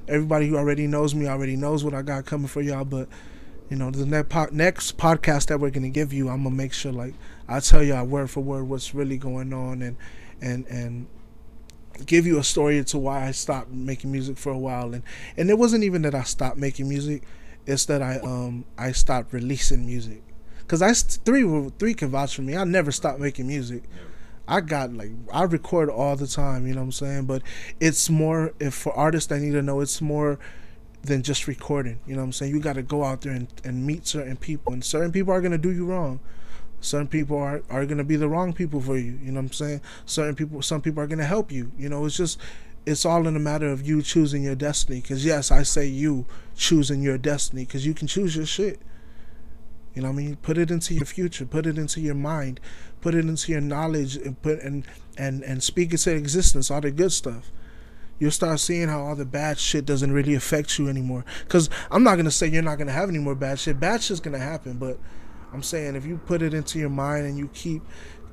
[0.09, 3.09] everybody who already knows me already knows what I got coming for y'all, but
[3.71, 6.93] you know, the next next podcast that we're gonna give you, I'm gonna make sure
[6.93, 7.15] like
[7.49, 9.97] I tell y'all word for word what's really going on and
[10.41, 11.07] and and
[12.05, 15.03] give you a story to why I stopped making music for a while and
[15.37, 17.23] and it wasn't even that I stopped making music,
[17.67, 20.23] it's that I um I stopped releasing music.
[20.69, 22.57] Cause I three three can vouch for me.
[22.57, 23.85] I never stopped making music.
[24.49, 27.27] I got like I record all the time, you know what I'm saying?
[27.27, 27.43] But
[27.81, 30.39] it's more if for artists I need to know it's more
[31.03, 32.01] than just recording.
[32.07, 32.53] You know what I'm saying?
[32.53, 35.59] You gotta go out there and, and meet certain people and certain people are gonna
[35.59, 36.21] do you wrong.
[36.81, 39.53] Certain people are, are gonna be the wrong people for you, you know what I'm
[39.53, 39.81] saying?
[40.05, 41.73] Certain people some people are gonna help you.
[41.79, 42.39] You know, it's just
[42.87, 45.01] it's all in a matter of you choosing your destiny.
[45.01, 46.25] Cause yes, I say you
[46.55, 48.81] choosing your destiny, cause you can choose your shit.
[49.95, 50.37] You know what I mean?
[50.37, 51.47] Put it into your future.
[51.47, 52.61] Put it into your mind.
[53.01, 54.85] Put it into your knowledge and put and
[55.17, 56.71] and and speak it to existence.
[56.71, 57.51] All the good stuff.
[58.19, 61.25] You'll start seeing how all the bad shit doesn't really affect you anymore.
[61.49, 63.81] Cause I'm not gonna say you're not gonna have any more bad shit.
[63.81, 64.99] Bad shit's gonna happen, but
[65.53, 67.83] I'm saying if you put it into your mind and you keep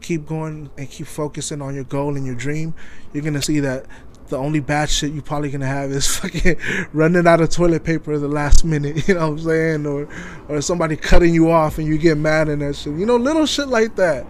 [0.02, 2.74] keep going and keep focusing on your goal and your dream,
[3.14, 3.86] you're gonna see that
[4.28, 6.58] the only bad shit you probably gonna have is fucking
[6.92, 9.86] running out of toilet paper at the last minute, you know what I'm saying?
[9.86, 10.08] Or
[10.50, 12.94] or somebody cutting you off and you get mad and that shit.
[12.94, 14.26] You know, little shit like that.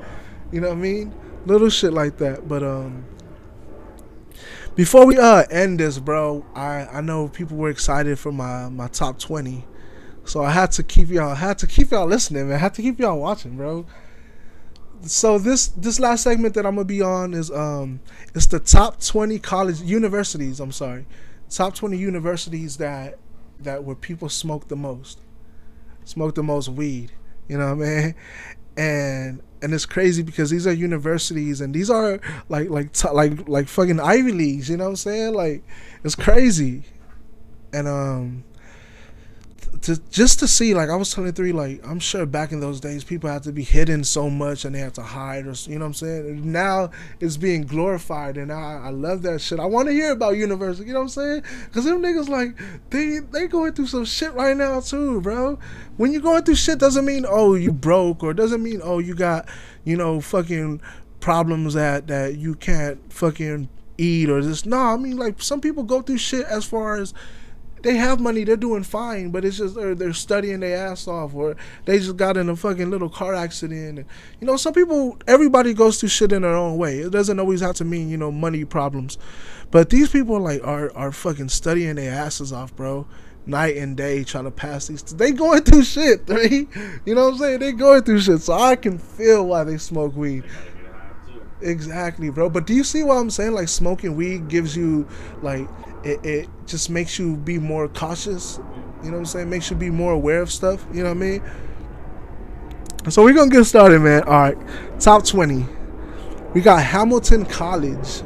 [0.52, 1.14] You know what I mean?
[1.46, 2.48] Little shit like that.
[2.48, 3.06] But um
[4.76, 8.88] before we uh end this, bro, I I know people were excited for my my
[8.88, 9.66] top 20.
[10.26, 12.56] So I had to keep y'all I had to keep y'all listening, man.
[12.56, 13.86] I had to keep y'all watching, bro
[15.06, 18.00] so this this last segment that I'm gonna be on is um
[18.34, 20.60] it's the top 20 college universities.
[20.60, 21.06] I'm sorry,
[21.50, 23.18] top 20 universities that
[23.60, 25.20] that where people smoke the most,
[26.06, 27.12] smoke the most weed.
[27.48, 28.16] You know what I mean?
[28.78, 32.20] And and it's crazy because these are universities and these are
[32.50, 34.70] like like t- like like fucking Ivy leagues.
[34.70, 35.34] You know what I'm saying?
[35.34, 35.64] Like
[36.04, 36.84] it's crazy.
[37.74, 38.44] And um
[39.84, 42.80] to just to see like I was telling three like I'm sure back in those
[42.80, 45.76] days people had to be hidden so much and they had to hide or you
[45.78, 46.52] know what I'm saying?
[46.52, 46.90] Now
[47.20, 49.60] it's being glorified and I, I love that shit.
[49.60, 51.44] I want to hear about university you know what I'm saying?
[51.66, 52.58] Because them niggas like
[52.92, 55.60] they they going through some shit right now too bro.
[55.98, 59.16] When you're going through shit doesn't mean oh you broke or doesn't mean oh you
[59.16, 59.50] got
[59.84, 60.82] you know fucking
[61.20, 65.84] problems that that you can't fucking eat or just no I mean like some people
[65.84, 67.14] go through shit as far as
[67.84, 71.36] they have money, they're doing fine, but it's just they're, they're studying their ass off,
[71.36, 71.56] or
[71.86, 74.00] they just got in a fucking little car accident.
[74.00, 74.08] And,
[74.40, 77.00] you know, some people, everybody goes through shit in their own way.
[77.00, 79.18] It doesn't always have to mean you know money problems,
[79.70, 83.06] but these people like are are fucking studying their asses off, bro.
[83.46, 85.04] Night and day trying to pass these.
[85.04, 86.66] They going through shit, right?
[87.06, 87.60] You know what I'm saying?
[87.60, 90.46] They going through shit, so I can feel why they smoke weed.
[91.60, 92.50] Exactly, bro.
[92.50, 93.52] But do you see what I'm saying?
[93.52, 95.06] Like smoking weed gives you
[95.42, 95.68] like
[96.04, 98.60] it, it just makes you be more cautious.
[99.04, 99.50] You know what I'm saying?
[99.50, 100.86] Makes you be more aware of stuff.
[100.94, 101.42] You know what I mean?
[103.10, 104.24] So we're gonna get started, man.
[104.24, 104.58] All right,
[105.00, 105.66] top twenty.
[106.54, 108.22] We got Hamilton College,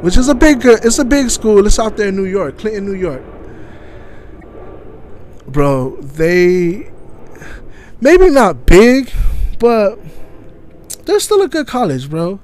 [0.00, 0.62] which is a big.
[0.64, 1.66] It's a big school.
[1.66, 3.22] It's out there in New York, Clinton, New York.
[5.46, 6.90] Bro, they
[8.00, 9.12] maybe not big,
[9.58, 9.98] but
[11.04, 12.40] they're still a good college, bro.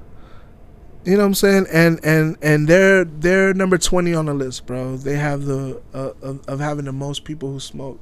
[1.09, 1.65] You know what I'm saying?
[1.73, 4.95] And and and they're they're number 20 on the list, bro.
[4.95, 7.99] They have the uh, of, of having the most people who smoke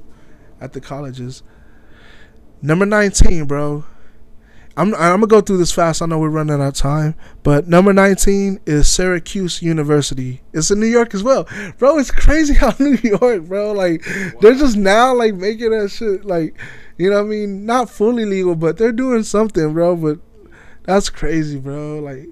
[0.60, 1.42] at the colleges.
[2.60, 3.84] Number 19, bro.
[4.76, 6.02] I'm I'm gonna go through this fast.
[6.02, 10.42] I know we're running out of time, but number 19 is Syracuse University.
[10.52, 11.48] It's in New York as well,
[11.78, 11.98] bro.
[11.98, 13.72] It's crazy how New York, bro.
[13.72, 14.06] Like
[14.42, 16.58] they're just now like making that shit like,
[16.98, 17.64] you know what I mean?
[17.64, 19.96] Not fully legal, but they're doing something, bro.
[19.96, 20.18] But
[20.84, 22.00] that's crazy, bro.
[22.00, 22.28] Like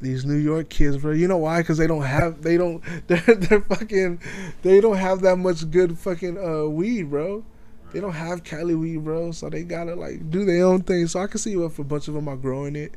[0.00, 1.12] these New York kids, bro.
[1.12, 1.60] You know why?
[1.60, 4.20] Because they don't have, they don't, they're, they're fucking,
[4.62, 7.44] they don't have that much good fucking uh, weed, bro.
[7.92, 9.32] They don't have Cali weed, bro.
[9.32, 11.06] So they gotta like do their own thing.
[11.06, 12.94] So I can see if a bunch of them are growing it.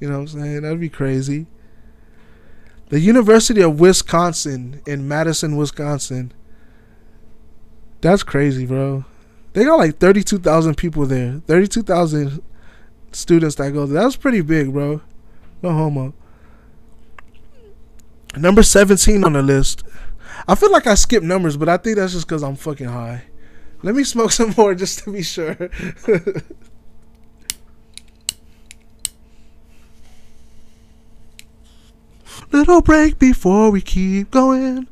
[0.00, 0.62] You know what I'm saying?
[0.62, 1.46] That'd be crazy.
[2.90, 6.32] The University of Wisconsin in Madison, Wisconsin.
[8.00, 9.04] That's crazy, bro.
[9.52, 11.42] They got like 32,000 people there.
[11.46, 12.42] 32,000
[13.12, 14.02] students that go there.
[14.02, 15.00] That's pretty big, bro.
[15.62, 16.14] No homo.
[18.36, 19.82] Number 17 on the list.
[20.46, 23.24] I feel like I skipped numbers, but I think that's just because I'm fucking high.
[23.82, 25.56] Let me smoke some more just to be sure.
[32.52, 34.88] Little break before we keep going.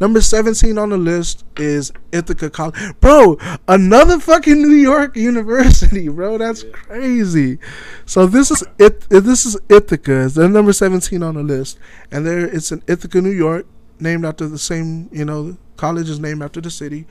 [0.00, 2.74] Number 17 on the list is Ithaca College.
[3.00, 3.38] Bro,
[3.68, 6.38] another fucking New York university, bro.
[6.38, 7.58] That's crazy.
[8.06, 10.28] So this is it this is Ithaca.
[10.28, 11.78] They're number 17 on the list.
[12.10, 13.66] And there it's in Ithaca, New York,
[13.98, 17.06] named after the same, you know, college is named after the city.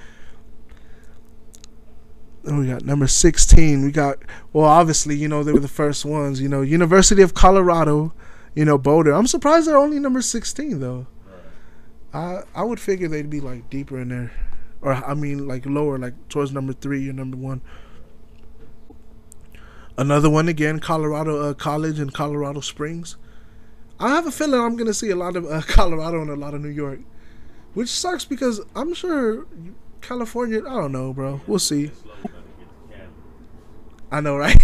[2.45, 3.83] And we got number 16.
[3.83, 4.17] We got,
[4.53, 6.41] well, obviously, you know, they were the first ones.
[6.41, 8.13] You know, University of Colorado,
[8.55, 9.11] you know, Boulder.
[9.11, 11.05] I'm surprised they're only number 16, though.
[12.13, 14.31] I I would figure they'd be like deeper in there,
[14.81, 17.61] or I mean like lower, like towards number three or number one.
[19.97, 23.17] Another one again, Colorado uh, College in Colorado Springs.
[23.99, 26.53] I have a feeling I'm gonna see a lot of uh, Colorado and a lot
[26.53, 27.01] of New York,
[27.73, 29.45] which sucks because I'm sure
[30.01, 30.59] California.
[30.59, 31.41] I don't know, bro.
[31.47, 31.91] We'll see.
[34.11, 34.57] I know, right?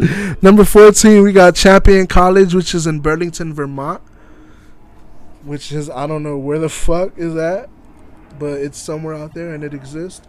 [0.42, 4.02] Number 14, we got Champlain College, which is in Burlington, Vermont.
[5.42, 7.68] Which is, I don't know where the fuck is that,
[8.38, 10.22] but it's somewhere out there and it exists.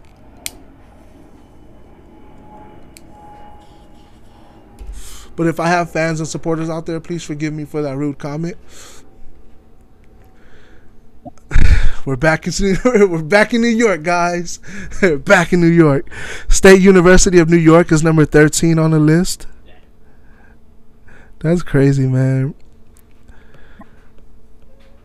[5.34, 8.18] But if I have fans and supporters out there, please forgive me for that rude
[8.18, 8.56] comment.
[12.04, 12.52] We're back in
[12.84, 14.58] we're back in New York, guys.
[15.24, 16.10] back in New York.
[16.48, 19.46] State University of New York is number 13 on the list.
[21.38, 22.56] That's crazy, man.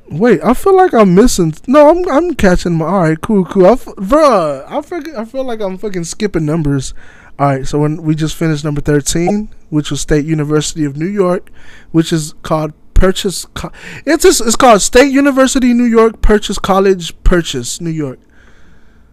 [0.09, 1.53] Wait, I feel like I'm missing.
[1.67, 2.85] No, I'm I'm catching my.
[2.85, 3.65] All right, cool, cool.
[3.65, 6.93] I f- bruh, I fucking, I feel like I'm fucking skipping numbers.
[7.39, 11.05] All right, so when we just finished number 13, which was State University of New
[11.07, 11.51] York,
[11.91, 13.45] which is called Purchase.
[13.53, 13.71] Co-
[14.05, 18.19] it's just, it's called State University New York Purchase College Purchase New York.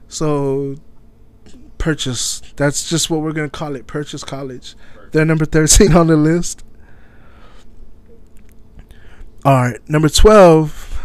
[0.09, 0.77] So
[1.79, 2.41] Purchase.
[2.57, 3.87] That's just what we're gonna call it.
[3.87, 4.75] Purchase College.
[5.13, 6.65] They're number 13 on the list.
[9.45, 11.03] All right, number 12.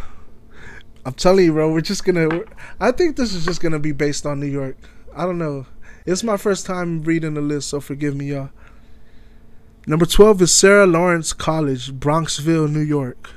[1.06, 2.44] I'm telling you, bro, we're just gonna.
[2.80, 4.78] I think this is just gonna be based on New York.
[5.14, 5.66] I don't know.
[6.06, 8.52] It's my first time reading the list, so forgive me, y'all.
[9.86, 13.32] Number 12 is Sarah Lawrence College, Bronxville, New York.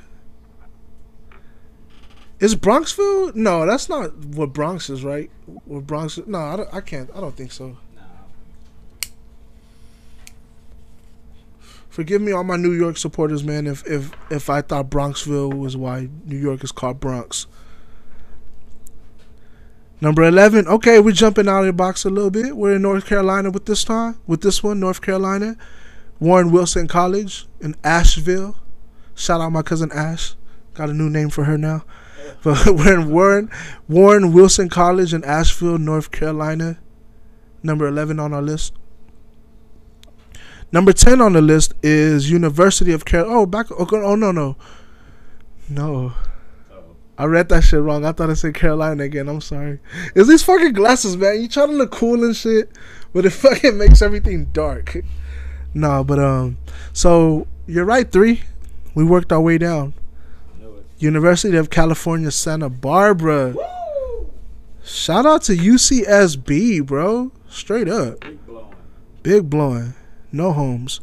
[2.39, 3.35] Is Bronxville?
[3.35, 5.29] No, that's not what Bronx is, right?
[5.65, 6.17] What Bronx?
[6.25, 7.09] No, I, I can't.
[7.13, 7.77] I don't think so.
[11.93, 13.67] Forgive me, all my New York supporters, man.
[13.67, 17.45] If if if I thought Bronxville was why New York is called Bronx.
[20.01, 20.67] Number eleven.
[20.67, 22.57] Okay, we're jumping out of the box a little bit.
[22.57, 24.17] We're in North Carolina with this time.
[24.25, 25.55] With this one, North Carolina,
[26.19, 28.55] Warren Wilson College in Asheville.
[29.13, 30.33] Shout out my cousin Ash.
[30.73, 31.85] Got a new name for her now.
[32.43, 33.51] But we're in Warren
[33.87, 36.79] Warren Wilson College in Asheville, North Carolina.
[37.61, 38.73] Number eleven on our list.
[40.73, 43.41] Number ten on the list is University of Carolina.
[43.41, 43.69] Oh, back.
[43.71, 44.55] Okay, oh no no,
[45.69, 46.13] no.
[47.15, 48.03] I read that shit wrong.
[48.03, 49.29] I thought I said Carolina again.
[49.29, 49.79] I'm sorry.
[50.15, 51.39] It's these fucking glasses, man.
[51.39, 52.71] You try to look cool and shit,
[53.13, 54.97] but it fucking makes everything dark.
[55.75, 56.57] No, but um,
[56.91, 58.11] so you're right.
[58.11, 58.41] Three,
[58.95, 59.93] we worked our way down.
[60.97, 63.53] University of California, Santa Barbara.
[64.83, 67.31] Shout out to UCSB, bro.
[67.47, 68.25] Straight up.
[69.21, 69.93] Big blowing.
[70.33, 70.99] No homes.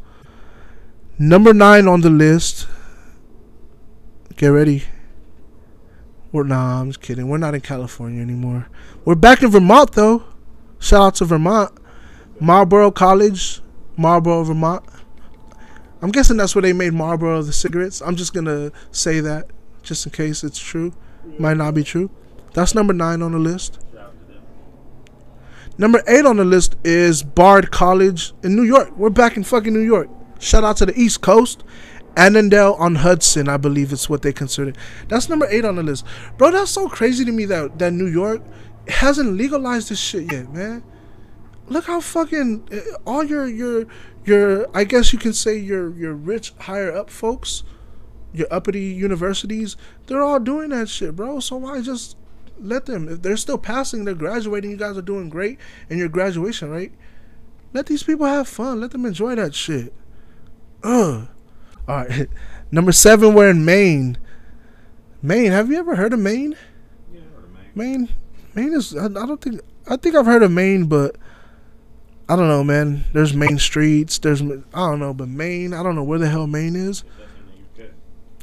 [1.17, 2.67] Number nine on the list.
[4.35, 4.83] Get ready.
[6.33, 7.29] We're nah, I'm just kidding.
[7.29, 8.67] We're not in California anymore.
[9.05, 10.23] We're back in Vermont though.
[10.79, 11.71] Shout out to Vermont.
[12.41, 13.61] Marlboro College,
[13.95, 14.83] Marlboro, Vermont.
[16.01, 18.01] I'm guessing that's where they made Marlboro the cigarettes.
[18.01, 19.47] I'm just gonna say that
[19.81, 20.91] just in case it's true.
[21.39, 22.09] Might not be true.
[22.53, 23.79] That's number nine on the list.
[25.81, 28.95] Number eight on the list is Bard College in New York.
[28.97, 30.09] We're back in fucking New York.
[30.37, 31.63] Shout out to the East Coast.
[32.15, 34.73] Annandale on Hudson, I believe it's what they consider.
[35.07, 36.05] That's number eight on the list.
[36.37, 38.43] Bro, that's so crazy to me that, that New York
[38.89, 40.83] hasn't legalized this shit yet, man.
[41.65, 43.87] Look how fucking eh, all your your
[44.23, 47.63] your I guess you can say your your rich higher up folks,
[48.33, 51.39] your uppity universities, they're all doing that shit, bro.
[51.39, 52.17] So why just
[52.61, 55.59] let them if they're still passing, they're graduating, you guys are doing great
[55.89, 56.91] in your graduation right?
[57.73, 58.81] Let these people have fun.
[58.81, 59.93] Let them enjoy that shit.
[60.83, 61.27] Ugh.
[61.87, 62.27] All right.
[62.71, 64.17] Number seven, we're in Maine.
[65.21, 65.51] Maine.
[65.51, 66.55] Have you ever heard of Maine?
[67.13, 67.69] Yeah, heard of Maine?
[67.75, 68.09] Maine.
[68.55, 68.95] Maine is.
[68.95, 69.61] I, I don't think.
[69.87, 71.15] I think I've heard of Maine, but
[72.27, 73.05] I don't know, man.
[73.13, 74.19] There's Main streets.
[74.19, 74.41] There's.
[74.41, 75.73] I don't know, but Maine.
[75.73, 77.03] I don't know where the hell Maine is.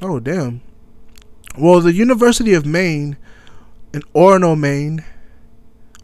[0.01, 0.63] Oh damn.
[1.59, 3.17] Well, the University of Maine
[3.93, 5.05] in Orono, Maine.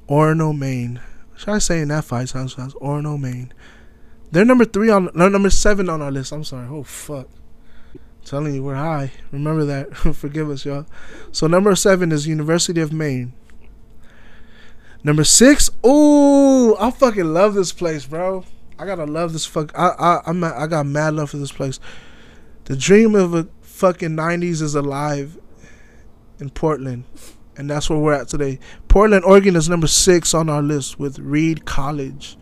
[0.09, 1.01] Orono, Maine.
[1.37, 2.77] Should I say in that five sounds fast?
[2.77, 3.53] Orono, Maine.
[4.31, 6.33] They're number three on no number seven on our list.
[6.33, 6.67] I'm sorry.
[6.69, 7.29] Oh fuck.
[8.25, 9.13] telling you we're high.
[9.31, 9.97] Remember that.
[10.17, 10.87] Forgive us, y'all.
[11.31, 13.33] So number seven is University of Maine.
[15.05, 15.71] Number six.
[15.87, 18.45] Ooh, I fucking love this place, bro.
[18.79, 19.71] I gotta love this fuck.
[19.79, 21.79] I I I'm I got mad love for this place.
[22.65, 25.39] The dream of a fucking '90s is alive
[26.41, 27.05] in Portland,
[27.57, 28.59] and that's where we're at today.
[28.89, 32.37] Portland, Oregon is number six on our list with Reed College.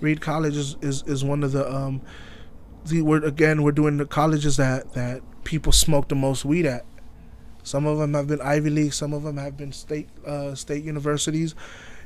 [0.00, 2.02] Reed College is, is, is one of the um
[2.86, 6.84] the we're again we're doing the colleges that that people smoke the most weed at.
[7.62, 10.84] Some of them have been Ivy League, some of them have been state uh, state
[10.84, 11.54] universities.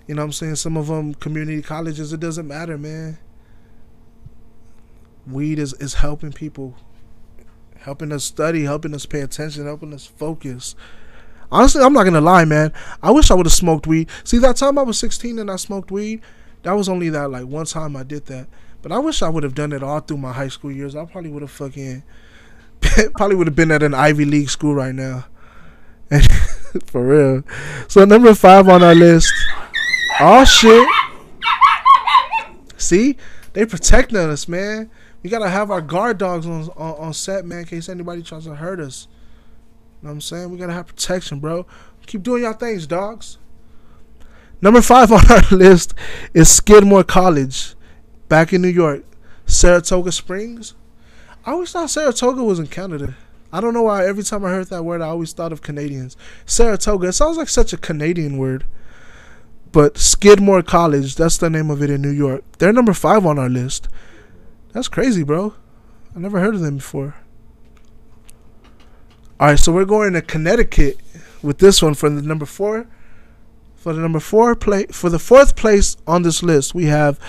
[0.06, 0.54] You know what I'm saying?
[0.56, 2.12] Some of them community colleges.
[2.12, 3.18] It doesn't matter, man.
[5.26, 6.76] Weed is is helping people,
[7.80, 10.74] helping us study, helping us pay attention, helping us focus.
[11.50, 12.72] Honestly, I'm not gonna lie, man.
[13.02, 14.08] I wish I would have smoked weed.
[14.24, 16.20] See, that time I was 16 and I smoked weed,
[16.62, 18.48] that was only that like one time I did that.
[18.82, 20.94] But I wish I would have done it all through my high school years.
[20.94, 22.02] I probably would have fucking
[23.16, 25.26] probably would have been at an Ivy League school right now.
[26.86, 27.42] For real.
[27.88, 29.32] So number five on our list.
[30.20, 30.88] Oh shit.
[32.76, 33.16] See,
[33.52, 34.90] they protecting us, man.
[35.22, 38.44] We gotta have our guard dogs on on, on set, man, in case anybody tries
[38.44, 39.08] to hurt us.
[40.02, 40.50] Know what I'm saying?
[40.50, 41.66] We gotta have protection, bro.
[42.06, 43.38] Keep doing y'all things, dogs.
[44.62, 45.94] Number five on our list
[46.32, 47.74] is Skidmore College,
[48.28, 49.04] back in New York,
[49.46, 50.74] Saratoga Springs.
[51.44, 53.14] I always thought Saratoga was in Canada.
[53.52, 54.06] I don't know why.
[54.06, 56.16] Every time I heard that word, I always thought of Canadians.
[56.44, 57.08] Saratoga.
[57.08, 58.64] It sounds like such a Canadian word.
[59.72, 62.42] But Skidmore College, that's the name of it in New York.
[62.58, 63.88] They're number five on our list.
[64.72, 65.54] That's crazy, bro.
[66.14, 67.16] I never heard of them before.
[69.40, 70.98] All right, so we're going to Connecticut
[71.42, 72.88] with this one for the number four.
[73.76, 77.20] For the number four play for the fourth place on this list, we have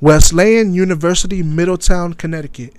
[0.00, 2.72] Wesleyan University, Middletown, Connecticut.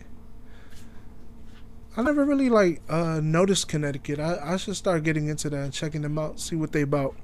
[1.96, 4.20] I never really like uh, noticed Connecticut.
[4.20, 7.16] I, I should start getting into that and checking them out, see what they about.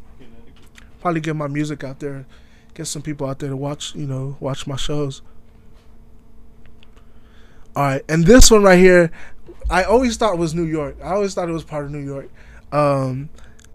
[1.01, 2.27] Probably get my music out there,
[2.75, 5.23] get some people out there to watch, you know, watch my shows.
[7.75, 9.11] All right, and this one right here,
[9.69, 10.97] I always thought it was New York.
[11.03, 12.29] I always thought it was part of New York.
[12.71, 13.29] Um,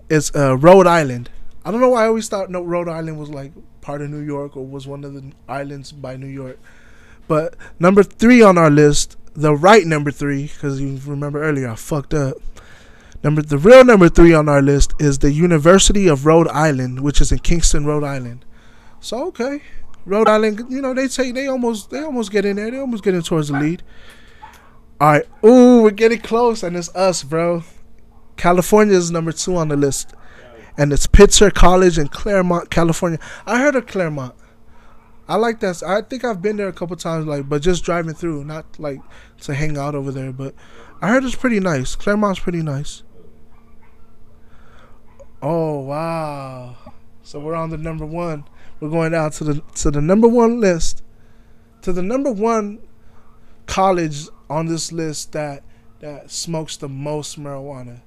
[0.09, 1.31] it's uh, Rhode Island.
[1.65, 4.21] I don't know why I always thought no, Rhode Island was like part of New
[4.21, 6.59] York or was one of the islands by New York.
[7.29, 11.77] But number three on our list, the right number three, because you remember earlier I
[11.77, 12.37] fucked up.
[13.23, 17.21] Number the real number three on our list is the University of Rhode Island, which
[17.21, 18.45] is in Kingston, Rhode Island.
[19.01, 19.63] So okay,
[20.07, 22.71] Rhode Island, you know they take they almost they almost get in there.
[22.71, 23.83] They almost get in towards the lead.
[25.01, 27.65] All right, ooh, we're getting close, and it's us, bro.
[28.37, 30.13] California is number two on the list,
[30.77, 33.19] and it's Pitzer College in Claremont, California.
[33.47, 34.35] I heard of Claremont.
[35.27, 35.83] I like that.
[35.83, 39.01] I think I've been there a couple times, like, but just driving through, not like
[39.41, 40.33] to hang out over there.
[40.33, 40.55] But
[41.01, 41.97] I heard it's pretty nice.
[41.97, 43.03] Claremont's pretty nice.
[45.41, 46.77] Oh wow!
[47.23, 48.45] So we're on the number one.
[48.81, 51.03] We're going down to the to the number one list,
[51.81, 52.81] to the number one
[53.67, 55.63] college on this list that
[56.01, 58.01] that smokes the most marijuana.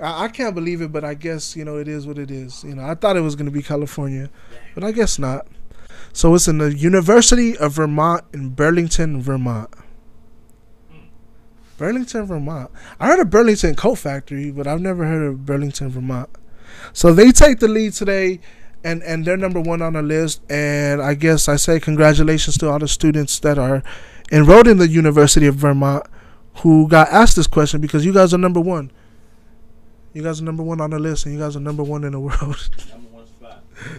[0.00, 2.64] I, I can't believe it, but I guess you know it is what it is.
[2.64, 4.30] You know, I thought it was going to be California,
[4.74, 5.46] but I guess not.
[6.12, 9.70] So it's in the University of Vermont in Burlington, Vermont.
[11.78, 12.70] Burlington, Vermont.
[13.00, 16.28] I heard of Burlington Coat Factory, but I've never heard of Burlington, Vermont.
[16.92, 18.40] So they take the lead today,
[18.84, 20.42] and and they're number one on the list.
[20.50, 23.82] And I guess I say congratulations to all the students that are
[24.32, 26.06] enrolled in the University of Vermont
[26.56, 28.90] who got asked this question because you guys are number one.
[30.12, 32.12] You guys are number one on the list, and you guys are number one in
[32.12, 32.68] the world.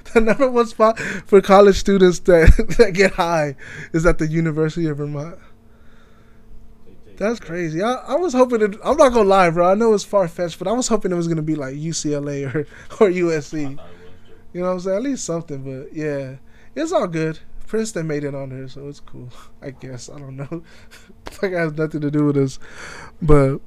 [0.14, 3.56] the number one spot for college students that, that get high
[3.94, 5.38] is at the University of Vermont.
[7.18, 7.82] That's crazy.
[7.82, 8.76] I, I was hoping it.
[8.84, 9.70] I'm not gonna lie, bro.
[9.70, 12.54] I know it's far fetched, but I was hoping it was gonna be like UCLA
[12.54, 12.60] or
[13.00, 13.78] or USC.
[14.54, 14.98] You know what I'm saying?
[14.98, 15.64] At least something.
[15.64, 16.36] But yeah,
[16.76, 17.40] it's all good.
[17.74, 19.30] Princeton made it on there, so it's cool.
[19.64, 20.48] I guess I don't know.
[21.42, 22.60] like it has nothing to do with us,
[23.20, 23.62] but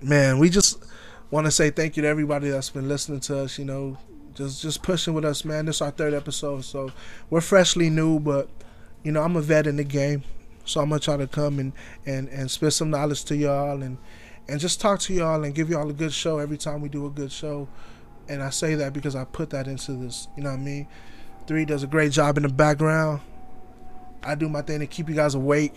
[0.00, 0.84] man, we just
[1.32, 3.58] want to say thank you to everybody that's been listening to us.
[3.58, 3.98] You know,
[4.34, 5.66] just just pushing with us, man.
[5.66, 6.92] This is our third episode, so
[7.28, 8.48] we're freshly new, but
[9.02, 10.22] you know I'm a vet in the game.
[10.64, 11.72] So I'm gonna try to come and
[12.06, 13.98] and and spit some knowledge to y'all and
[14.46, 17.04] and just talk to y'all and give y'all a good show every time we do
[17.06, 17.66] a good show.
[18.28, 20.28] And I say that because I put that into this.
[20.36, 20.86] You know what I mean?
[21.46, 23.20] Three does a great job in the background.
[24.22, 25.74] I do my thing to keep you guys awake.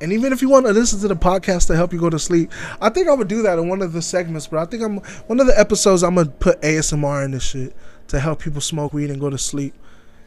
[0.00, 2.18] And even if you want to listen to the podcast to help you go to
[2.18, 2.50] sleep,
[2.80, 4.46] I think I would do that in one of the segments.
[4.46, 6.02] But I think I'm one of the episodes.
[6.02, 7.76] I'm gonna put ASMR in this shit
[8.08, 9.74] to help people smoke weed and go to sleep.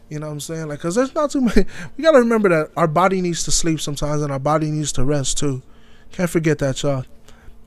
[0.09, 0.67] You know what I'm saying?
[0.67, 1.65] Like, cause there's not too many.
[1.97, 5.03] We gotta remember that our body needs to sleep sometimes, and our body needs to
[5.03, 5.63] rest too.
[6.11, 7.05] Can't forget that, y'all.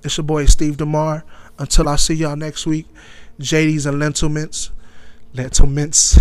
[0.02, 1.24] It's your boy Steve Demar.
[1.58, 2.86] Until I see y'all next week,
[3.38, 4.30] JD's and Lentil
[5.34, 5.60] Mints.
[5.60, 6.18] Lentil Mints.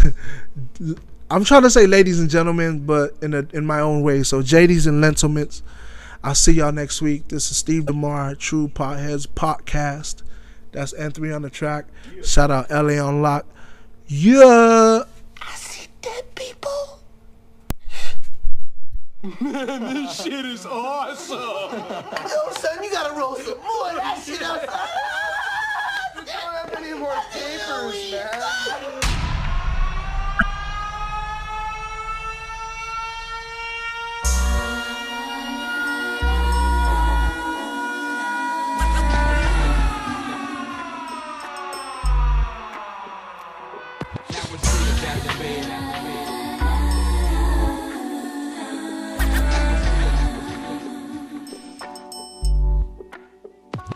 [1.32, 4.24] I'm trying to say ladies and gentlemen, but in a, in my own way.
[4.24, 5.62] So JD's and Lentil Mints.
[6.24, 7.30] I'll see y'all next week.
[7.30, 10.24] This is Steve Demar, True Potheads Podcast.
[10.72, 11.86] That's N3 on the track.
[12.24, 13.46] Shout out LA on lock.
[14.08, 15.04] Yeah.
[15.42, 17.00] I see dead people.
[19.40, 21.38] Man, this shit is awesome.
[21.38, 24.62] Yo, son, you gotta roll some more of that shit up.
[26.32, 29.09] I don't have any more papers, man.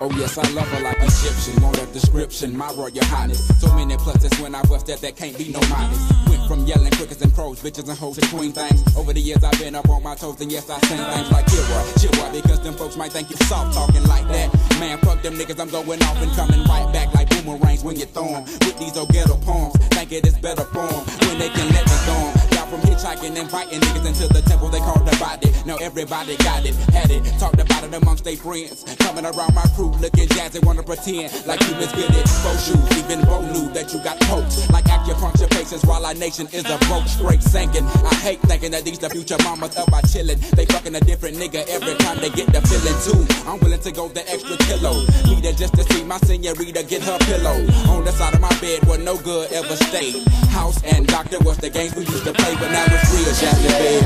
[0.03, 1.63] Oh yes, I love her like Egyptian.
[1.63, 3.39] Want a description, my royal highness.
[3.61, 6.27] So many pluses when I bust that, there can't be no minus.
[6.27, 8.83] Went from yelling quickers and pros, bitches and hoes to queen things.
[8.97, 11.45] Over the years I've been up on my toes, and yes I sing things like
[11.45, 14.51] Kira, Chihuahua, because them folks might think you soft talking like that.
[14.77, 18.05] Man, fuck them niggas, I'm going off and coming right back like boomerangs when you
[18.05, 18.43] throw 'em.
[18.43, 21.97] With these old ghetto poems, think it is better form when they can let me
[22.05, 25.53] go from hitchhiking and fighting niggas until the temple they called the body.
[25.65, 28.83] Now everybody got it, had it, talked about it amongst their friends.
[28.97, 32.81] Coming around my crew looking jazzy, wanna pretend like you good at faux shoes.
[32.97, 36.77] Even Bo knew that you got poked like acupuncture patients while our nation is a
[36.89, 37.85] broke straight sinking.
[37.85, 40.39] I hate thinking that these the future mamas up by chillin'.
[40.57, 43.21] They fucking a different nigga every time they get the feeling too.
[43.45, 45.05] I'm willing to go the extra kilo.
[45.29, 47.57] Need it just to see my senorita get her pillow.
[47.93, 50.25] On the side of my bed where no good ever stayed.
[50.49, 53.67] House and doctor was the games we used to play, but now it's real Jazzy
[53.67, 54.03] bed.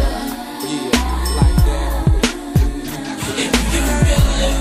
[0.66, 0.98] Yeah,
[1.38, 1.92] like that.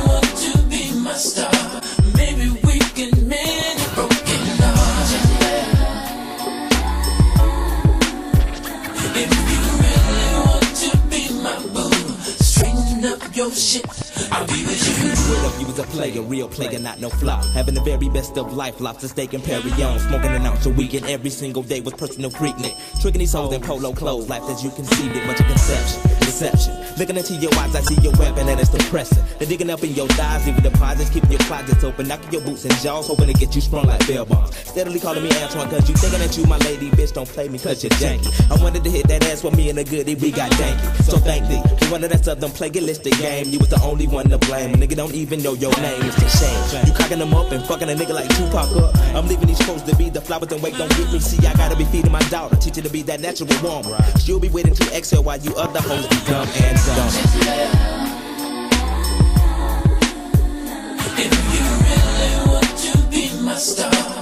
[0.09, 1.81] want to be my star.
[2.15, 5.11] Maybe we can mend a broken heart.
[9.23, 11.97] If you really want to be my boo,
[12.45, 14.06] straighten up your shit.
[14.33, 15.11] I'll be with you.
[15.35, 17.45] What if you was a player, real player, not no flop?
[17.47, 19.99] Having the very best of life, lobster steak and Perry on.
[19.99, 22.75] Smoking an ounce a week and every single day with personal freaknik.
[23.01, 26.77] Tricking these hoes in polo clothes, life as you conceived it, but your conception, deception.
[26.99, 29.25] Looking into your eyes, I see your weapon and it's depressing.
[29.39, 32.65] They're digging up in your thighs, leaving deposits, keeping your closets open, knocking your boots
[32.65, 34.57] and jaws, hoping to get you sprung like bell bombs.
[34.57, 37.59] Steadily calling me Antoine, cause you thinking that you my lady, bitch, don't play me
[37.59, 38.29] cause you're janky.
[38.51, 41.03] I wanted to hit that ass with me and a goodie, we got danky.
[41.05, 41.61] So thank thee,
[41.91, 44.75] one of that southern plagiaristic game, you was the only one to blame.
[44.75, 46.87] A nigga don't even know your name, it's a shame.
[46.87, 48.97] You cocking them up and fucking a nigga like Tupac up.
[49.15, 51.19] I'm leaving these clothes to be the flowers and wait, don't get me.
[51.21, 53.95] See, I gotta be feeding my daughter, teaching to be that natural woman.
[54.19, 57.13] She'll be waiting to exhale while you other hoes be dumb and dumb.
[61.19, 64.16] If you really want to be my star,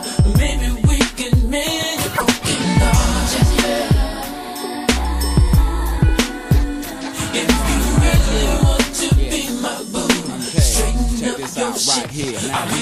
[11.74, 12.02] out shit.
[12.02, 12.40] right here.
[12.48, 12.78] Now we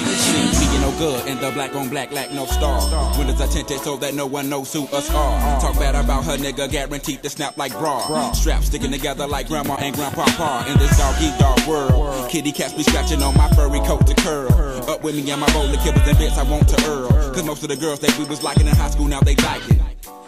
[0.53, 2.79] see no good in the black on black lack no star.
[3.19, 5.61] Windows are tinted so that no one knows who us are.
[5.61, 8.33] Talk bad about her nigga, guaranteed to snap like bra.
[8.33, 12.31] Straps sticking together like grandma and grandpapa in this dog eat dog world.
[12.31, 14.53] Kitty cats be scratching on my furry coat to curl.
[14.91, 17.33] Up with me and my of kibbles and bits I want to earl.
[17.33, 19.69] Cause most of the girls that we was liking in high school now they like
[19.71, 19.81] it.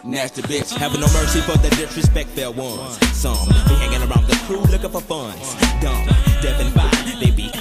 [0.03, 0.75] Nasty bitch.
[0.77, 2.97] Having no mercy for the disrespect fair ones.
[3.15, 5.55] Some be hanging around the crew looking for funds.
[5.81, 6.05] Dumb,
[6.41, 6.94] deaf and.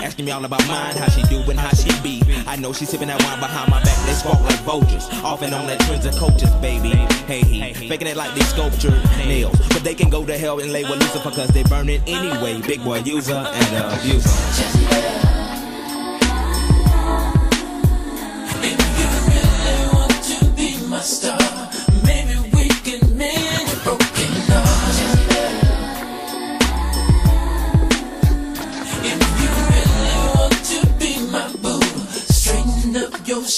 [0.04, 2.22] They be asking me all about mine, how she do and how she be.
[2.46, 3.96] I know she sipping that wine behind my back.
[4.04, 5.08] They squawk like vultures.
[5.24, 6.90] Off and on that trends and coaches, baby.
[7.26, 9.56] Hey, he faking it like they sculpture nails.
[9.68, 12.60] But they can go to hell and lay with Lucifer cause they burn it anyway.
[12.60, 14.28] Big Boi user and uh, abuser.
[21.04, 21.43] really
[33.44, 33.50] I'll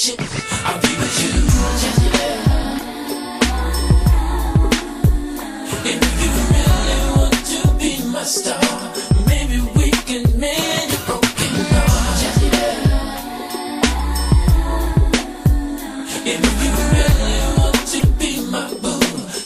[0.80, 1.30] be with you.
[5.84, 8.58] If you really want to be my star.
[9.28, 12.20] Maybe we can mend your broken heart.
[16.26, 19.00] If you really want to be my boo,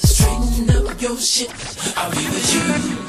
[0.09, 1.53] straighten up your shit.
[1.99, 3.00] I'll be with you.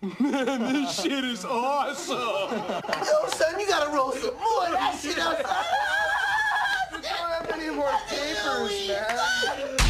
[0.00, 2.16] Man, this shit is awesome.
[2.16, 5.66] Yo, son, you gotta roll some more of that shit outside.
[6.92, 9.87] We don't have any more tapers, man.